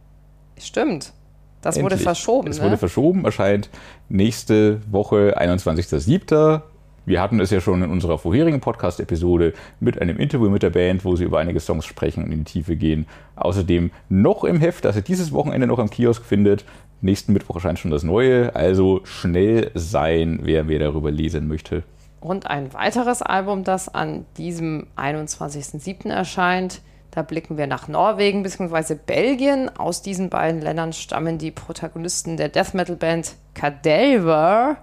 Stimmt. 0.60 1.12
Das 1.60 1.76
Endlich. 1.76 1.94
wurde 1.94 2.02
verschoben. 2.04 2.48
Es 2.50 2.58
ne? 2.58 2.66
wurde 2.66 2.76
verschoben, 2.76 3.24
erscheint 3.24 3.68
nächste 4.08 4.80
Woche, 4.88 5.36
21.07. 5.36 6.62
Wir 7.04 7.20
hatten 7.20 7.40
es 7.40 7.50
ja 7.50 7.60
schon 7.60 7.82
in 7.82 7.90
unserer 7.90 8.18
vorherigen 8.18 8.60
Podcast-Episode 8.60 9.54
mit 9.80 10.00
einem 10.00 10.18
Interview 10.18 10.48
mit 10.50 10.62
der 10.62 10.70
Band, 10.70 11.04
wo 11.04 11.16
sie 11.16 11.24
über 11.24 11.40
einige 11.40 11.58
Songs 11.58 11.84
sprechen 11.84 12.22
und 12.22 12.30
in 12.30 12.44
die 12.44 12.52
Tiefe 12.52 12.76
gehen. 12.76 13.06
Außerdem 13.34 13.90
noch 14.08 14.44
im 14.44 14.60
Heft, 14.60 14.84
das 14.84 14.94
ihr 14.94 15.02
dieses 15.02 15.32
Wochenende 15.32 15.66
noch 15.66 15.80
am 15.80 15.90
Kiosk 15.90 16.24
findet. 16.24 16.64
Nächsten 17.00 17.32
Mittwoch 17.32 17.56
erscheint 17.56 17.80
schon 17.80 17.90
das 17.90 18.04
Neue. 18.04 18.54
Also 18.54 19.00
schnell 19.02 19.72
sein, 19.74 20.38
wer 20.42 20.62
mehr 20.62 20.78
darüber 20.78 21.10
lesen 21.10 21.48
möchte. 21.48 21.82
Und 22.20 22.46
ein 22.46 22.72
weiteres 22.72 23.20
Album, 23.20 23.64
das 23.64 23.92
an 23.92 24.26
diesem 24.36 24.86
21.07. 24.96 26.08
erscheint, 26.08 26.82
da 27.16 27.22
blicken 27.22 27.56
wir 27.56 27.66
nach 27.66 27.88
Norwegen 27.88 28.42
bzw. 28.42 28.94
Belgien. 28.94 29.74
Aus 29.78 30.02
diesen 30.02 30.28
beiden 30.28 30.60
Ländern 30.60 30.92
stammen 30.92 31.38
die 31.38 31.50
Protagonisten 31.50 32.36
der 32.36 32.50
Death 32.50 32.74
Metal 32.74 32.94
Band 32.94 33.36
Cadaver, 33.54 34.76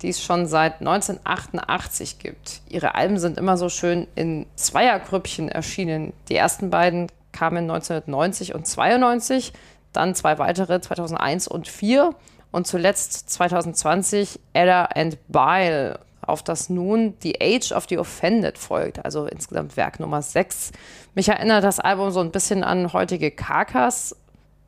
die 0.00 0.10
es 0.10 0.22
schon 0.22 0.46
seit 0.46 0.78
1988 0.78 2.20
gibt. 2.20 2.60
Ihre 2.68 2.94
Alben 2.94 3.18
sind 3.18 3.38
immer 3.38 3.56
so 3.56 3.68
schön 3.68 4.06
in 4.14 4.46
Zweiergrüppchen 4.54 5.48
erschienen. 5.48 6.12
Die 6.28 6.36
ersten 6.36 6.70
beiden 6.70 7.08
kamen 7.32 7.68
1990 7.68 8.54
und 8.54 8.68
92, 8.68 9.52
dann 9.92 10.14
zwei 10.14 10.38
weitere 10.38 10.80
2001 10.80 11.48
und 11.48 11.66
4 11.66 12.14
und 12.52 12.68
zuletzt 12.68 13.30
2020 13.30 14.38
Ella 14.52 14.84
and 14.94 15.18
Bile 15.26 15.98
auf 16.28 16.42
das 16.42 16.68
nun 16.68 17.14
The 17.22 17.40
Age 17.40 17.72
of 17.72 17.86
the 17.88 17.98
Offended 17.98 18.58
folgt, 18.58 19.04
also 19.04 19.26
insgesamt 19.26 19.76
Werk 19.76 20.00
Nummer 20.00 20.22
6. 20.22 20.72
Mich 21.14 21.28
erinnert 21.28 21.64
das 21.64 21.80
Album 21.80 22.10
so 22.10 22.20
ein 22.20 22.30
bisschen 22.30 22.64
an 22.64 22.92
heutige 22.92 23.30
Karkas. 23.30 24.16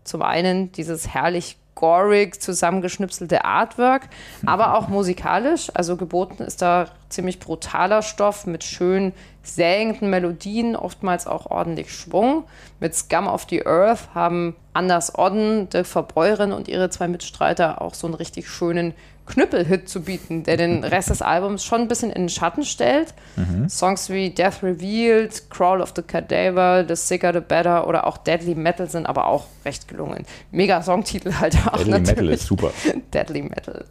Zum 0.05 0.23
einen 0.23 0.71
dieses 0.73 1.09
herrlich 1.09 1.57
gorig 1.77 2.40
zusammengeschnipselte 2.40 3.45
Artwork, 3.45 4.09
aber 4.45 4.75
auch 4.75 4.88
musikalisch. 4.88 5.71
Also 5.75 5.97
geboten 5.97 6.42
ist 6.42 6.62
da 6.62 6.87
ziemlich 7.09 7.38
brutaler 7.38 8.03
Stoff 8.03 8.47
mit 8.47 8.64
schön 8.64 9.12
sägenden 9.45 10.11
Melodien, 10.11 10.75
oftmals 10.75 11.29
auch 11.29 11.47
ordentlich 11.47 11.95
Schwung. 11.95 12.45
Mit 12.81 12.97
Scum 12.97 13.29
of 13.29 13.47
the 13.49 13.64
Earth 13.64 14.09
haben 14.14 14.57
Anders 14.73 15.16
Odden, 15.16 15.69
Dirk 15.69 15.87
Verbeuren 15.87 16.53
und 16.53 16.66
ihre 16.66 16.90
zwei 16.90 17.07
Mitstreiter 17.07 17.81
auch 17.81 17.95
so 17.95 18.09
einen 18.09 18.14
richtig 18.14 18.49
schönen 18.49 18.95
Knüppelhit 19.27 19.89
zu 19.89 20.03
bieten, 20.03 20.43
der 20.45 20.57
den 20.57 20.85
Rest 20.85 21.11
des 21.11 21.23
Albums 21.23 21.65
schon 21.65 21.83
ein 21.83 21.89
bisschen 21.89 22.11
in 22.11 22.23
den 22.23 22.29
Schatten 22.29 22.65
stellt. 22.65 23.15
Mhm. 23.37 23.69
Songs 23.69 24.11
wie 24.11 24.31
Death 24.31 24.62
Revealed, 24.62 25.51
Crawl 25.51 25.81
of 25.81 25.93
the 25.95 26.03
Cadaver, 26.03 26.85
The 26.87 26.97
Sicker 26.97 27.33
the 27.33 27.41
Better 27.41 27.87
oder 27.87 28.07
auch 28.07 28.19
Deadly 28.19 28.55
Metal 28.55 28.89
sind 28.89 29.07
aber 29.07 29.27
auch 29.27 29.47
recht 29.65 29.89
gelungen. 29.89 30.25
Mega 30.51 30.83
Songtitel 30.83 31.35
halt 31.35 31.57
auch 31.67 31.79
Deadly 31.79 31.91
natürlich. 31.91 32.17
Metal 32.17 32.29
ist 32.31 32.47
super. 32.47 32.71
Deadly 33.12 33.43
Metal. 33.43 33.85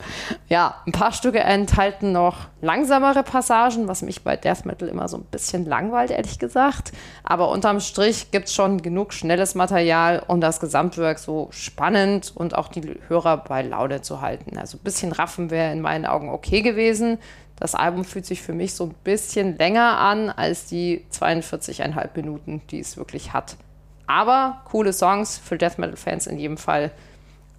Ja, 0.49 0.75
ein 0.87 0.91
paar 0.91 1.11
Stücke 1.11 1.39
enthalten 1.39 2.11
noch 2.11 2.47
langsamere 2.61 3.23
Passagen, 3.23 3.87
was 3.87 4.01
mich 4.01 4.23
bei 4.23 4.37
Death 4.37 4.65
Metal 4.65 4.87
immer 4.87 5.07
so 5.07 5.17
ein 5.17 5.23
bisschen 5.25 5.65
langweilt, 5.65 6.11
ehrlich 6.11 6.39
gesagt. 6.39 6.91
Aber 7.23 7.49
unterm 7.49 7.79
Strich 7.79 8.31
gibt 8.31 8.47
es 8.47 8.53
schon 8.53 8.81
genug 8.81 9.13
schnelles 9.13 9.55
Material, 9.55 10.23
um 10.27 10.41
das 10.41 10.59
Gesamtwerk 10.59 11.19
so 11.19 11.49
spannend 11.51 12.31
und 12.35 12.55
auch 12.55 12.69
die 12.69 12.99
Hörer 13.07 13.37
bei 13.37 13.61
Laune 13.61 14.01
zu 14.01 14.21
halten. 14.21 14.57
Also 14.57 14.77
ein 14.77 14.83
bisschen 14.83 15.11
Raffen 15.25 15.49
wäre 15.49 15.73
in 15.73 15.81
meinen 15.81 16.05
Augen 16.05 16.29
okay 16.29 16.61
gewesen. 16.61 17.17
Das 17.55 17.73
Album 17.73 18.03
fühlt 18.03 18.27
sich 18.27 18.43
für 18.43 18.53
mich 18.53 18.75
so 18.75 18.83
ein 18.85 18.95
bisschen 19.03 19.57
länger 19.57 19.97
an 19.97 20.29
als 20.29 20.67
die 20.67 21.03
42,5 21.11 22.09
Minuten, 22.15 22.61
die 22.69 22.79
es 22.79 22.95
wirklich 22.95 23.33
hat. 23.33 23.57
Aber 24.05 24.61
coole 24.65 24.93
Songs 24.93 25.39
für 25.39 25.57
Death 25.57 25.79
Metal-Fans 25.79 26.27
in 26.27 26.37
jedem 26.37 26.57
Fall 26.57 26.91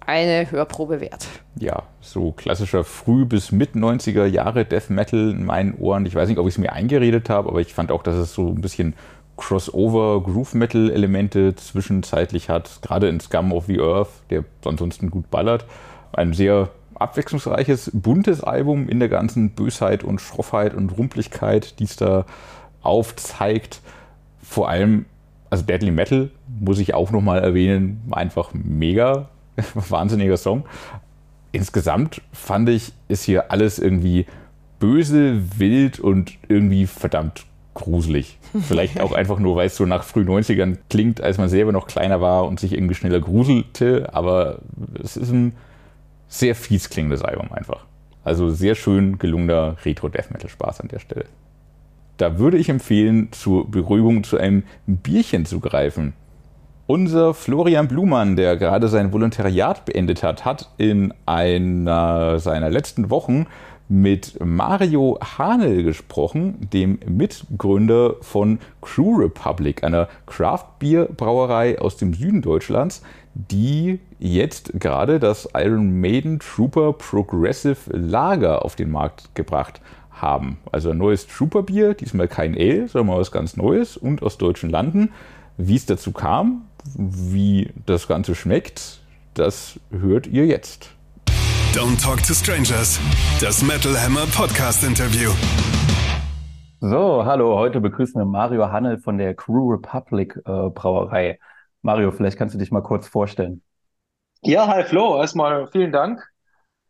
eine 0.05 0.49
Hörprobe 0.49 1.01
wert. 1.01 1.27
Ja, 1.59 1.83
so 1.99 2.31
klassischer 2.31 2.85
früh- 2.85 3.25
bis 3.25 3.51
mit 3.51 3.75
90er 3.75 4.25
Jahre 4.25 4.63
Death 4.63 4.89
Metal 4.89 5.31
in 5.31 5.43
meinen 5.43 5.75
Ohren. 5.77 6.05
Ich 6.05 6.15
weiß 6.15 6.29
nicht, 6.29 6.37
ob 6.37 6.47
ich 6.47 6.53
es 6.53 6.57
mir 6.57 6.71
eingeredet 6.71 7.29
habe, 7.29 7.49
aber 7.49 7.59
ich 7.59 7.73
fand 7.73 7.91
auch, 7.91 8.03
dass 8.03 8.15
es 8.15 8.33
so 8.33 8.47
ein 8.47 8.61
bisschen 8.61 8.93
Crossover 9.35 10.23
Groove 10.23 10.53
Metal 10.53 10.89
Elemente 10.89 11.55
zwischenzeitlich 11.55 12.49
hat, 12.49 12.79
gerade 12.81 13.09
in 13.09 13.19
Scum 13.19 13.51
of 13.51 13.65
the 13.65 13.79
Earth, 13.81 14.09
der 14.29 14.45
ansonsten 14.63 15.11
gut 15.11 15.29
ballert. 15.29 15.65
Ein 16.13 16.33
sehr 16.33 16.69
abwechslungsreiches, 16.99 17.91
buntes 17.93 18.43
Album 18.43 18.89
in 18.89 18.99
der 18.99 19.09
ganzen 19.09 19.51
Bösheit 19.51 20.03
und 20.03 20.21
Schroffheit 20.21 20.73
und 20.73 20.97
Rumpligkeit, 20.97 21.79
die 21.79 21.85
es 21.85 21.95
da 21.95 22.25
aufzeigt. 22.81 23.81
Vor 24.41 24.69
allem, 24.69 25.05
also 25.49 25.63
Deadly 25.63 25.91
Metal 25.91 26.29
muss 26.59 26.79
ich 26.79 26.93
auch 26.93 27.11
nochmal 27.11 27.39
erwähnen, 27.39 28.01
einfach 28.11 28.51
mega, 28.53 29.29
wahnsinniger 29.73 30.37
Song. 30.37 30.65
Insgesamt 31.51 32.21
fand 32.33 32.69
ich, 32.69 32.93
ist 33.07 33.23
hier 33.23 33.51
alles 33.51 33.79
irgendwie 33.79 34.25
böse, 34.79 35.41
wild 35.57 35.99
und 35.99 36.33
irgendwie 36.47 36.87
verdammt 36.87 37.45
gruselig. 37.73 38.37
Vielleicht 38.67 38.99
auch 38.99 39.11
einfach 39.13 39.39
nur, 39.39 39.55
weil 39.55 39.67
es 39.67 39.75
so 39.75 39.85
nach 39.85 40.03
früh 40.03 40.21
90ern 40.21 40.77
klingt, 40.89 41.21
als 41.21 41.37
man 41.37 41.49
selber 41.49 41.71
noch 41.71 41.87
kleiner 41.87 42.21
war 42.21 42.47
und 42.47 42.59
sich 42.59 42.73
irgendwie 42.73 42.95
schneller 42.95 43.19
gruselte. 43.19 44.13
Aber 44.13 44.59
es 45.01 45.17
ist 45.17 45.31
ein 45.31 45.53
sehr 46.27 46.55
fies 46.55 46.89
klingendes 46.89 47.21
Album 47.21 47.51
einfach. 47.51 47.85
Also 48.23 48.49
sehr 48.49 48.75
schön 48.75 49.17
gelungener 49.17 49.77
Retro-Death-Metal-Spaß 49.85 50.81
an 50.81 50.89
der 50.89 50.99
Stelle. 50.99 51.25
Da 52.17 52.39
würde 52.39 52.57
ich 52.57 52.69
empfehlen, 52.69 53.31
zur 53.31 53.69
Beruhigung 53.69 54.23
zu 54.23 54.37
einem 54.37 54.63
Bierchen 54.85 55.45
zu 55.45 55.59
greifen. 55.59 56.13
Unser 56.87 57.33
Florian 57.33 57.87
Blumann, 57.87 58.35
der 58.35 58.57
gerade 58.57 58.87
sein 58.87 59.13
Volontariat 59.13 59.85
beendet 59.85 60.23
hat, 60.23 60.45
hat 60.45 60.69
in 60.77 61.13
einer 61.25 62.39
seiner 62.39 62.69
letzten 62.69 63.09
Wochen 63.09 63.45
mit 63.89 64.37
Mario 64.43 65.17
Hanel 65.21 65.83
gesprochen, 65.83 66.67
dem 66.73 66.99
Mitgründer 67.07 68.15
von 68.21 68.59
Crew 68.81 69.17
Republic, 69.17 69.83
einer 69.83 70.09
Craft-Bier-Brauerei 70.25 71.79
aus 71.79 71.97
dem 71.97 72.13
Süden 72.13 72.41
Deutschlands, 72.41 73.01
die 73.33 73.99
jetzt 74.19 74.71
gerade 74.79 75.19
das 75.19 75.47
Iron 75.55 76.01
Maiden 76.01 76.39
Trooper 76.39 76.93
Progressive 76.93 77.77
Lager 77.91 78.65
auf 78.65 78.75
den 78.75 78.91
Markt 78.91 79.33
gebracht 79.35 79.79
haben. 80.11 80.57
Also 80.71 80.89
ein 80.89 80.97
neues 80.97 81.27
Trooper-Bier, 81.27 81.93
diesmal 81.93 82.27
kein 82.27 82.55
Ale, 82.55 82.87
sondern 82.87 83.07
mal 83.07 83.19
was 83.19 83.31
ganz 83.31 83.55
Neues 83.55 83.95
und 83.95 84.23
aus 84.23 84.37
deutschen 84.37 84.69
Landen. 84.69 85.11
Wie 85.57 85.75
es 85.75 85.85
dazu 85.85 86.11
kam, 86.11 86.65
wie 86.95 87.71
das 87.85 88.07
Ganze 88.07 88.35
schmeckt, 88.35 88.99
das 89.33 89.79
hört 89.91 90.27
ihr 90.27 90.45
jetzt. 90.45 90.96
Don't 91.77 92.01
Talk 92.01 92.23
to 92.23 92.33
Strangers. 92.33 92.99
Das 93.39 93.61
Metal 93.61 93.95
Hammer 93.95 94.25
Podcast 94.35 94.83
Interview. 94.83 95.29
So, 96.79 97.23
hallo, 97.23 97.55
heute 97.55 97.79
begrüßen 97.79 98.19
wir 98.19 98.25
Mario 98.25 98.71
Hannel 98.71 98.97
von 98.97 99.19
der 99.19 99.35
Crew 99.35 99.73
Republic 99.73 100.35
äh, 100.37 100.41
Brauerei. 100.71 101.37
Mario, 101.83 102.11
vielleicht 102.11 102.39
kannst 102.39 102.55
du 102.55 102.57
dich 102.57 102.71
mal 102.71 102.81
kurz 102.81 103.07
vorstellen. 103.07 103.61
Ja, 104.41 104.65
hi 104.65 104.85
Flo, 104.85 105.21
erstmal 105.21 105.67
vielen 105.67 105.91
Dank, 105.91 106.27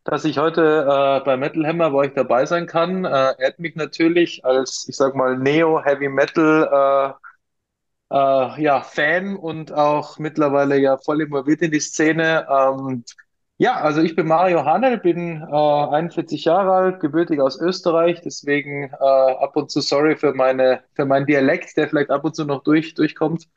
dass 0.05 0.23
ich 0.23 0.37
heute 0.37 0.87
äh, 0.89 1.25
bei 1.25 1.35
Metal 1.35 1.67
Hammer 1.67 1.89
bei 1.89 1.97
euch 1.97 2.13
dabei 2.13 2.45
sein 2.45 2.65
kann. 2.65 3.03
Äh, 3.03 3.33
ehrt 3.39 3.59
mich 3.59 3.75
natürlich 3.75 4.45
als, 4.45 4.85
ich 4.87 4.95
sag 4.95 5.15
mal, 5.15 5.37
Neo-Heavy 5.37 6.07
Metal 6.07 7.17
äh, 8.09 8.15
äh, 8.15 8.61
ja, 8.61 8.79
Fan 8.79 9.35
und 9.35 9.73
auch 9.73 10.17
mittlerweile 10.17 10.77
ja 10.77 10.97
voll 10.97 11.23
involviert 11.23 11.61
in 11.61 11.71
die 11.71 11.81
Szene. 11.81 12.47
Ähm, 12.49 13.03
ja, 13.59 13.75
also 13.81 14.01
ich 14.01 14.15
bin 14.15 14.27
Mario 14.27 14.65
Hanel, 14.65 14.99
bin 14.99 15.41
äh, 15.41 15.55
41 15.55 16.45
Jahre 16.45 16.71
alt, 16.73 16.99
gebürtig 16.99 17.41
aus 17.41 17.59
Österreich, 17.59 18.21
deswegen 18.21 18.83
äh, 18.83 18.95
ab 18.97 19.55
und 19.55 19.71
zu 19.71 19.81
sorry 19.81 20.15
für 20.15 20.33
meine 20.33 20.83
für 20.93 21.05
meinen 21.05 21.25
Dialekt, 21.25 21.75
der 21.75 21.89
vielleicht 21.89 22.11
ab 22.11 22.23
und 22.23 22.35
zu 22.35 22.45
noch 22.45 22.63
durch 22.63 22.93
durchkommt. 22.93 23.47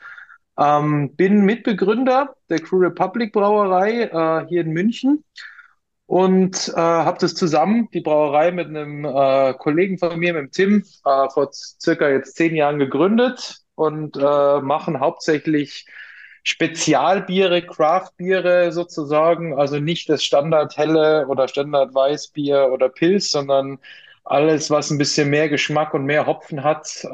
Ähm, 0.58 1.14
bin 1.16 1.44
Mitbegründer 1.44 2.34
der 2.48 2.60
Crew 2.60 2.78
Republic 2.78 3.32
Brauerei 3.32 4.04
äh, 4.04 4.46
hier 4.48 4.62
in 4.62 4.70
München 4.72 5.24
und 6.06 6.68
äh, 6.68 6.80
habe 6.80 7.18
das 7.20 7.34
zusammen, 7.34 7.88
die 7.92 8.00
Brauerei, 8.00 8.52
mit 8.52 8.68
einem 8.68 9.04
äh, 9.04 9.54
Kollegen 9.54 9.98
von 9.98 10.18
mir, 10.18 10.32
mit 10.32 10.42
dem 10.42 10.50
Tim, 10.50 10.84
äh, 11.04 11.28
vor 11.30 11.50
circa 11.52 12.08
jetzt 12.08 12.36
zehn 12.36 12.56
Jahren 12.56 12.78
gegründet 12.78 13.58
und 13.74 14.16
machen 14.16 15.00
hauptsächlich 15.00 15.86
Spezialbiere, 16.42 17.62
Craftbiere 17.62 18.72
sozusagen, 18.72 19.58
also 19.58 19.78
nicht 19.78 20.08
das 20.08 20.24
Standard 20.24 20.76
helle 20.76 21.26
oder 21.28 21.48
Standard 21.48 21.94
Weißbier 21.94 22.70
oder 22.72 22.88
Pilz, 22.88 23.30
sondern 23.30 23.78
alles, 24.24 24.70
was 24.70 24.90
ein 24.90 24.98
bisschen 24.98 25.28
mehr 25.30 25.48
Geschmack 25.48 25.92
und 25.94 26.04
mehr 26.04 26.26
Hopfen 26.26 26.62
hat. 26.62 27.04
Äh, 27.04 27.08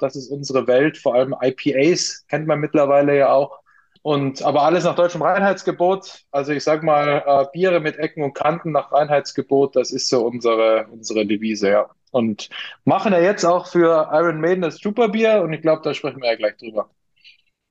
das 0.00 0.16
ist 0.16 0.30
unsere 0.30 0.66
Welt, 0.66 0.98
vor 0.98 1.14
allem 1.14 1.34
IPAs 1.40 2.26
kennt 2.28 2.46
man 2.46 2.60
mittlerweile 2.60 3.16
ja 3.16 3.32
auch. 3.32 3.60
Und 4.02 4.42
aber 4.42 4.62
alles 4.62 4.84
nach 4.84 4.94
deutschem 4.94 5.22
Reinheitsgebot. 5.22 6.24
Also 6.30 6.52
ich 6.52 6.64
sag 6.64 6.82
mal, 6.82 7.22
äh, 7.26 7.46
Biere 7.52 7.80
mit 7.80 7.96
Ecken 7.98 8.22
und 8.22 8.34
Kanten 8.34 8.72
nach 8.72 8.92
Reinheitsgebot, 8.92 9.76
das 9.76 9.90
ist 9.92 10.08
so 10.08 10.26
unsere, 10.26 10.86
unsere 10.90 11.26
Devise, 11.26 11.70
ja. 11.70 11.90
Und 12.10 12.48
machen 12.84 13.12
ja 13.12 13.20
jetzt 13.20 13.44
auch 13.44 13.66
für 13.66 14.08
Iron 14.12 14.40
Maiden 14.40 14.62
das 14.62 14.78
Superbier 14.78 15.42
und 15.42 15.52
ich 15.52 15.60
glaube, 15.62 15.82
da 15.82 15.92
sprechen 15.94 16.22
wir 16.22 16.30
ja 16.30 16.36
gleich 16.36 16.56
drüber. 16.56 16.88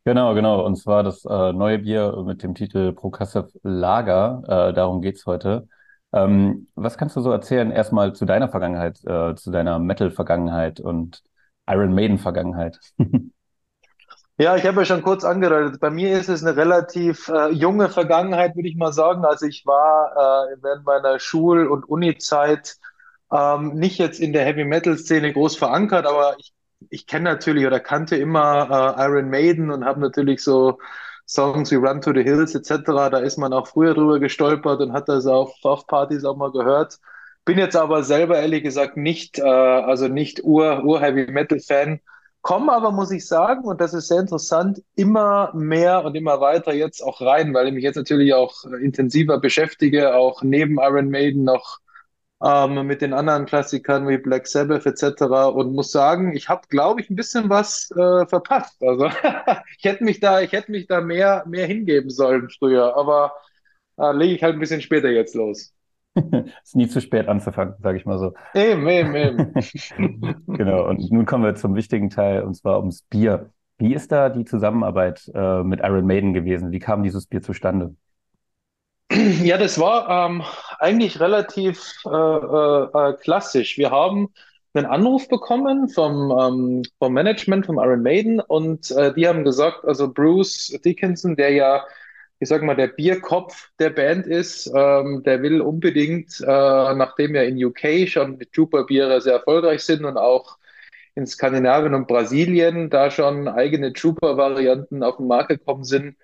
Genau, 0.07 0.33
genau. 0.35 0.65
Und 0.65 0.77
zwar 0.77 1.03
das 1.03 1.25
äh, 1.25 1.51
neue 1.51 1.79
Bier 1.79 2.23
mit 2.25 2.41
dem 2.41 2.55
Titel 2.55 2.93
Progressive 2.93 3.49
Lager. 3.61 4.41
Äh, 4.47 4.73
darum 4.73 5.01
geht's 5.01 5.25
heute. 5.25 5.67
Ähm, 6.13 6.69
was 6.75 6.97
kannst 6.97 7.17
du 7.17 7.19
so 7.19 7.29
erzählen 7.29 7.71
erstmal 7.71 8.13
zu 8.13 8.23
deiner 8.23 8.47
Vergangenheit, 8.47 9.03
äh, 9.03 9.35
zu 9.35 9.51
deiner 9.51 9.79
Metal-Vergangenheit 9.79 10.79
und 10.79 11.23
Iron 11.67 11.93
Maiden-Vergangenheit? 11.93 12.79
Ja, 14.39 14.55
ich 14.55 14.67
habe 14.67 14.81
ja 14.81 14.85
schon 14.85 15.01
kurz 15.01 15.23
angedeutet. 15.23 15.79
Bei 15.79 15.89
mir 15.89 16.15
ist 16.15 16.29
es 16.29 16.45
eine 16.45 16.55
relativ 16.55 17.27
äh, 17.27 17.49
junge 17.49 17.89
Vergangenheit, 17.89 18.55
würde 18.55 18.69
ich 18.69 18.75
mal 18.75 18.93
sagen. 18.93 19.25
Also 19.25 19.47
ich 19.47 19.65
war 19.65 20.11
äh, 20.51 20.57
während 20.61 20.85
meiner 20.85 21.17
Schul- 21.17 21.65
und 21.65 21.89
Uni-Zeit 21.89 22.75
ähm, 23.31 23.73
nicht 23.73 23.97
jetzt 23.97 24.19
in 24.19 24.33
der 24.33 24.45
Heavy-Metal-Szene 24.45 25.33
groß 25.33 25.57
verankert, 25.57 26.05
aber 26.05 26.35
ich 26.37 26.53
ich 26.89 27.07
kenne 27.07 27.25
natürlich 27.25 27.65
oder 27.65 27.79
kannte 27.79 28.15
immer 28.15 28.95
äh, 28.97 29.03
Iron 29.05 29.29
Maiden 29.29 29.71
und 29.71 29.85
habe 29.85 29.99
natürlich 29.99 30.43
so 30.43 30.79
Songs 31.27 31.71
wie 31.71 31.75
Run 31.75 32.01
to 32.01 32.13
the 32.13 32.23
Hills 32.23 32.55
etc. 32.55 32.83
Da 32.85 33.17
ist 33.19 33.37
man 33.37 33.53
auch 33.53 33.67
früher 33.67 33.93
drüber 33.93 34.19
gestolpert 34.19 34.79
und 34.81 34.93
hat 34.93 35.09
das 35.09 35.25
auf, 35.25 35.53
auf 35.63 35.87
Partys 35.87 36.23
auch 36.23 36.37
mal 36.37 36.51
gehört. 36.51 36.99
Bin 37.45 37.57
jetzt 37.57 37.75
aber 37.75 38.03
selber 38.03 38.37
ehrlich 38.39 38.63
gesagt 38.63 38.97
nicht, 38.97 39.39
äh, 39.39 39.43
also 39.43 40.07
nicht 40.07 40.43
Ur, 40.43 40.83
Ur. 40.83 41.01
Komme 42.41 42.71
aber, 42.71 42.91
muss 42.91 43.11
ich 43.11 43.27
sagen, 43.27 43.65
und 43.65 43.81
das 43.81 43.93
ist 43.93 44.07
sehr 44.07 44.21
interessant, 44.21 44.81
immer 44.95 45.51
mehr 45.53 46.05
und 46.05 46.15
immer 46.15 46.39
weiter 46.39 46.73
jetzt 46.73 47.01
auch 47.01 47.19
rein, 47.19 47.53
weil 47.53 47.67
ich 47.67 47.73
mich 47.73 47.83
jetzt 47.83 47.97
natürlich 47.97 48.33
auch 48.33 48.63
intensiver 48.65 49.39
beschäftige, 49.39 50.15
auch 50.15 50.43
neben 50.43 50.77
Iron 50.79 51.09
Maiden 51.09 51.43
noch 51.43 51.79
ähm, 52.43 52.85
mit 52.85 53.01
den 53.01 53.13
anderen 53.13 53.45
Klassikern 53.45 54.07
wie 54.07 54.17
Black 54.17 54.47
Sabbath 54.47 54.85
etc. 54.85 55.23
und 55.53 55.73
muss 55.73 55.91
sagen, 55.91 56.35
ich 56.35 56.49
habe, 56.49 56.61
glaube 56.69 57.01
ich, 57.01 57.09
ein 57.09 57.15
bisschen 57.15 57.49
was 57.49 57.89
äh, 57.91 58.25
verpasst. 58.27 58.81
Also 58.83 59.07
ich 59.77 59.83
hätte 59.83 60.03
mich 60.03 60.19
da, 60.19 60.41
ich 60.41 60.51
hätte 60.51 60.71
mich 60.71 60.87
da 60.87 61.01
mehr, 61.01 61.43
mehr 61.47 61.65
hingeben 61.65 62.09
sollen 62.09 62.49
früher, 62.49 62.95
aber 62.95 63.33
äh, 63.97 64.11
lege 64.11 64.35
ich 64.35 64.43
halt 64.43 64.55
ein 64.55 64.59
bisschen 64.59 64.81
später 64.81 65.09
jetzt 65.09 65.35
los. 65.35 65.73
ist 66.63 66.75
nie 66.75 66.87
zu 66.87 67.01
spät 67.01 67.27
anzufangen, 67.27 67.75
sage 67.79 67.97
ich 67.97 68.05
mal 68.05 68.19
so. 68.19 68.33
Eben, 68.53 68.87
eben, 68.87 69.15
eben. 69.15 69.53
genau, 70.47 70.87
und 70.87 71.11
nun 71.11 71.25
kommen 71.25 71.43
wir 71.43 71.55
zum 71.55 71.75
wichtigen 71.75 72.09
Teil, 72.09 72.43
und 72.43 72.55
zwar 72.55 72.79
ums 72.79 73.03
Bier. 73.03 73.51
Wie 73.79 73.93
ist 73.93 74.11
da 74.11 74.29
die 74.29 74.45
Zusammenarbeit 74.45 75.29
äh, 75.33 75.63
mit 75.63 75.81
Iron 75.81 76.05
Maiden 76.07 76.33
gewesen? 76.33 76.71
Wie 76.71 76.79
kam 76.79 77.03
dieses 77.03 77.27
Bier 77.27 77.41
zustande? 77.41 77.95
Ja, 79.11 79.57
das 79.57 79.79
war 79.79 80.27
ähm, 80.29 80.43
eigentlich 80.79 81.19
relativ 81.19 81.93
äh, 82.05 82.09
äh, 82.09 83.11
äh, 83.11 83.13
klassisch. 83.21 83.77
Wir 83.77 83.91
haben 83.91 84.29
einen 84.73 84.85
Anruf 84.85 85.27
bekommen 85.29 85.87
vom, 85.89 86.31
ähm, 86.37 86.83
vom 86.99 87.13
Management 87.13 87.65
vom 87.65 87.77
Iron 87.79 88.03
Maiden 88.03 88.39
und 88.41 88.91
äh, 88.91 89.13
die 89.13 89.27
haben 89.27 89.43
gesagt, 89.43 89.85
also 89.85 90.11
Bruce 90.13 90.77
Dickinson, 90.83 91.35
der 91.35 91.51
ja, 91.51 91.85
ich 92.39 92.49
sag 92.49 92.61
mal, 92.63 92.75
der 92.75 92.87
Bierkopf 92.89 93.69
der 93.79 93.89
Band 93.91 94.27
ist, 94.27 94.67
ähm, 94.75 95.23
der 95.25 95.41
will 95.41 95.61
unbedingt, 95.61 96.39
äh, 96.41 96.45
nachdem 96.45 97.33
wir 97.33 97.43
in 97.45 97.63
UK 97.63 98.07
schon 98.07 98.37
mit 98.37 98.53
Trooper-Biere 98.53 99.21
sehr 99.21 99.33
erfolgreich 99.33 99.83
sind 99.83 100.05
und 100.05 100.17
auch 100.17 100.57
in 101.15 101.25
Skandinavien 101.25 101.95
und 101.95 102.07
Brasilien 102.07 102.89
da 102.89 103.09
schon 103.09 103.47
eigene 103.47 103.93
Trooper-Varianten 103.93 105.01
auf 105.01 105.17
den 105.17 105.27
Markt 105.27 105.49
gekommen 105.49 105.83
sind, 105.85 106.17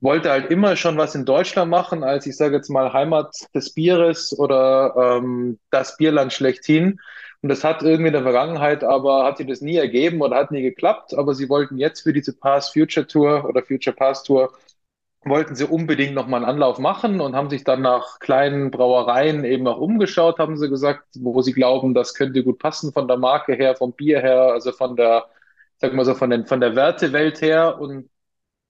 wollte 0.00 0.30
halt 0.30 0.50
immer 0.50 0.76
schon 0.76 0.96
was 0.96 1.14
in 1.14 1.24
Deutschland 1.24 1.70
machen, 1.70 2.04
als 2.04 2.26
ich 2.26 2.36
sage 2.36 2.56
jetzt 2.56 2.70
mal 2.70 2.92
Heimat 2.92 3.34
des 3.54 3.74
Bieres 3.74 4.36
oder 4.38 5.18
ähm, 5.18 5.58
das 5.70 5.96
Bierland 5.96 6.32
schlechthin. 6.32 7.00
Und 7.42 7.50
das 7.50 7.62
hat 7.64 7.82
irgendwie 7.82 8.08
in 8.08 8.14
der 8.14 8.22
Vergangenheit 8.22 8.82
aber 8.84 9.24
hat 9.24 9.36
sich 9.38 9.46
das 9.46 9.60
nie 9.60 9.76
ergeben 9.76 10.22
oder 10.22 10.36
hat 10.36 10.50
nie 10.50 10.62
geklappt. 10.62 11.14
Aber 11.14 11.34
sie 11.34 11.48
wollten 11.48 11.76
jetzt 11.78 12.00
für 12.02 12.12
diese 12.12 12.32
Past 12.34 12.72
Future 12.72 13.06
Tour 13.06 13.44
oder 13.46 13.62
Future 13.62 13.94
Past 13.94 14.26
Tour 14.26 14.52
wollten 15.24 15.54
sie 15.54 15.64
unbedingt 15.64 16.14
nochmal 16.14 16.40
einen 16.40 16.50
Anlauf 16.50 16.78
machen 16.78 17.20
und 17.20 17.34
haben 17.34 17.50
sich 17.50 17.64
dann 17.64 17.82
nach 17.82 18.18
kleinen 18.18 18.70
Brauereien 18.70 19.44
eben 19.44 19.66
auch 19.66 19.78
umgeschaut, 19.78 20.38
haben 20.38 20.56
sie 20.58 20.68
gesagt, 20.68 21.04
wo 21.18 21.40
sie 21.42 21.52
glauben, 21.52 21.94
das 21.94 22.14
könnte 22.14 22.44
gut 22.44 22.58
passen 22.58 22.92
von 22.92 23.08
der 23.08 23.16
Marke 23.16 23.54
her, 23.54 23.74
vom 23.76 23.92
Bier 23.92 24.20
her, 24.20 24.52
also 24.52 24.72
von 24.72 24.96
der, 24.96 25.26
sag 25.78 25.94
mal 25.94 26.04
so, 26.04 26.14
von, 26.14 26.30
den, 26.30 26.46
von 26.46 26.60
der 26.60 26.76
Wertewelt 26.76 27.40
her. 27.40 27.80
Und 27.80 28.10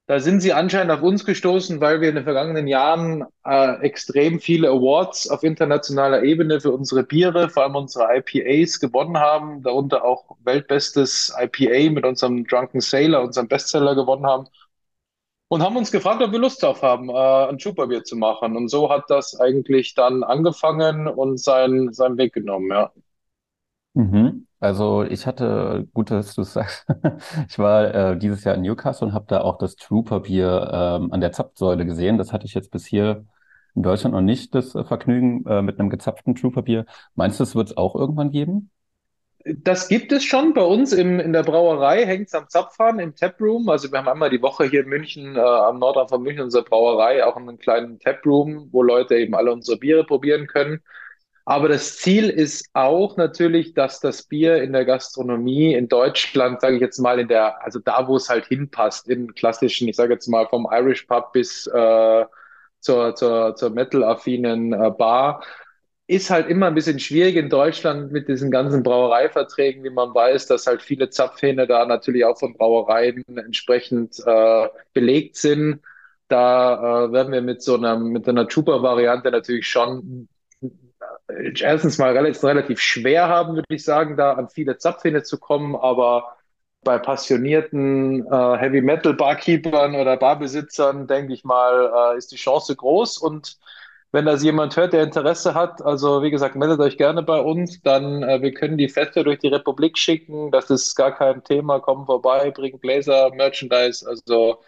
da 0.07 0.19
sind 0.19 0.41
sie 0.41 0.53
anscheinend 0.53 0.91
auf 0.91 1.01
uns 1.01 1.25
gestoßen, 1.25 1.81
weil 1.81 1.99
wir 1.99 2.09
in 2.09 2.15
den 2.15 2.23
vergangenen 2.25 2.67
Jahren 2.67 3.25
äh, 3.43 3.79
extrem 3.81 4.39
viele 4.39 4.69
Awards 4.69 5.29
auf 5.29 5.43
internationaler 5.43 6.21
Ebene 6.23 6.61
für 6.61 6.71
unsere 6.71 7.03
Biere, 7.03 7.49
vor 7.49 7.63
allem 7.63 7.75
unsere 7.75 8.05
IPAs, 8.15 8.79
gewonnen 8.79 9.17
haben, 9.17 9.63
darunter 9.63 10.05
auch 10.05 10.37
weltbestes 10.43 11.35
IPA 11.39 11.91
mit 11.91 12.05
unserem 12.05 12.45
Drunken 12.45 12.81
Sailor, 12.81 13.23
unserem 13.23 13.47
Bestseller 13.47 13.95
gewonnen 13.95 14.27
haben. 14.27 14.47
Und 15.47 15.63
haben 15.63 15.77
uns 15.77 15.91
gefragt, 15.91 16.21
ob 16.21 16.31
wir 16.31 16.39
Lust 16.39 16.61
drauf 16.61 16.81
haben, 16.83 17.09
äh, 17.09 17.13
ein 17.49 17.59
Superbier 17.59 18.03
zu 18.03 18.15
machen. 18.15 18.55
Und 18.57 18.67
so 18.69 18.89
hat 18.91 19.05
das 19.09 19.39
eigentlich 19.39 19.95
dann 19.95 20.23
angefangen 20.23 21.07
und 21.07 21.39
seinen, 21.39 21.93
seinen 21.93 22.17
Weg 22.17 22.33
genommen, 22.33 22.69
ja. 22.69 22.91
Mhm. 23.93 24.44
Also 24.59 25.03
ich 25.03 25.27
hatte, 25.27 25.87
gut, 25.93 26.11
dass 26.11 26.33
du 26.35 26.41
es 26.41 26.53
sagst, 26.53 26.85
ich 27.49 27.59
war 27.59 27.93
äh, 28.13 28.17
dieses 28.17 28.43
Jahr 28.43 28.55
in 28.55 28.61
Newcastle 28.61 29.07
und 29.07 29.13
habe 29.13 29.25
da 29.27 29.41
auch 29.41 29.57
das 29.57 29.75
Trooper-Bier 29.75 30.71
ähm, 30.73 31.13
an 31.13 31.21
der 31.21 31.31
Zapfsäule 31.31 31.85
gesehen. 31.85 32.17
Das 32.17 32.31
hatte 32.33 32.45
ich 32.45 32.53
jetzt 32.53 32.71
bis 32.71 32.85
hier 32.85 33.25
in 33.75 33.83
Deutschland 33.83 34.13
noch 34.15 34.21
nicht, 34.21 34.55
das 34.55 34.73
äh, 34.73 34.83
Vergnügen 34.83 35.45
äh, 35.45 35.61
mit 35.61 35.79
einem 35.79 35.89
gezapften 35.89 36.35
Trooper-Bier. 36.35 36.85
Meinst 37.15 37.39
du, 37.39 37.43
es 37.43 37.55
wird 37.55 37.69
es 37.71 37.77
auch 37.77 37.95
irgendwann 37.95 38.31
geben? 38.31 38.71
Das 39.47 39.89
gibt 39.89 40.11
es 40.11 40.23
schon 40.23 40.55
bei 40.55 40.63
uns 40.63 40.91
im, 40.91 41.19
in 41.19 41.31
der 41.31 41.43
Brauerei, 41.43 42.03
hängt 42.05 42.27
es 42.27 42.33
am 42.33 42.49
Zapfhahn 42.49 42.97
im 42.97 43.13
Taproom. 43.15 43.69
Also 43.69 43.91
wir 43.91 43.99
haben 43.99 44.07
einmal 44.07 44.31
die 44.31 44.41
Woche 44.41 44.65
hier 44.65 44.81
in 44.81 44.89
München, 44.89 45.35
äh, 45.35 45.39
am 45.39 45.77
Nordrand 45.77 46.09
von 46.09 46.23
München, 46.23 46.45
unsere 46.45 46.63
Brauerei, 46.63 47.23
auch 47.23 47.35
einen 47.35 47.59
kleinen 47.59 47.99
Taproom, 47.99 48.69
wo 48.71 48.81
Leute 48.81 49.15
eben 49.17 49.35
alle 49.35 49.51
unsere 49.53 49.77
Biere 49.77 50.03
probieren 50.03 50.47
können. 50.47 50.81
Aber 51.47 51.69
das 51.69 51.97
Ziel 51.97 52.29
ist 52.29 52.69
auch 52.73 53.17
natürlich, 53.17 53.75
dass 53.75 53.99
das 53.99 54.23
Bier 54.23 54.63
in 54.63 54.73
der 54.73 54.83
Gastronomie 54.83 55.75
in 55.75 55.87
Deutschland, 55.87 56.59
sage 56.59 56.75
ich 56.75 56.81
jetzt 56.81 56.97
mal, 56.97 57.19
in 57.19 57.27
der, 57.27 57.63
also 57.63 57.79
da, 57.79 58.07
wo 58.07 58.15
es 58.15 58.29
halt 58.29 58.47
hinpasst, 58.47 59.07
in 59.09 59.33
klassischen, 59.35 59.87
ich 59.87 59.95
sage 59.95 60.13
jetzt 60.13 60.27
mal 60.27 60.47
vom 60.47 60.67
Irish 60.71 61.03
Pub 61.03 61.31
bis 61.33 61.67
äh, 61.67 62.25
zur, 62.79 63.15
zur, 63.15 63.55
zur 63.55 63.69
metal-affinen 63.69 64.73
äh, 64.73 64.91
Bar, 64.91 65.43
ist 66.07 66.29
halt 66.31 66.49
immer 66.49 66.67
ein 66.67 66.75
bisschen 66.75 66.99
schwierig 66.99 67.35
in 67.35 67.49
Deutschland 67.49 68.11
mit 68.11 68.27
diesen 68.27 68.51
ganzen 68.51 68.83
Brauereiverträgen, 68.83 69.83
wie 69.83 69.89
man 69.91 70.13
weiß, 70.13 70.47
dass 70.47 70.67
halt 70.67 70.81
viele 70.81 71.09
Zapfhähne 71.09 71.67
da 71.67 71.85
natürlich 71.85 72.25
auch 72.25 72.37
von 72.39 72.53
Brauereien 72.53 73.23
entsprechend 73.37 74.19
äh, 74.25 74.67
belegt 74.93 75.35
sind. 75.37 75.81
Da 76.27 77.05
äh, 77.05 77.11
werden 77.11 77.33
wir 77.33 77.41
mit 77.41 77.61
so 77.61 77.75
einer, 77.75 77.97
mit 77.97 78.27
einer 78.27 78.47
Chupa-Variante 78.47 79.31
natürlich 79.31 79.67
schon 79.67 80.27
erstens 81.27 81.97
mal 81.97 82.15
relativ, 82.15 82.43
relativ 82.43 82.79
schwer 82.79 83.27
haben, 83.27 83.55
würde 83.55 83.65
ich 83.69 83.83
sagen, 83.83 84.17
da 84.17 84.33
an 84.33 84.49
viele 84.49 84.77
Zapfhähne 84.77 85.23
zu 85.23 85.39
kommen, 85.39 85.75
aber 85.75 86.35
bei 86.85 86.99
passionierten 86.99 88.25
äh, 88.27 88.57
Heavy 88.57 88.81
Metal 88.81 89.13
Barkeepern 89.13 89.95
oder 89.95 90.17
Barbesitzern, 90.17 91.07
denke 91.07 91.33
ich 91.33 91.43
mal, 91.43 92.13
äh, 92.13 92.17
ist 92.17 92.31
die 92.31 92.37
Chance 92.37 92.75
groß. 92.75 93.17
Und 93.17 93.57
wenn 94.11 94.25
das 94.25 94.43
jemand 94.43 94.77
hört, 94.77 94.93
der 94.93 95.03
Interesse 95.03 95.55
hat, 95.55 95.81
also 95.81 96.21
wie 96.21 96.31
gesagt, 96.31 96.55
meldet 96.55 96.79
euch 96.79 96.97
gerne 96.97 97.23
bei 97.23 97.39
uns, 97.41 97.81
dann 97.81 98.23
äh, 98.23 98.41
wir 98.41 98.53
können 98.53 98.77
die 98.77 98.87
Feste 98.87 99.23
durch 99.23 99.39
die 99.39 99.47
Republik 99.49 99.97
schicken. 99.97 100.51
Das 100.51 100.69
ist 100.69 100.95
gar 100.95 101.13
kein 101.13 101.43
Thema. 101.43 101.79
Kommen 101.79 102.05
vorbei, 102.05 102.51
bringen 102.51 102.79
Gläser, 102.79 103.31
Merchandise. 103.33 104.07
Also 104.07 104.61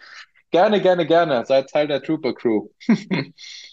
gerne, 0.50 0.82
gerne, 0.82 1.06
gerne. 1.06 1.46
Seid 1.46 1.70
Teil 1.70 1.86
der 1.86 2.02
Trooper 2.02 2.34
Crew. 2.34 2.68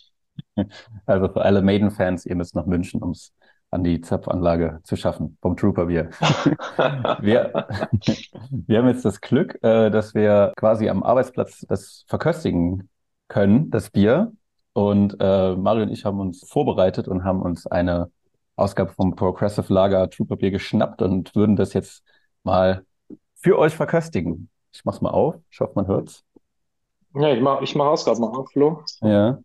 Also 1.06 1.28
für 1.30 1.42
alle 1.42 1.62
Maiden-Fans, 1.62 2.26
ihr 2.26 2.36
müsst 2.36 2.56
nach 2.56 2.66
München, 2.66 3.02
um 3.02 3.12
es 3.12 3.34
an 3.72 3.84
die 3.84 4.02
Zapfanlage 4.02 4.80
zu 4.84 4.96
schaffen 4.96 5.38
vom 5.42 5.58
Trooper 5.58 5.88
Bier. 5.88 6.10
wir, 7.20 7.68
wir 8.50 8.78
haben 8.78 8.88
jetzt 8.88 9.06
das 9.06 9.22
Glück, 9.22 9.62
äh, 9.64 9.90
dass 9.90 10.14
wir 10.14 10.54
quasi 10.56 10.90
am 10.90 11.04
Arbeitsplatz 11.04 11.66
das 11.68 12.06
verköstigen 12.08 12.90
können, 13.28 13.70
das 13.70 13.90
Bier. 13.90 14.32
Und 14.74 15.18
äh, 15.20 15.56
Mario 15.56 15.84
und 15.84 15.92
ich 15.92 16.06
haben 16.06 16.20
uns 16.20 16.48
vorbereitet 16.48 17.08
und 17.08 17.24
haben 17.24 17.42
uns 17.42 17.68
eine 17.68 18.12
Ausgabe 18.56 18.94
vom 18.94 19.16
Progressive 19.16 19.72
Lager 19.74 20.10
Trooper 20.10 20.38
Bier 20.38 20.52
geschnappt 20.52 21.02
und 21.02 21.36
würden 21.36 21.56
das 21.56 21.74
jetzt 21.74 22.04
mal 22.44 22.86
für 23.36 23.58
euch 23.58 23.76
verköstigen. 23.76 24.50
Ich 24.72 24.84
mach's 24.86 25.02
mal 25.02 25.12
auf. 25.12 25.36
Ich 25.50 25.60
hoffe, 25.60 25.74
man 25.76 25.88
hört's. 25.88 26.24
Ja, 27.14 27.30
ich 27.30 27.42
mach, 27.42 27.62
ich 27.62 27.76
mach 27.76 27.86
Ausgabe 27.86 28.20
mal 28.20 28.28
auf, 28.28 28.50
Flo. 28.52 28.84
Ja. 29.02 29.40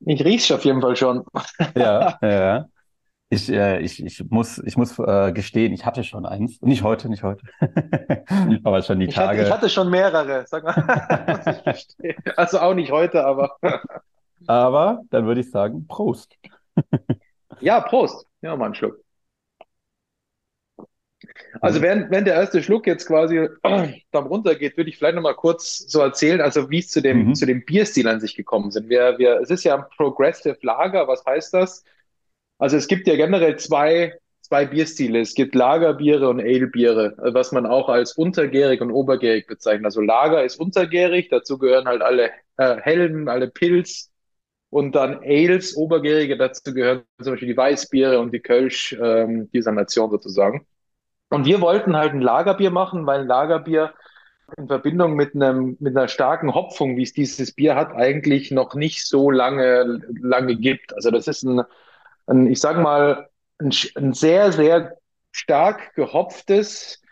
Ich 0.00 0.24
riech's 0.24 0.50
auf 0.50 0.64
jeden 0.64 0.80
Fall 0.80 0.96
schon. 0.96 1.24
Ja, 1.76 2.18
ja. 2.22 2.66
Ich, 3.30 3.48
äh, 3.50 3.80
ich, 3.80 4.02
ich 4.02 4.24
muss, 4.30 4.58
ich 4.58 4.76
muss 4.78 4.98
äh, 4.98 5.32
gestehen, 5.32 5.72
ich 5.74 5.84
hatte 5.84 6.02
schon 6.04 6.24
eins. 6.26 6.62
Nicht 6.62 6.82
heute, 6.82 7.08
nicht 7.10 7.22
heute. 7.22 7.42
aber 8.64 8.82
schon 8.82 9.00
die 9.00 9.06
Ich 9.06 9.14
Tage. 9.14 9.38
hatte, 9.38 9.42
ich 9.48 9.52
hatte 9.52 9.68
schon 9.68 9.90
mehrere, 9.90 10.44
sag 10.46 10.64
mal. 10.64 11.74
Also 12.36 12.60
auch 12.60 12.74
nicht 12.74 12.90
heute, 12.90 13.24
aber 13.24 13.56
Aber 14.46 15.02
dann 15.10 15.26
würde 15.26 15.40
ich 15.42 15.50
sagen, 15.50 15.86
Prost. 15.86 16.34
ja, 17.60 17.80
Prost. 17.80 18.26
Ja, 18.40 18.56
mal 18.56 18.66
einen 18.66 18.74
Schluck. 18.74 18.98
Also 21.60 21.82
während, 21.82 22.10
während 22.10 22.26
der 22.26 22.34
erste 22.34 22.62
Schluck 22.62 22.86
jetzt 22.86 23.06
quasi 23.06 23.48
dann 23.62 24.26
runtergeht, 24.26 24.76
würde 24.76 24.90
ich 24.90 24.96
vielleicht 24.98 25.16
nochmal 25.16 25.34
kurz 25.34 25.78
so 25.78 26.00
erzählen, 26.00 26.40
also 26.40 26.70
wie 26.70 26.78
es 26.78 26.88
zu 26.90 27.00
dem, 27.00 27.28
Mhm. 27.28 27.34
zu 27.34 27.46
dem 27.46 27.64
Bierstil 27.64 28.06
an 28.08 28.20
sich 28.20 28.34
gekommen 28.36 28.70
sind. 28.70 28.88
Wir, 28.88 29.18
wir, 29.18 29.40
es 29.40 29.50
ist 29.50 29.64
ja 29.64 29.76
ein 29.76 29.84
Progressive 29.96 30.58
Lager, 30.62 31.08
was 31.08 31.24
heißt 31.24 31.54
das? 31.54 31.84
Also 32.58 32.76
es 32.76 32.88
gibt 32.88 33.06
ja 33.06 33.16
generell 33.16 33.56
zwei, 33.58 34.14
zwei 34.42 34.66
Bierstile. 34.66 35.20
Es 35.20 35.34
gibt 35.34 35.54
Lagerbiere 35.54 36.28
und 36.28 36.40
Ale-Biere, 36.40 37.14
was 37.18 37.52
man 37.52 37.66
auch 37.66 37.88
als 37.88 38.12
untergärig 38.12 38.80
und 38.80 38.90
obergärig 38.92 39.46
bezeichnet. 39.46 39.86
Also 39.86 40.00
Lager 40.00 40.44
ist 40.44 40.58
untergärig, 40.60 41.28
dazu 41.30 41.58
gehören 41.58 41.86
halt 41.86 42.02
alle 42.02 42.30
äh, 42.56 42.76
Hellen, 42.80 43.28
alle 43.28 43.48
Pils 43.48 44.10
und 44.70 44.94
dann 44.94 45.20
Ales, 45.24 45.76
obergärige, 45.76 46.36
dazu 46.36 46.74
gehören 46.74 47.02
zum 47.22 47.32
Beispiel 47.34 47.48
die 47.48 47.56
Weißbiere 47.56 48.20
und 48.20 48.32
die 48.34 48.40
Kölsch 48.40 48.94
ähm, 49.02 49.50
dieser 49.52 49.72
Nation 49.72 50.10
sozusagen. 50.10 50.66
Und 51.30 51.44
wir 51.44 51.60
wollten 51.60 51.96
halt 51.96 52.12
ein 52.12 52.22
Lagerbier 52.22 52.70
machen, 52.70 53.06
weil 53.06 53.20
ein 53.20 53.26
Lagerbier 53.26 53.92
in 54.56 54.66
Verbindung 54.66 55.14
mit 55.14 55.34
einem, 55.34 55.76
mit 55.78 55.96
einer 55.96 56.08
starken 56.08 56.54
Hopfung, 56.54 56.96
wie 56.96 57.02
es 57.02 57.12
dieses 57.12 57.52
Bier 57.52 57.74
hat, 57.74 57.92
eigentlich 57.92 58.50
noch 58.50 58.74
nicht 58.74 59.06
so 59.06 59.30
lange, 59.30 60.00
lange 60.20 60.56
gibt. 60.56 60.94
Also 60.94 61.10
das 61.10 61.28
ist 61.28 61.42
ein, 61.42 61.62
ein 62.26 62.46
ich 62.46 62.60
sag 62.60 62.78
mal, 62.78 63.28
ein, 63.58 63.72
ein 63.96 64.14
sehr, 64.14 64.52
sehr 64.52 64.96
stark 65.32 65.94
gehopftes 65.94 67.02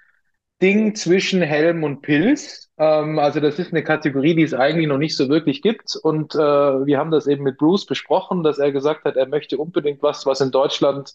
Ding 0.63 0.95
zwischen 0.95 1.43
Helm 1.43 1.85
und 1.85 2.01
Pilz. 2.01 2.71
Ähm, 2.79 3.19
also 3.19 3.41
das 3.41 3.59
ist 3.59 3.73
eine 3.73 3.85
Kategorie, 3.85 4.35
die 4.35 4.43
es 4.43 4.55
eigentlich 4.55 4.87
noch 4.87 4.99
nicht 4.99 5.17
so 5.17 5.29
wirklich 5.29 5.61
gibt. 5.61 5.95
Und 6.03 6.35
äh, 6.35 6.39
wir 6.39 6.99
haben 6.99 7.11
das 7.11 7.27
eben 7.27 7.45
mit 7.45 7.59
Bruce 7.59 7.85
besprochen, 7.85 8.43
dass 8.43 8.59
er 8.59 8.73
gesagt 8.73 9.05
hat, 9.05 9.17
er 9.17 9.29
möchte 9.29 9.59
unbedingt 9.59 10.03
was, 10.03 10.25
was 10.25 10.41
in 10.41 10.51
Deutschland 10.51 11.15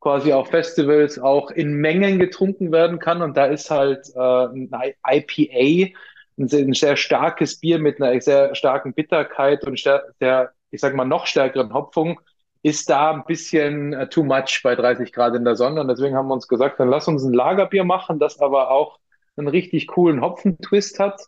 quasi 0.00 0.32
auf 0.32 0.48
Festivals 0.48 1.18
auch 1.18 1.50
in 1.50 1.74
Mengen 1.74 2.18
getrunken 2.18 2.72
werden 2.72 2.98
kann. 2.98 3.22
Und 3.22 3.36
da 3.36 3.46
ist 3.46 3.70
halt 3.70 4.08
äh, 4.14 4.46
ein 4.46 4.70
IPA, 5.06 5.94
ein 6.38 6.48
sehr, 6.48 6.64
ein 6.64 6.72
sehr 6.72 6.96
starkes 6.96 7.58
Bier 7.58 7.78
mit 7.78 8.00
einer 8.00 8.20
sehr 8.20 8.54
starken 8.54 8.94
Bitterkeit 8.94 9.64
und 9.64 9.78
sehr, 9.78 10.52
ich 10.70 10.80
sag 10.80 10.94
mal, 10.94 11.04
noch 11.04 11.26
stärkeren 11.26 11.74
Hopfung, 11.74 12.20
ist 12.62 12.90
da 12.90 13.12
ein 13.12 13.24
bisschen 13.24 13.92
äh, 13.92 14.08
too 14.08 14.24
much 14.24 14.60
bei 14.62 14.74
30 14.74 15.12
Grad 15.12 15.34
in 15.34 15.44
der 15.44 15.56
Sonne. 15.56 15.80
Und 15.80 15.88
deswegen 15.88 16.16
haben 16.16 16.28
wir 16.28 16.34
uns 16.34 16.48
gesagt, 16.48 16.80
dann 16.80 16.90
lass 16.90 17.08
uns 17.08 17.24
ein 17.24 17.32
Lagerbier 17.32 17.84
machen, 17.84 18.18
das 18.18 18.40
aber 18.40 18.70
auch 18.70 18.98
einen 19.36 19.48
richtig 19.48 19.86
coolen 19.88 20.20
Hopfentwist 20.20 20.98
hat. 20.98 21.22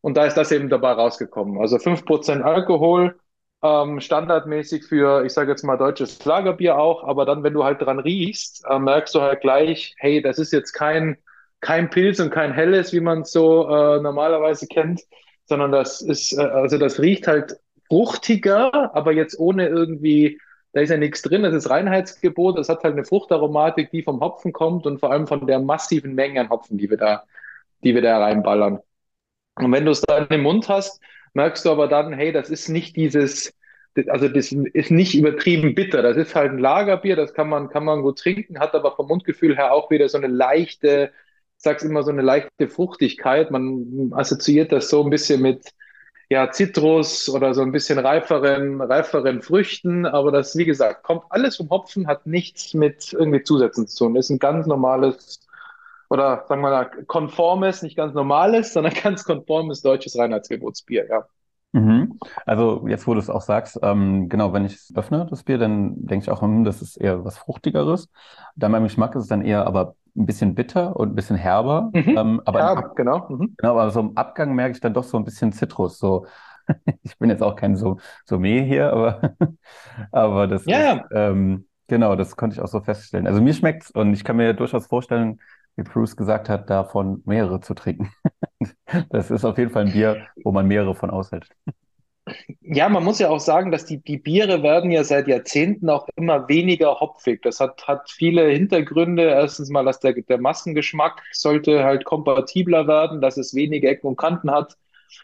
Und 0.00 0.16
da 0.16 0.24
ist 0.26 0.36
das 0.36 0.52
eben 0.52 0.68
dabei 0.68 0.92
rausgekommen. 0.92 1.60
Also 1.60 1.78
5% 1.78 2.42
Alkohol, 2.42 3.18
ähm, 3.62 4.00
standardmäßig 4.00 4.84
für, 4.84 5.24
ich 5.24 5.32
sage 5.32 5.50
jetzt 5.50 5.64
mal, 5.64 5.76
deutsches 5.76 6.24
Lagerbier 6.24 6.78
auch, 6.78 7.04
aber 7.04 7.24
dann, 7.24 7.42
wenn 7.42 7.54
du 7.54 7.64
halt 7.64 7.82
dran 7.82 7.98
riechst, 7.98 8.64
äh, 8.68 8.78
merkst 8.78 9.14
du 9.14 9.20
halt 9.20 9.40
gleich, 9.40 9.94
hey, 9.98 10.22
das 10.22 10.38
ist 10.38 10.52
jetzt 10.52 10.72
kein, 10.72 11.18
kein 11.60 11.90
Pilz 11.90 12.20
und 12.20 12.30
kein 12.30 12.52
Helles, 12.52 12.92
wie 12.92 13.00
man 13.00 13.22
es 13.22 13.32
so 13.32 13.68
äh, 13.68 14.00
normalerweise 14.00 14.66
kennt, 14.68 15.02
sondern 15.46 15.72
das 15.72 16.00
ist, 16.02 16.32
äh, 16.38 16.42
also 16.42 16.78
das 16.78 17.00
riecht 17.00 17.26
halt 17.26 17.56
fruchtiger, 17.88 18.94
aber 18.94 19.12
jetzt 19.12 19.38
ohne 19.38 19.66
irgendwie, 19.68 20.38
da 20.72 20.80
ist 20.80 20.90
ja 20.90 20.96
nichts 20.96 21.22
drin, 21.22 21.42
das 21.42 21.54
ist 21.54 21.70
Reinheitsgebot, 21.70 22.58
das 22.58 22.68
hat 22.68 22.84
halt 22.84 22.94
eine 22.94 23.04
Fruchtaromatik, 23.04 23.90
die 23.90 24.02
vom 24.02 24.20
Hopfen 24.20 24.52
kommt 24.52 24.86
und 24.86 25.00
vor 25.00 25.10
allem 25.10 25.26
von 25.26 25.46
der 25.46 25.58
massiven 25.58 26.14
Menge 26.14 26.40
an 26.40 26.50
Hopfen, 26.50 26.78
die 26.78 26.90
wir 26.90 26.98
da, 26.98 27.24
die 27.82 27.94
wir 27.94 28.02
da 28.02 28.18
reinballern. 28.18 28.80
Und 29.56 29.72
wenn 29.72 29.84
du 29.84 29.90
es 29.90 30.02
dann 30.02 30.28
im 30.28 30.42
Mund 30.42 30.68
hast, 30.68 31.00
merkst 31.34 31.64
du 31.64 31.70
aber 31.70 31.88
dann, 31.88 32.12
hey, 32.12 32.32
das 32.32 32.50
ist 32.50 32.68
nicht 32.68 32.96
dieses, 32.96 33.54
also 34.08 34.28
das 34.28 34.52
ist 34.52 34.90
nicht 34.90 35.14
übertrieben 35.14 35.74
bitter. 35.74 36.02
Das 36.02 36.16
ist 36.16 36.34
halt 36.34 36.52
ein 36.52 36.58
Lagerbier, 36.58 37.16
das 37.16 37.34
kann 37.34 37.48
man, 37.48 37.68
kann 37.68 37.84
man 37.84 38.02
gut 38.02 38.18
trinken, 38.18 38.58
hat 38.58 38.74
aber 38.74 38.94
vom 38.94 39.08
Mundgefühl 39.08 39.56
her 39.56 39.72
auch 39.72 39.90
wieder 39.90 40.08
so 40.08 40.18
eine 40.18 40.28
leichte, 40.28 41.12
ich 41.56 41.62
sag's 41.62 41.82
immer, 41.82 42.02
so 42.02 42.10
eine 42.10 42.22
leichte 42.22 42.68
Fruchtigkeit. 42.68 43.50
Man 43.50 44.12
assoziiert 44.14 44.72
das 44.72 44.88
so 44.90 45.02
ein 45.02 45.10
bisschen 45.10 45.42
mit, 45.42 45.72
ja, 46.30 46.50
Zitrus 46.50 47.28
oder 47.28 47.54
so 47.54 47.62
ein 47.62 47.72
bisschen 47.72 47.98
reiferen, 47.98 48.80
reiferen 48.80 49.42
Früchten. 49.42 50.06
Aber 50.06 50.30
das, 50.30 50.56
wie 50.56 50.66
gesagt, 50.66 51.02
kommt 51.02 51.22
alles 51.30 51.56
vom 51.56 51.70
Hopfen, 51.70 52.06
hat 52.06 52.26
nichts 52.26 52.74
mit 52.74 53.12
irgendwie 53.12 53.42
Zusätzen 53.42 53.86
zu 53.88 54.04
tun. 54.04 54.16
Ist 54.16 54.30
ein 54.30 54.38
ganz 54.38 54.66
normales 54.66 55.40
oder 56.10 56.44
sagen 56.48 56.62
wir 56.62 56.70
mal 56.70 56.90
konformes, 57.06 57.82
nicht 57.82 57.96
ganz 57.96 58.14
normales, 58.14 58.72
sondern 58.72 58.94
ganz 59.02 59.24
konformes 59.24 59.82
deutsches 59.82 60.18
Reinheitsgebotsbier, 60.18 61.06
ja. 61.08 61.26
Mhm. 61.72 62.18
Also 62.46 62.86
jetzt, 62.88 63.06
wo 63.06 63.12
du 63.14 63.20
es 63.20 63.28
auch 63.28 63.42
sagst, 63.42 63.78
ähm, 63.82 64.28
genau, 64.30 64.52
wenn 64.54 64.64
ich 64.64 64.74
es 64.74 64.92
öffne, 64.96 65.26
das 65.28 65.44
Bier, 65.44 65.58
dann 65.58 65.94
denke 66.06 66.24
ich 66.24 66.30
auch, 66.30 66.40
hm, 66.40 66.64
das 66.64 66.80
ist 66.80 66.96
eher 66.96 67.24
was 67.24 67.36
Fruchtigeres. 67.38 68.08
Dann 68.56 68.72
beim 68.72 68.84
Geschmack 68.84 69.14
ist 69.14 69.22
es 69.24 69.28
dann 69.28 69.42
eher 69.42 69.66
aber 69.66 69.94
ein 70.16 70.24
bisschen 70.26 70.54
bitter 70.54 70.96
und 70.96 71.10
ein 71.10 71.14
bisschen 71.14 71.36
herber. 71.36 71.92
Mhm. 71.92 72.14
Ähm, 72.14 72.40
aber, 72.46 72.60
Ja, 72.60 72.74
Ab 72.74 72.96
genau. 72.96 73.28
Mhm. 73.30 73.56
genau, 73.58 73.72
aber 73.72 73.90
so 73.90 74.00
im 74.00 74.16
Abgang 74.16 74.54
merke 74.54 74.72
ich 74.74 74.80
dann 74.80 74.94
doch 74.94 75.04
so 75.04 75.18
ein 75.18 75.24
bisschen 75.24 75.52
Zitrus. 75.52 75.98
So, 75.98 76.26
ich 77.02 77.18
bin 77.18 77.30
jetzt 77.30 77.42
auch 77.42 77.56
kein 77.56 77.76
so 77.76 77.98
Sommelier 78.26 78.64
hier, 78.64 78.92
aber, 78.92 79.34
aber 80.12 80.46
das 80.48 80.66
Ja, 80.66 80.68
ist, 80.68 81.02
ähm, 81.12 81.68
genau, 81.88 82.16
das 82.16 82.36
konnte 82.36 82.54
ich 82.56 82.62
auch 82.62 82.68
so 82.68 82.80
feststellen. 82.80 83.26
Also 83.26 83.40
mir 83.42 83.54
schmeckt's 83.54 83.90
und 83.90 84.14
ich 84.14 84.24
kann 84.24 84.36
mir 84.36 84.54
durchaus 84.54 84.86
vorstellen, 84.86 85.40
wie 85.78 85.84
Bruce 85.84 86.16
gesagt 86.16 86.48
hat, 86.48 86.68
davon 86.68 87.22
mehrere 87.24 87.60
zu 87.60 87.74
trinken. 87.74 88.12
Das 89.10 89.30
ist 89.30 89.44
auf 89.44 89.56
jeden 89.56 89.70
Fall 89.70 89.86
ein 89.86 89.92
Bier, 89.92 90.26
wo 90.42 90.50
man 90.50 90.66
mehrere 90.66 90.94
von 90.94 91.10
aushält. 91.10 91.48
Ja, 92.60 92.88
man 92.88 93.04
muss 93.04 93.20
ja 93.20 93.28
auch 93.30 93.38
sagen, 93.38 93.70
dass 93.70 93.84
die, 93.84 94.02
die 94.02 94.18
Biere 94.18 94.62
werden 94.62 94.90
ja 94.90 95.04
seit 95.04 95.28
Jahrzehnten 95.28 95.88
auch 95.88 96.08
immer 96.16 96.48
weniger 96.48 96.98
hopfig. 96.98 97.40
Das 97.42 97.60
hat, 97.60 97.86
hat 97.86 98.10
viele 98.10 98.48
Hintergründe. 98.48 99.22
Erstens 99.22 99.70
mal, 99.70 99.84
dass 99.84 100.00
der, 100.00 100.14
der 100.14 100.38
Massengeschmack 100.38 101.22
sollte 101.32 101.84
halt 101.84 102.04
kompatibler 102.04 102.88
werden, 102.88 103.20
dass 103.20 103.36
es 103.36 103.54
weniger 103.54 103.88
Ecken 103.90 104.08
und 104.08 104.16
Kanten 104.16 104.50
hat. 104.50 104.76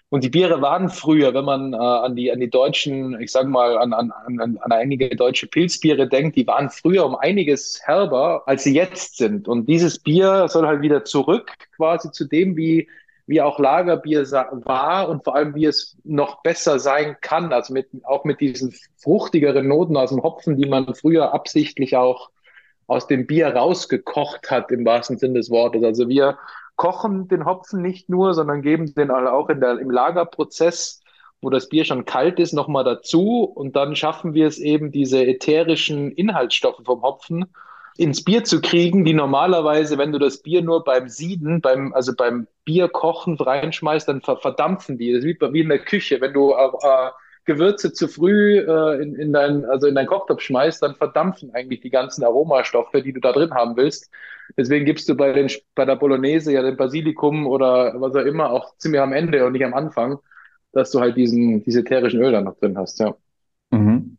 Und 0.09 0.25
die 0.25 0.29
Biere 0.29 0.63
waren 0.63 0.89
früher, 0.89 1.35
wenn 1.35 1.45
man 1.45 1.73
äh, 1.73 1.77
an 1.77 2.17
die, 2.17 2.31
an 2.31 2.41
die 2.41 2.51
deutschen, 2.51 3.21
ich 3.21 3.33
sag 3.33 3.47
mal, 3.47 3.77
an, 3.79 3.93
an, 3.93 4.13
an, 4.13 4.59
an 4.61 4.73
einige 4.73 5.11
deutsche 5.11 5.47
Pilzbiere 5.47 6.09
denkt, 6.09 6.37
die 6.37 6.47
waren 6.47 6.71
früher 6.71 7.05
um 7.05 7.17
einiges 7.17 7.81
herber, 7.85 8.43
als 8.47 8.65
sie 8.65 8.75
jetzt 8.75 9.17
sind. 9.17 9.49
Und 9.49 9.69
dieses 9.69 9.99
Bier 9.99 10.49
soll 10.49 10.67
halt 10.67 10.83
wieder 10.83 11.05
zurück 11.05 11.53
quasi 11.77 12.11
zu 12.13 12.27
dem, 12.27 12.57
wie, 12.57 12.89
wie 13.27 13.41
auch 13.41 13.59
Lagerbier 13.59 14.23
war 14.65 15.09
und 15.09 15.25
vor 15.25 15.35
allem, 15.35 15.55
wie 15.55 15.67
es 15.67 15.97
noch 16.05 16.43
besser 16.43 16.79
sein 16.79 17.17
kann. 17.21 17.53
Also 17.53 17.73
mit, 17.73 17.89
auch 18.05 18.25
mit 18.25 18.41
diesen 18.41 18.75
fruchtigeren 18.97 19.67
Noten 19.67 19.97
aus 19.97 20.11
dem 20.11 20.23
Hopfen, 20.23 20.57
die 20.57 20.69
man 20.69 20.95
früher 20.95 21.33
absichtlich 21.35 21.97
auch 21.97 22.31
aus 22.87 23.07
dem 23.07 23.27
Bier 23.27 23.49
rausgekocht 23.49 24.51
hat, 24.51 24.71
im 24.71 24.85
wahrsten 24.85 25.17
Sinne 25.17 25.35
des 25.35 25.51
Wortes. 25.51 25.83
Also 25.83 26.09
wir 26.09 26.39
kochen 26.77 27.29
den 27.29 27.45
Hopfen 27.45 27.83
nicht 27.83 28.09
nur, 28.09 28.35
sondern 28.35 28.63
geben 28.63 28.95
den 28.95 29.11
auch 29.11 29.49
in 29.49 29.61
der, 29.61 29.79
im 29.79 29.91
Lagerprozess 29.91 31.01
wo 31.45 31.51
das 31.51 31.69
Bier 31.69 31.85
schon 31.85 32.07
kalt 32.07 32.41
ist, 32.41 32.55
nochmal 32.55 32.85
dazu 32.85 33.45
und 33.45 33.77
dann 33.77 33.95
schaffen 33.95 34.35
wir 34.35 34.49
es 34.49 34.59
eben, 34.59 34.91
diese 34.91 35.25
ätherischen 35.25 36.11
Inhaltsstoffe 36.11 36.81
vom 36.85 37.03
Hopfen 37.03 37.45
ins 37.97 38.25
Bier 38.25 38.43
zu 38.43 38.61
kriegen, 38.61 39.05
die 39.05 39.15
normalerweise, 39.15 39.99
wenn 39.99 40.11
du 40.11 40.19
das 40.19 40.39
Bier 40.39 40.63
nur 40.63 40.83
beim 40.83 41.09
Sieden, 41.09 41.61
beim, 41.61 41.93
also 41.93 42.13
beim 42.17 42.49
Bierkochen 42.65 43.37
reinschmeißt, 43.37 44.09
dann 44.09 44.21
verdampfen 44.21 44.99
die. 44.99 45.13
Das 45.13 45.23
ist 45.23 45.27
wie, 45.27 45.53
wie 45.53 45.61
in 45.61 45.69
der 45.69 45.79
Küche. 45.79 46.21
Wenn 46.21 46.33
du 46.33 46.53
äh, 46.53 46.71
äh, 46.83 47.11
Gewürze 47.45 47.93
zu 47.93 48.09
früh 48.09 48.59
äh, 48.59 49.03
in, 49.03 49.15
in 49.15 49.33
dein, 49.33 49.65
also 49.65 49.87
in 49.87 49.95
deinen 49.95 50.07
Kochtopf 50.07 50.41
schmeißt, 50.41 50.83
dann 50.83 50.95
verdampfen 50.95 51.55
eigentlich 51.55 51.81
die 51.81 51.91
ganzen 51.91 52.25
Aromastoffe, 52.25 53.03
die 53.03 53.13
du 53.13 53.21
da 53.21 53.33
drin 53.33 53.53
haben 53.53 53.77
willst. 53.77 54.11
Deswegen 54.57 54.85
gibst 54.85 55.09
du 55.09 55.15
bei, 55.15 55.33
den, 55.33 55.51
bei 55.75 55.85
der 55.85 55.97
Bolognese 55.97 56.53
ja 56.53 56.63
den 56.63 56.77
Basilikum 56.77 57.47
oder 57.47 57.95
was 58.01 58.15
auch 58.15 58.25
immer 58.25 58.51
auch 58.51 58.77
ziemlich 58.79 59.01
am 59.01 59.13
Ende 59.13 59.45
und 59.45 59.53
nicht 59.53 59.65
am 59.65 59.75
Anfang, 59.75 60.19
dass 60.73 60.91
du 60.91 61.01
halt 61.01 61.17
diesen, 61.17 61.63
diese 61.65 61.81
ätherischen 61.81 62.21
Öl 62.21 62.33
da 62.33 62.41
noch 62.41 62.59
drin 62.59 62.77
hast, 62.79 63.01
ja. 63.01 63.15
Mhm. 63.71 64.19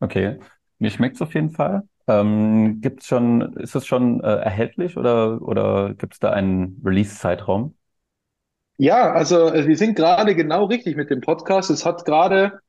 Okay. 0.00 0.38
Mir 0.78 0.90
schmeckt 0.90 1.16
es 1.16 1.22
auf 1.22 1.34
jeden 1.34 1.50
Fall. 1.50 1.82
Ähm, 2.06 2.80
gibt's 2.80 3.06
schon, 3.06 3.54
ist 3.56 3.74
es 3.74 3.86
schon 3.86 4.22
äh, 4.22 4.36
erhältlich 4.36 4.96
oder, 4.96 5.42
oder 5.42 5.94
gibt 5.94 6.14
es 6.14 6.20
da 6.20 6.30
einen 6.30 6.80
Release-Zeitraum? 6.84 7.74
Ja, 8.78 9.12
also 9.12 9.48
äh, 9.48 9.66
wir 9.66 9.76
sind 9.76 9.96
gerade 9.96 10.34
genau 10.34 10.66
richtig 10.66 10.96
mit 10.96 11.10
dem 11.10 11.20
Podcast. 11.20 11.70
Es 11.70 11.84
hat 11.84 12.04
gerade, 12.04 12.60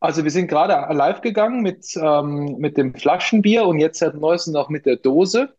also 0.00 0.24
wir 0.24 0.30
sind 0.30 0.48
gerade 0.48 0.94
live 0.94 1.22
gegangen 1.22 1.62
mit, 1.62 1.86
ähm, 1.96 2.56
mit 2.58 2.76
dem 2.78 2.94
Flaschenbier 2.94 3.64
und 3.66 3.80
jetzt 3.80 4.00
seit 4.00 4.14
neuestem 4.16 4.56
auch 4.56 4.68
mit 4.70 4.86
der 4.86 4.96
Dose. 4.96 5.54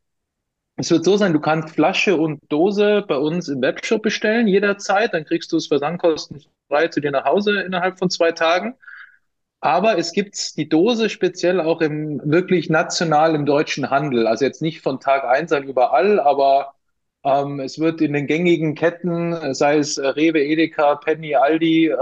Es 0.78 0.92
wird 0.92 1.06
so 1.06 1.18
sein, 1.18 1.34
du 1.34 1.42
kannst 1.42 1.76
Flasche 1.76 2.18
und 2.18 2.42
Dose 2.50 3.04
bei 3.08 3.18
uns 3.18 3.50
im 3.50 3.62
Webshop 3.62 4.04
bestellen 4.04 4.48
jederzeit. 4.48 5.14
Dann 5.14 5.26
kriegst 5.26 5.52
du 5.54 5.58
es 5.58 5.68
versandkostenfrei 5.68 6.90
zu 6.90 7.02
dir 7.02 7.12
nach 7.12 7.26
Hause 7.26 7.62
innerhalb 7.62 8.00
von 8.00 8.10
zwei 8.10 8.32
Tagen. 8.34 8.76
Aber 9.62 9.98
es 9.98 10.12
gibt 10.14 10.58
die 10.58 10.70
Dose 10.70 11.10
speziell 11.10 11.62
auch 11.62 11.82
im 11.82 12.22
wirklich 12.26 12.70
national 12.70 13.36
im 13.36 13.46
deutschen 13.46 13.90
Handel. 13.90 14.28
Also 14.28 14.46
jetzt 14.46 14.62
nicht 14.62 14.82
von 14.82 15.00
Tag 15.00 15.24
eins 15.26 15.52
an 15.52 15.64
überall, 15.64 16.20
aber 16.20 16.74
ähm, 17.24 17.60
es 17.60 17.80
wird 17.80 18.02
in 18.02 18.14
den 18.14 18.28
gängigen 18.28 18.76
Ketten, 18.76 19.54
sei 19.54 19.78
es 19.78 20.00
Rewe, 20.00 20.42
Edeka, 20.44 20.96
Penny, 20.96 21.36
Aldi, 21.36 21.88
äh, 21.88 21.96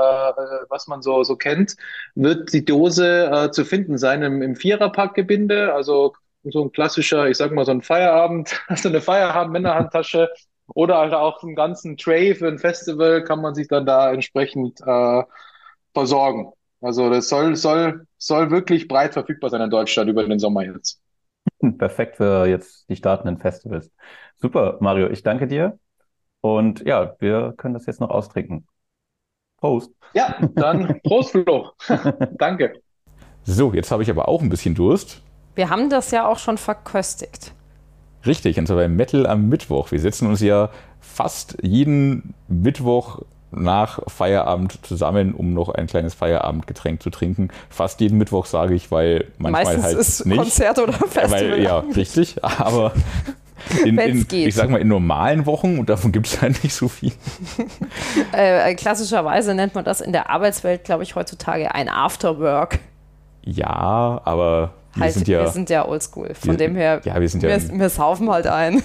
was 0.69 0.87
man 0.87 1.01
so, 1.01 1.23
so 1.23 1.35
kennt, 1.35 1.75
wird 2.15 2.53
die 2.53 2.63
Dose 2.65 3.29
äh, 3.31 3.51
zu 3.51 3.65
finden 3.65 3.97
sein 3.97 4.23
im, 4.23 4.41
im 4.41 4.55
Viererpackgebinde. 4.55 5.73
Also 5.73 6.13
so 6.43 6.63
ein 6.63 6.71
klassischer, 6.71 7.27
ich 7.29 7.37
sag 7.37 7.51
mal 7.51 7.65
so 7.65 7.71
ein 7.71 7.81
Feierabend, 7.81 8.61
also 8.67 8.89
eine 8.89 9.01
Feierabend-Männerhandtasche 9.01 10.29
oder 10.67 10.97
halt 10.99 11.13
auch 11.13 11.43
einen 11.43 11.55
ganzen 11.55 11.97
Tray 11.97 12.35
für 12.35 12.47
ein 12.47 12.59
Festival 12.59 13.23
kann 13.23 13.41
man 13.41 13.55
sich 13.55 13.67
dann 13.67 13.85
da 13.85 14.11
entsprechend 14.13 14.79
äh, 14.81 15.23
versorgen. 15.93 16.51
Also 16.81 17.09
das 17.09 17.27
soll, 17.29 17.55
soll, 17.55 18.05
soll 18.17 18.51
wirklich 18.51 18.87
breit 18.87 19.13
verfügbar 19.13 19.49
sein 19.49 19.61
in 19.61 19.69
Deutschland 19.69 20.09
über 20.09 20.23
den 20.25 20.39
Sommer 20.39 20.63
jetzt. 20.65 21.01
Perfekt 21.77 22.17
für 22.17 22.45
jetzt 22.47 22.89
die 22.89 22.95
startenden 22.95 23.37
Festivals. 23.37 23.91
Super, 24.37 24.77
Mario, 24.79 25.09
ich 25.09 25.23
danke 25.23 25.47
dir. 25.47 25.79
Und 26.41 26.85
ja, 26.85 27.15
wir 27.19 27.53
können 27.57 27.73
das 27.73 27.85
jetzt 27.85 27.99
noch 27.99 28.09
austrinken. 28.09 28.65
Prost. 29.57 29.91
Ja, 30.13 30.35
dann 30.55 30.99
Prost, 31.03 31.31
Flo. 31.31 31.71
danke. 32.37 32.81
So, 33.43 33.73
jetzt 33.73 33.91
habe 33.91 34.03
ich 34.03 34.09
aber 34.09 34.27
auch 34.27 34.41
ein 34.41 34.49
bisschen 34.49 34.75
Durst. 34.75 35.21
Wir 35.55 35.69
haben 35.69 35.89
das 35.89 36.11
ja 36.11 36.27
auch 36.27 36.37
schon 36.39 36.57
verköstigt. 36.57 37.53
Richtig, 38.25 38.57
und 38.57 38.67
zwar 38.67 38.77
bei 38.77 38.87
Metal 38.87 39.25
am 39.25 39.49
Mittwoch. 39.49 39.91
Wir 39.91 39.99
setzen 39.99 40.27
uns 40.27 40.41
ja 40.41 40.69
fast 40.99 41.57
jeden 41.61 42.33
Mittwoch 42.47 43.21
nach 43.51 43.99
Feierabend 44.07 44.79
zusammen, 44.85 45.33
um 45.33 45.53
noch 45.53 45.69
ein 45.69 45.87
kleines 45.87 46.13
Feierabendgetränk 46.13 47.01
zu 47.01 47.09
trinken. 47.09 47.49
Fast 47.69 47.99
jeden 48.01 48.17
Mittwoch 48.17 48.45
sage 48.45 48.75
ich, 48.75 48.91
weil 48.91 49.25
manchmal 49.37 49.63
Meistens 49.65 49.83
halt 49.85 49.97
ist 49.97 50.25
nicht. 50.25 50.37
Konzert 50.37 50.79
oder 50.79 50.93
Festival. 50.93 51.31
Weil, 51.51 51.63
ja, 51.63 51.79
richtig. 51.95 52.35
Aber 52.43 52.91
in, 53.83 53.97
in, 53.97 54.27
geht. 54.27 54.47
ich 54.47 54.55
sag 54.55 54.69
mal, 54.69 54.77
in 54.79 54.87
normalen 54.87 55.45
Wochen, 55.45 55.79
und 55.79 55.89
davon 55.89 56.11
gibt 56.11 56.27
es 56.27 56.41
halt 56.41 56.63
nicht 56.63 56.73
so 56.73 56.87
viel. 56.87 57.11
Äh, 58.31 58.75
klassischerweise 58.75 59.53
nennt 59.55 59.75
man 59.75 59.83
das 59.83 60.01
in 60.01 60.11
der 60.11 60.29
Arbeitswelt, 60.29 60.83
glaube 60.83 61.03
ich, 61.03 61.15
heutzutage 61.15 61.73
ein 61.73 61.89
Afterwork. 61.89 62.79
Ja, 63.43 64.21
aber 64.23 64.71
wir 64.93 65.03
Halt, 65.03 65.13
sind 65.13 65.27
ja 65.27 65.41
wir 65.41 65.47
sind 65.49 65.69
ja 65.69 65.87
oldschool. 65.87 66.33
Von 66.35 66.51
wir- 66.51 66.57
dem 66.57 66.75
her, 66.75 67.01
ja, 67.03 67.19
wir 67.19 67.27
sind 67.29 67.43
ja- 67.43 67.49
wir, 67.49 67.79
wir 67.79 67.89
saufen 67.89 68.29
halt 68.29 68.47
ein. 68.47 68.83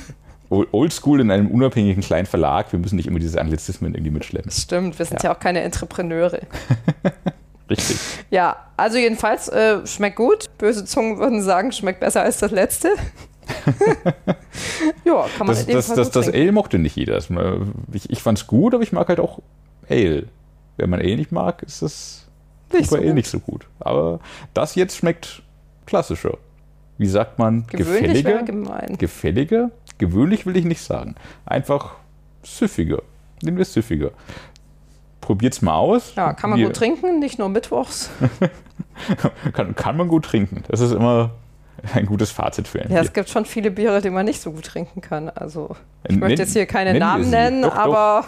Oldschool 0.72 1.20
in 1.20 1.30
einem 1.30 1.48
unabhängigen 1.48 2.02
kleinen 2.02 2.26
Verlag. 2.26 2.72
Wir 2.72 2.78
müssen 2.78 2.96
nicht 2.96 3.06
immer 3.06 3.18
diese 3.18 3.40
Anglizismen 3.40 3.94
irgendwie 3.94 4.12
mitschleppen. 4.12 4.50
Stimmt, 4.50 4.98
wir 4.98 5.06
sind 5.06 5.22
ja, 5.22 5.34
auch 5.34 5.40
keine 5.40 5.60
Entrepreneure. 5.62 6.40
Richtig. 7.70 7.96
Ja, 8.30 8.56
also 8.76 8.98
jedenfalls 8.98 9.48
äh, 9.48 9.86
schmeckt 9.86 10.16
gut. 10.16 10.46
Böse 10.58 10.84
Zungen 10.84 11.18
würden 11.18 11.42
sagen, 11.42 11.72
schmeckt 11.72 12.00
besser 12.00 12.22
als 12.22 12.38
das 12.38 12.50
letzte. 12.50 12.88
ja, 15.04 15.26
kann 15.36 15.46
man 15.46 15.48
Das, 15.48 15.60
in 15.62 15.66
dem 15.68 15.76
das, 15.76 15.86
Fall 15.86 15.96
das, 15.96 16.10
das. 16.10 16.28
Ale 16.28 16.52
mochte 16.52 16.78
nicht 16.78 16.96
jeder. 16.96 17.18
Ich, 17.92 18.10
ich 18.10 18.22
fand's 18.22 18.46
gut, 18.46 18.74
aber 18.74 18.82
ich 18.82 18.92
mag 18.92 19.08
halt 19.08 19.20
auch 19.20 19.40
Ale. 19.88 20.24
Wenn 20.76 20.90
man 20.90 21.00
Ale 21.00 21.16
nicht 21.16 21.32
mag, 21.32 21.62
ist 21.62 21.82
das 21.82 22.26
Nicht 22.72 22.90
so 22.90 22.96
Ale 22.96 23.06
gut. 23.06 23.14
nicht 23.14 23.28
so 23.28 23.38
gut. 23.38 23.66
Aber 23.80 24.20
das 24.52 24.74
jetzt 24.74 24.96
schmeckt 24.96 25.42
klassischer. 25.86 26.36
Wie 26.96 27.06
sagt 27.06 27.38
man? 27.38 27.66
Gewöhnlich 27.66 28.24
Gefälliger? 28.24 28.42
gemein. 28.44 28.96
Gefälliger? 28.98 29.70
Gewöhnlich 30.08 30.44
will 30.46 30.56
ich 30.56 30.64
nicht 30.64 30.82
sagen. 30.82 31.14
Einfach 31.46 31.92
süffiger. 32.42 33.02
Nehmen 33.42 33.56
wir 33.58 33.64
süffiger. 33.64 34.10
Probiert's 35.20 35.62
mal 35.62 35.74
aus. 35.76 36.12
Ja, 36.16 36.32
kann 36.34 36.50
man 36.50 36.58
Wir- 36.58 36.66
gut 36.66 36.76
trinken, 36.76 37.18
nicht 37.18 37.38
nur 37.38 37.48
mittwochs. 37.48 38.10
Kann, 39.54 39.74
kann 39.74 39.96
man 39.96 40.08
gut 40.08 40.24
trinken. 40.26 40.62
Das 40.68 40.80
ist 40.80 40.92
immer 40.92 41.30
ein 41.94 42.06
gutes 42.06 42.30
Fazit 42.30 42.68
für 42.68 42.78
ein 42.80 42.88
Ja, 42.90 43.00
Bier. 43.00 43.08
es 43.08 43.12
gibt 43.12 43.28
schon 43.30 43.44
viele 43.46 43.70
Biere, 43.70 44.00
die 44.02 44.10
man 44.10 44.24
nicht 44.26 44.40
so 44.40 44.52
gut 44.52 44.64
trinken 44.66 45.00
kann. 45.00 45.28
Also, 45.30 45.74
ich 46.04 46.10
Nenn- 46.16 46.20
möchte 46.20 46.42
jetzt 46.42 46.52
hier 46.52 46.66
keine 46.66 46.92
nennen 46.92 47.00
wir 47.00 47.06
Namen 47.06 47.30
nennen, 47.30 47.62
Doch, 47.62 47.70
doch. 47.74 47.78
aber 47.78 48.24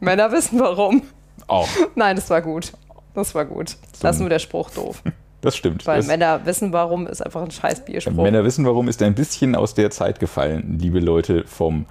Männer 0.00 0.30
wissen 0.32 0.60
warum. 0.60 1.02
Auch. 1.46 1.68
Nein, 1.94 2.16
das 2.16 2.28
war 2.30 2.42
gut. 2.42 2.72
Das 3.14 3.34
war 3.34 3.44
gut. 3.46 3.76
Das 4.00 4.16
ist 4.16 4.20
nur 4.20 4.28
der 4.28 4.38
Spruch 4.38 4.70
doof. 4.70 5.02
Das 5.40 5.56
stimmt. 5.56 5.86
Weil 5.86 5.98
das, 5.98 6.06
Männer 6.06 6.44
wissen 6.46 6.72
warum, 6.72 7.06
ist 7.06 7.24
einfach 7.24 7.42
ein 7.42 7.50
scheiß 7.50 7.84
Bierspruch. 7.84 8.22
Männer 8.24 8.44
wissen, 8.44 8.64
warum 8.66 8.88
ist 8.88 9.02
ein 9.02 9.14
bisschen 9.14 9.54
aus 9.54 9.74
der 9.74 9.90
Zeit 9.90 10.18
gefallen, 10.18 10.78
liebe 10.80 10.98
Leute 10.98 11.44
vom 11.46 11.86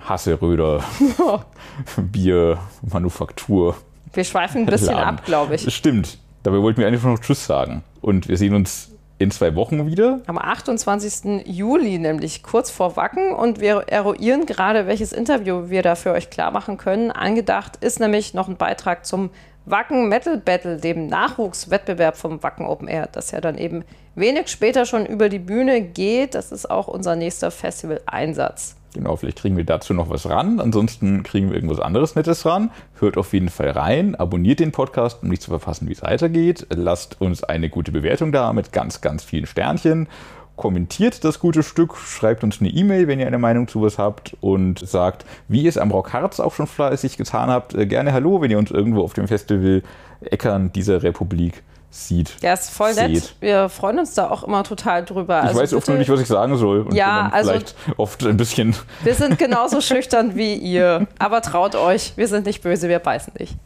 Hasseröder 0.00 0.84
Biermanufaktur. 1.96 3.76
Wir 4.12 4.24
schweifen 4.24 4.62
ein 4.62 4.66
bisschen 4.66 4.94
Laden. 4.94 5.18
ab, 5.18 5.24
glaube 5.24 5.54
ich. 5.54 5.74
Stimmt. 5.74 6.18
Dabei 6.42 6.58
wollten 6.60 6.80
wir 6.80 6.86
einfach 6.86 7.08
noch 7.08 7.18
Tschüss 7.18 7.46
sagen. 7.46 7.82
Und 8.00 8.28
wir 8.28 8.36
sehen 8.36 8.54
uns 8.54 8.90
in 9.18 9.30
zwei 9.30 9.54
Wochen 9.54 9.86
wieder. 9.86 10.20
Am 10.26 10.38
28. 10.38 11.46
Juli, 11.46 11.98
nämlich 11.98 12.42
kurz 12.42 12.70
vor 12.70 12.96
Wacken. 12.96 13.32
Und 13.32 13.60
wir 13.60 13.84
eruieren 13.86 14.44
gerade, 14.46 14.86
welches 14.86 15.12
Interview 15.12 15.70
wir 15.70 15.82
da 15.82 15.94
für 15.94 16.12
euch 16.12 16.30
klar 16.30 16.50
machen 16.50 16.76
können. 16.76 17.10
Angedacht 17.10 17.76
ist 17.76 17.98
nämlich 18.00 18.34
noch 18.34 18.48
ein 18.48 18.56
Beitrag 18.56 19.06
zum 19.06 19.30
Wacken 19.66 20.08
Metal 20.08 20.36
Battle, 20.36 20.76
dem 20.76 21.06
Nachwuchswettbewerb 21.06 22.16
vom 22.16 22.42
Wacken 22.42 22.66
Open 22.66 22.86
Air, 22.86 23.08
das 23.10 23.30
ja 23.30 23.40
dann 23.40 23.56
eben 23.56 23.84
wenig 24.14 24.48
später 24.48 24.84
schon 24.84 25.06
über 25.06 25.28
die 25.28 25.38
Bühne 25.38 25.80
geht. 25.80 26.34
Das 26.34 26.52
ist 26.52 26.70
auch 26.70 26.86
unser 26.86 27.16
nächster 27.16 27.50
Festival-Einsatz. 27.50 28.76
Genau, 28.94 29.16
vielleicht 29.16 29.38
kriegen 29.38 29.56
wir 29.56 29.64
dazu 29.64 29.92
noch 29.92 30.08
was 30.08 30.28
ran. 30.28 30.60
Ansonsten 30.60 31.24
kriegen 31.24 31.48
wir 31.48 31.56
irgendwas 31.56 31.80
anderes 31.80 32.14
Nettes 32.14 32.46
ran. 32.46 32.70
Hört 33.00 33.16
auf 33.16 33.32
jeden 33.32 33.48
Fall 33.48 33.70
rein. 33.70 34.14
Abonniert 34.14 34.60
den 34.60 34.70
Podcast, 34.70 35.22
um 35.22 35.30
nicht 35.30 35.42
zu 35.42 35.50
verpassen, 35.50 35.88
wie 35.88 35.92
es 35.92 36.02
weitergeht. 36.02 36.66
Lasst 36.70 37.20
uns 37.20 37.42
eine 37.42 37.68
gute 37.70 37.90
Bewertung 37.90 38.30
da 38.30 38.52
mit 38.52 38.70
ganz, 38.70 39.00
ganz 39.00 39.24
vielen 39.24 39.46
Sternchen. 39.46 40.08
Kommentiert 40.56 41.24
das 41.24 41.40
gute 41.40 41.64
Stück, 41.64 41.96
schreibt 41.96 42.44
uns 42.44 42.60
eine 42.60 42.70
E-Mail, 42.70 43.08
wenn 43.08 43.18
ihr 43.18 43.26
eine 43.26 43.38
Meinung 43.38 43.66
zu 43.66 43.82
was 43.82 43.98
habt 43.98 44.36
und 44.40 44.78
sagt, 44.78 45.24
wie 45.48 45.62
ihr 45.62 45.68
es 45.68 45.76
am 45.78 45.90
Rock 45.90 46.12
Harz 46.12 46.38
auch 46.38 46.54
schon 46.54 46.68
fleißig 46.68 47.16
getan 47.16 47.50
habt. 47.50 47.74
Äh, 47.74 47.86
Gerne 47.86 48.12
Hallo, 48.12 48.40
wenn 48.40 48.50
ihr 48.52 48.58
uns 48.58 48.70
irgendwo 48.70 49.02
auf 49.02 49.14
dem 49.14 49.26
Festival 49.26 49.82
Äckern 50.20 50.72
dieser 50.72 51.02
Republik 51.02 51.62
sieht. 51.90 52.36
Ja, 52.40 52.52
ist 52.54 52.70
voll 52.70 52.94
nett. 52.94 53.14
seht. 53.16 53.34
Wir 53.40 53.68
freuen 53.68 53.98
uns 53.98 54.14
da 54.14 54.30
auch 54.30 54.44
immer 54.44 54.62
total 54.64 55.04
drüber. 55.04 55.40
Ich 55.40 55.48
Also 55.48 55.60
weiß 55.60 55.74
oft 55.74 55.88
nur 55.88 55.96
nicht, 55.98 56.08
was 56.10 56.20
ich 56.20 56.26
sagen 56.28 56.56
soll. 56.56 56.82
Und 56.82 56.94
Ja, 56.94 57.28
also- 57.32 57.50
vielleicht 57.50 57.74
oft 57.96 58.24
ein 58.24 58.36
bisschen 58.36 58.74
Wir 59.02 59.14
sind 59.14 59.38
genauso 59.40 59.80
schüchtern 59.80 60.36
wie 60.36 60.54
ihr. 60.54 61.06
Aber 61.18 61.40
traut 61.42 61.74
euch, 61.74 62.12
wir 62.16 62.28
sind 62.28 62.46
nicht 62.46 62.62
böse, 62.62 62.88
wir 62.88 63.00
beißen 63.00 63.32
nicht. 63.38 63.56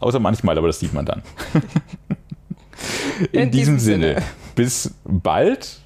Außer 0.00 0.18
manchmal, 0.18 0.58
aber 0.58 0.66
das 0.66 0.80
sieht 0.80 0.92
man 0.92 1.06
dann. 1.06 1.22
In, 3.32 3.40
In 3.40 3.50
diesem, 3.50 3.76
diesem 3.76 3.78
Sinne, 3.78 4.06
Sinne. 4.14 4.22
bis 4.54 4.94
bald. 5.04 5.80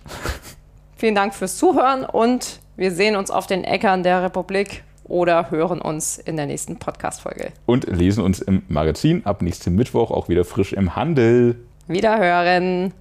Vielen 0.97 1.15
Dank 1.15 1.35
fürs 1.35 1.57
Zuhören 1.57 2.05
und 2.05 2.61
wir 2.77 2.91
sehen 2.93 3.17
uns 3.17 3.31
auf 3.31 3.47
den 3.47 3.65
Äckern 3.65 4.03
der 4.03 4.23
Republik 4.23 4.83
oder 5.05 5.51
hören 5.51 5.81
uns 5.81 6.19
in 6.19 6.37
der 6.37 6.47
nächsten 6.47 6.79
Podcast-Folge. 6.79 7.53
Und 7.67 7.87
lesen 7.87 8.25
uns 8.25 8.41
im 8.41 8.63
Magazin 8.69 9.25
ab 9.27 9.43
nächsten 9.43 9.75
Mittwoch 9.75 10.11
auch 10.11 10.29
wieder 10.29 10.45
frisch 10.45 10.73
im 10.73 10.97
Handel. 10.97 11.57
Wiederhören. 11.89 12.93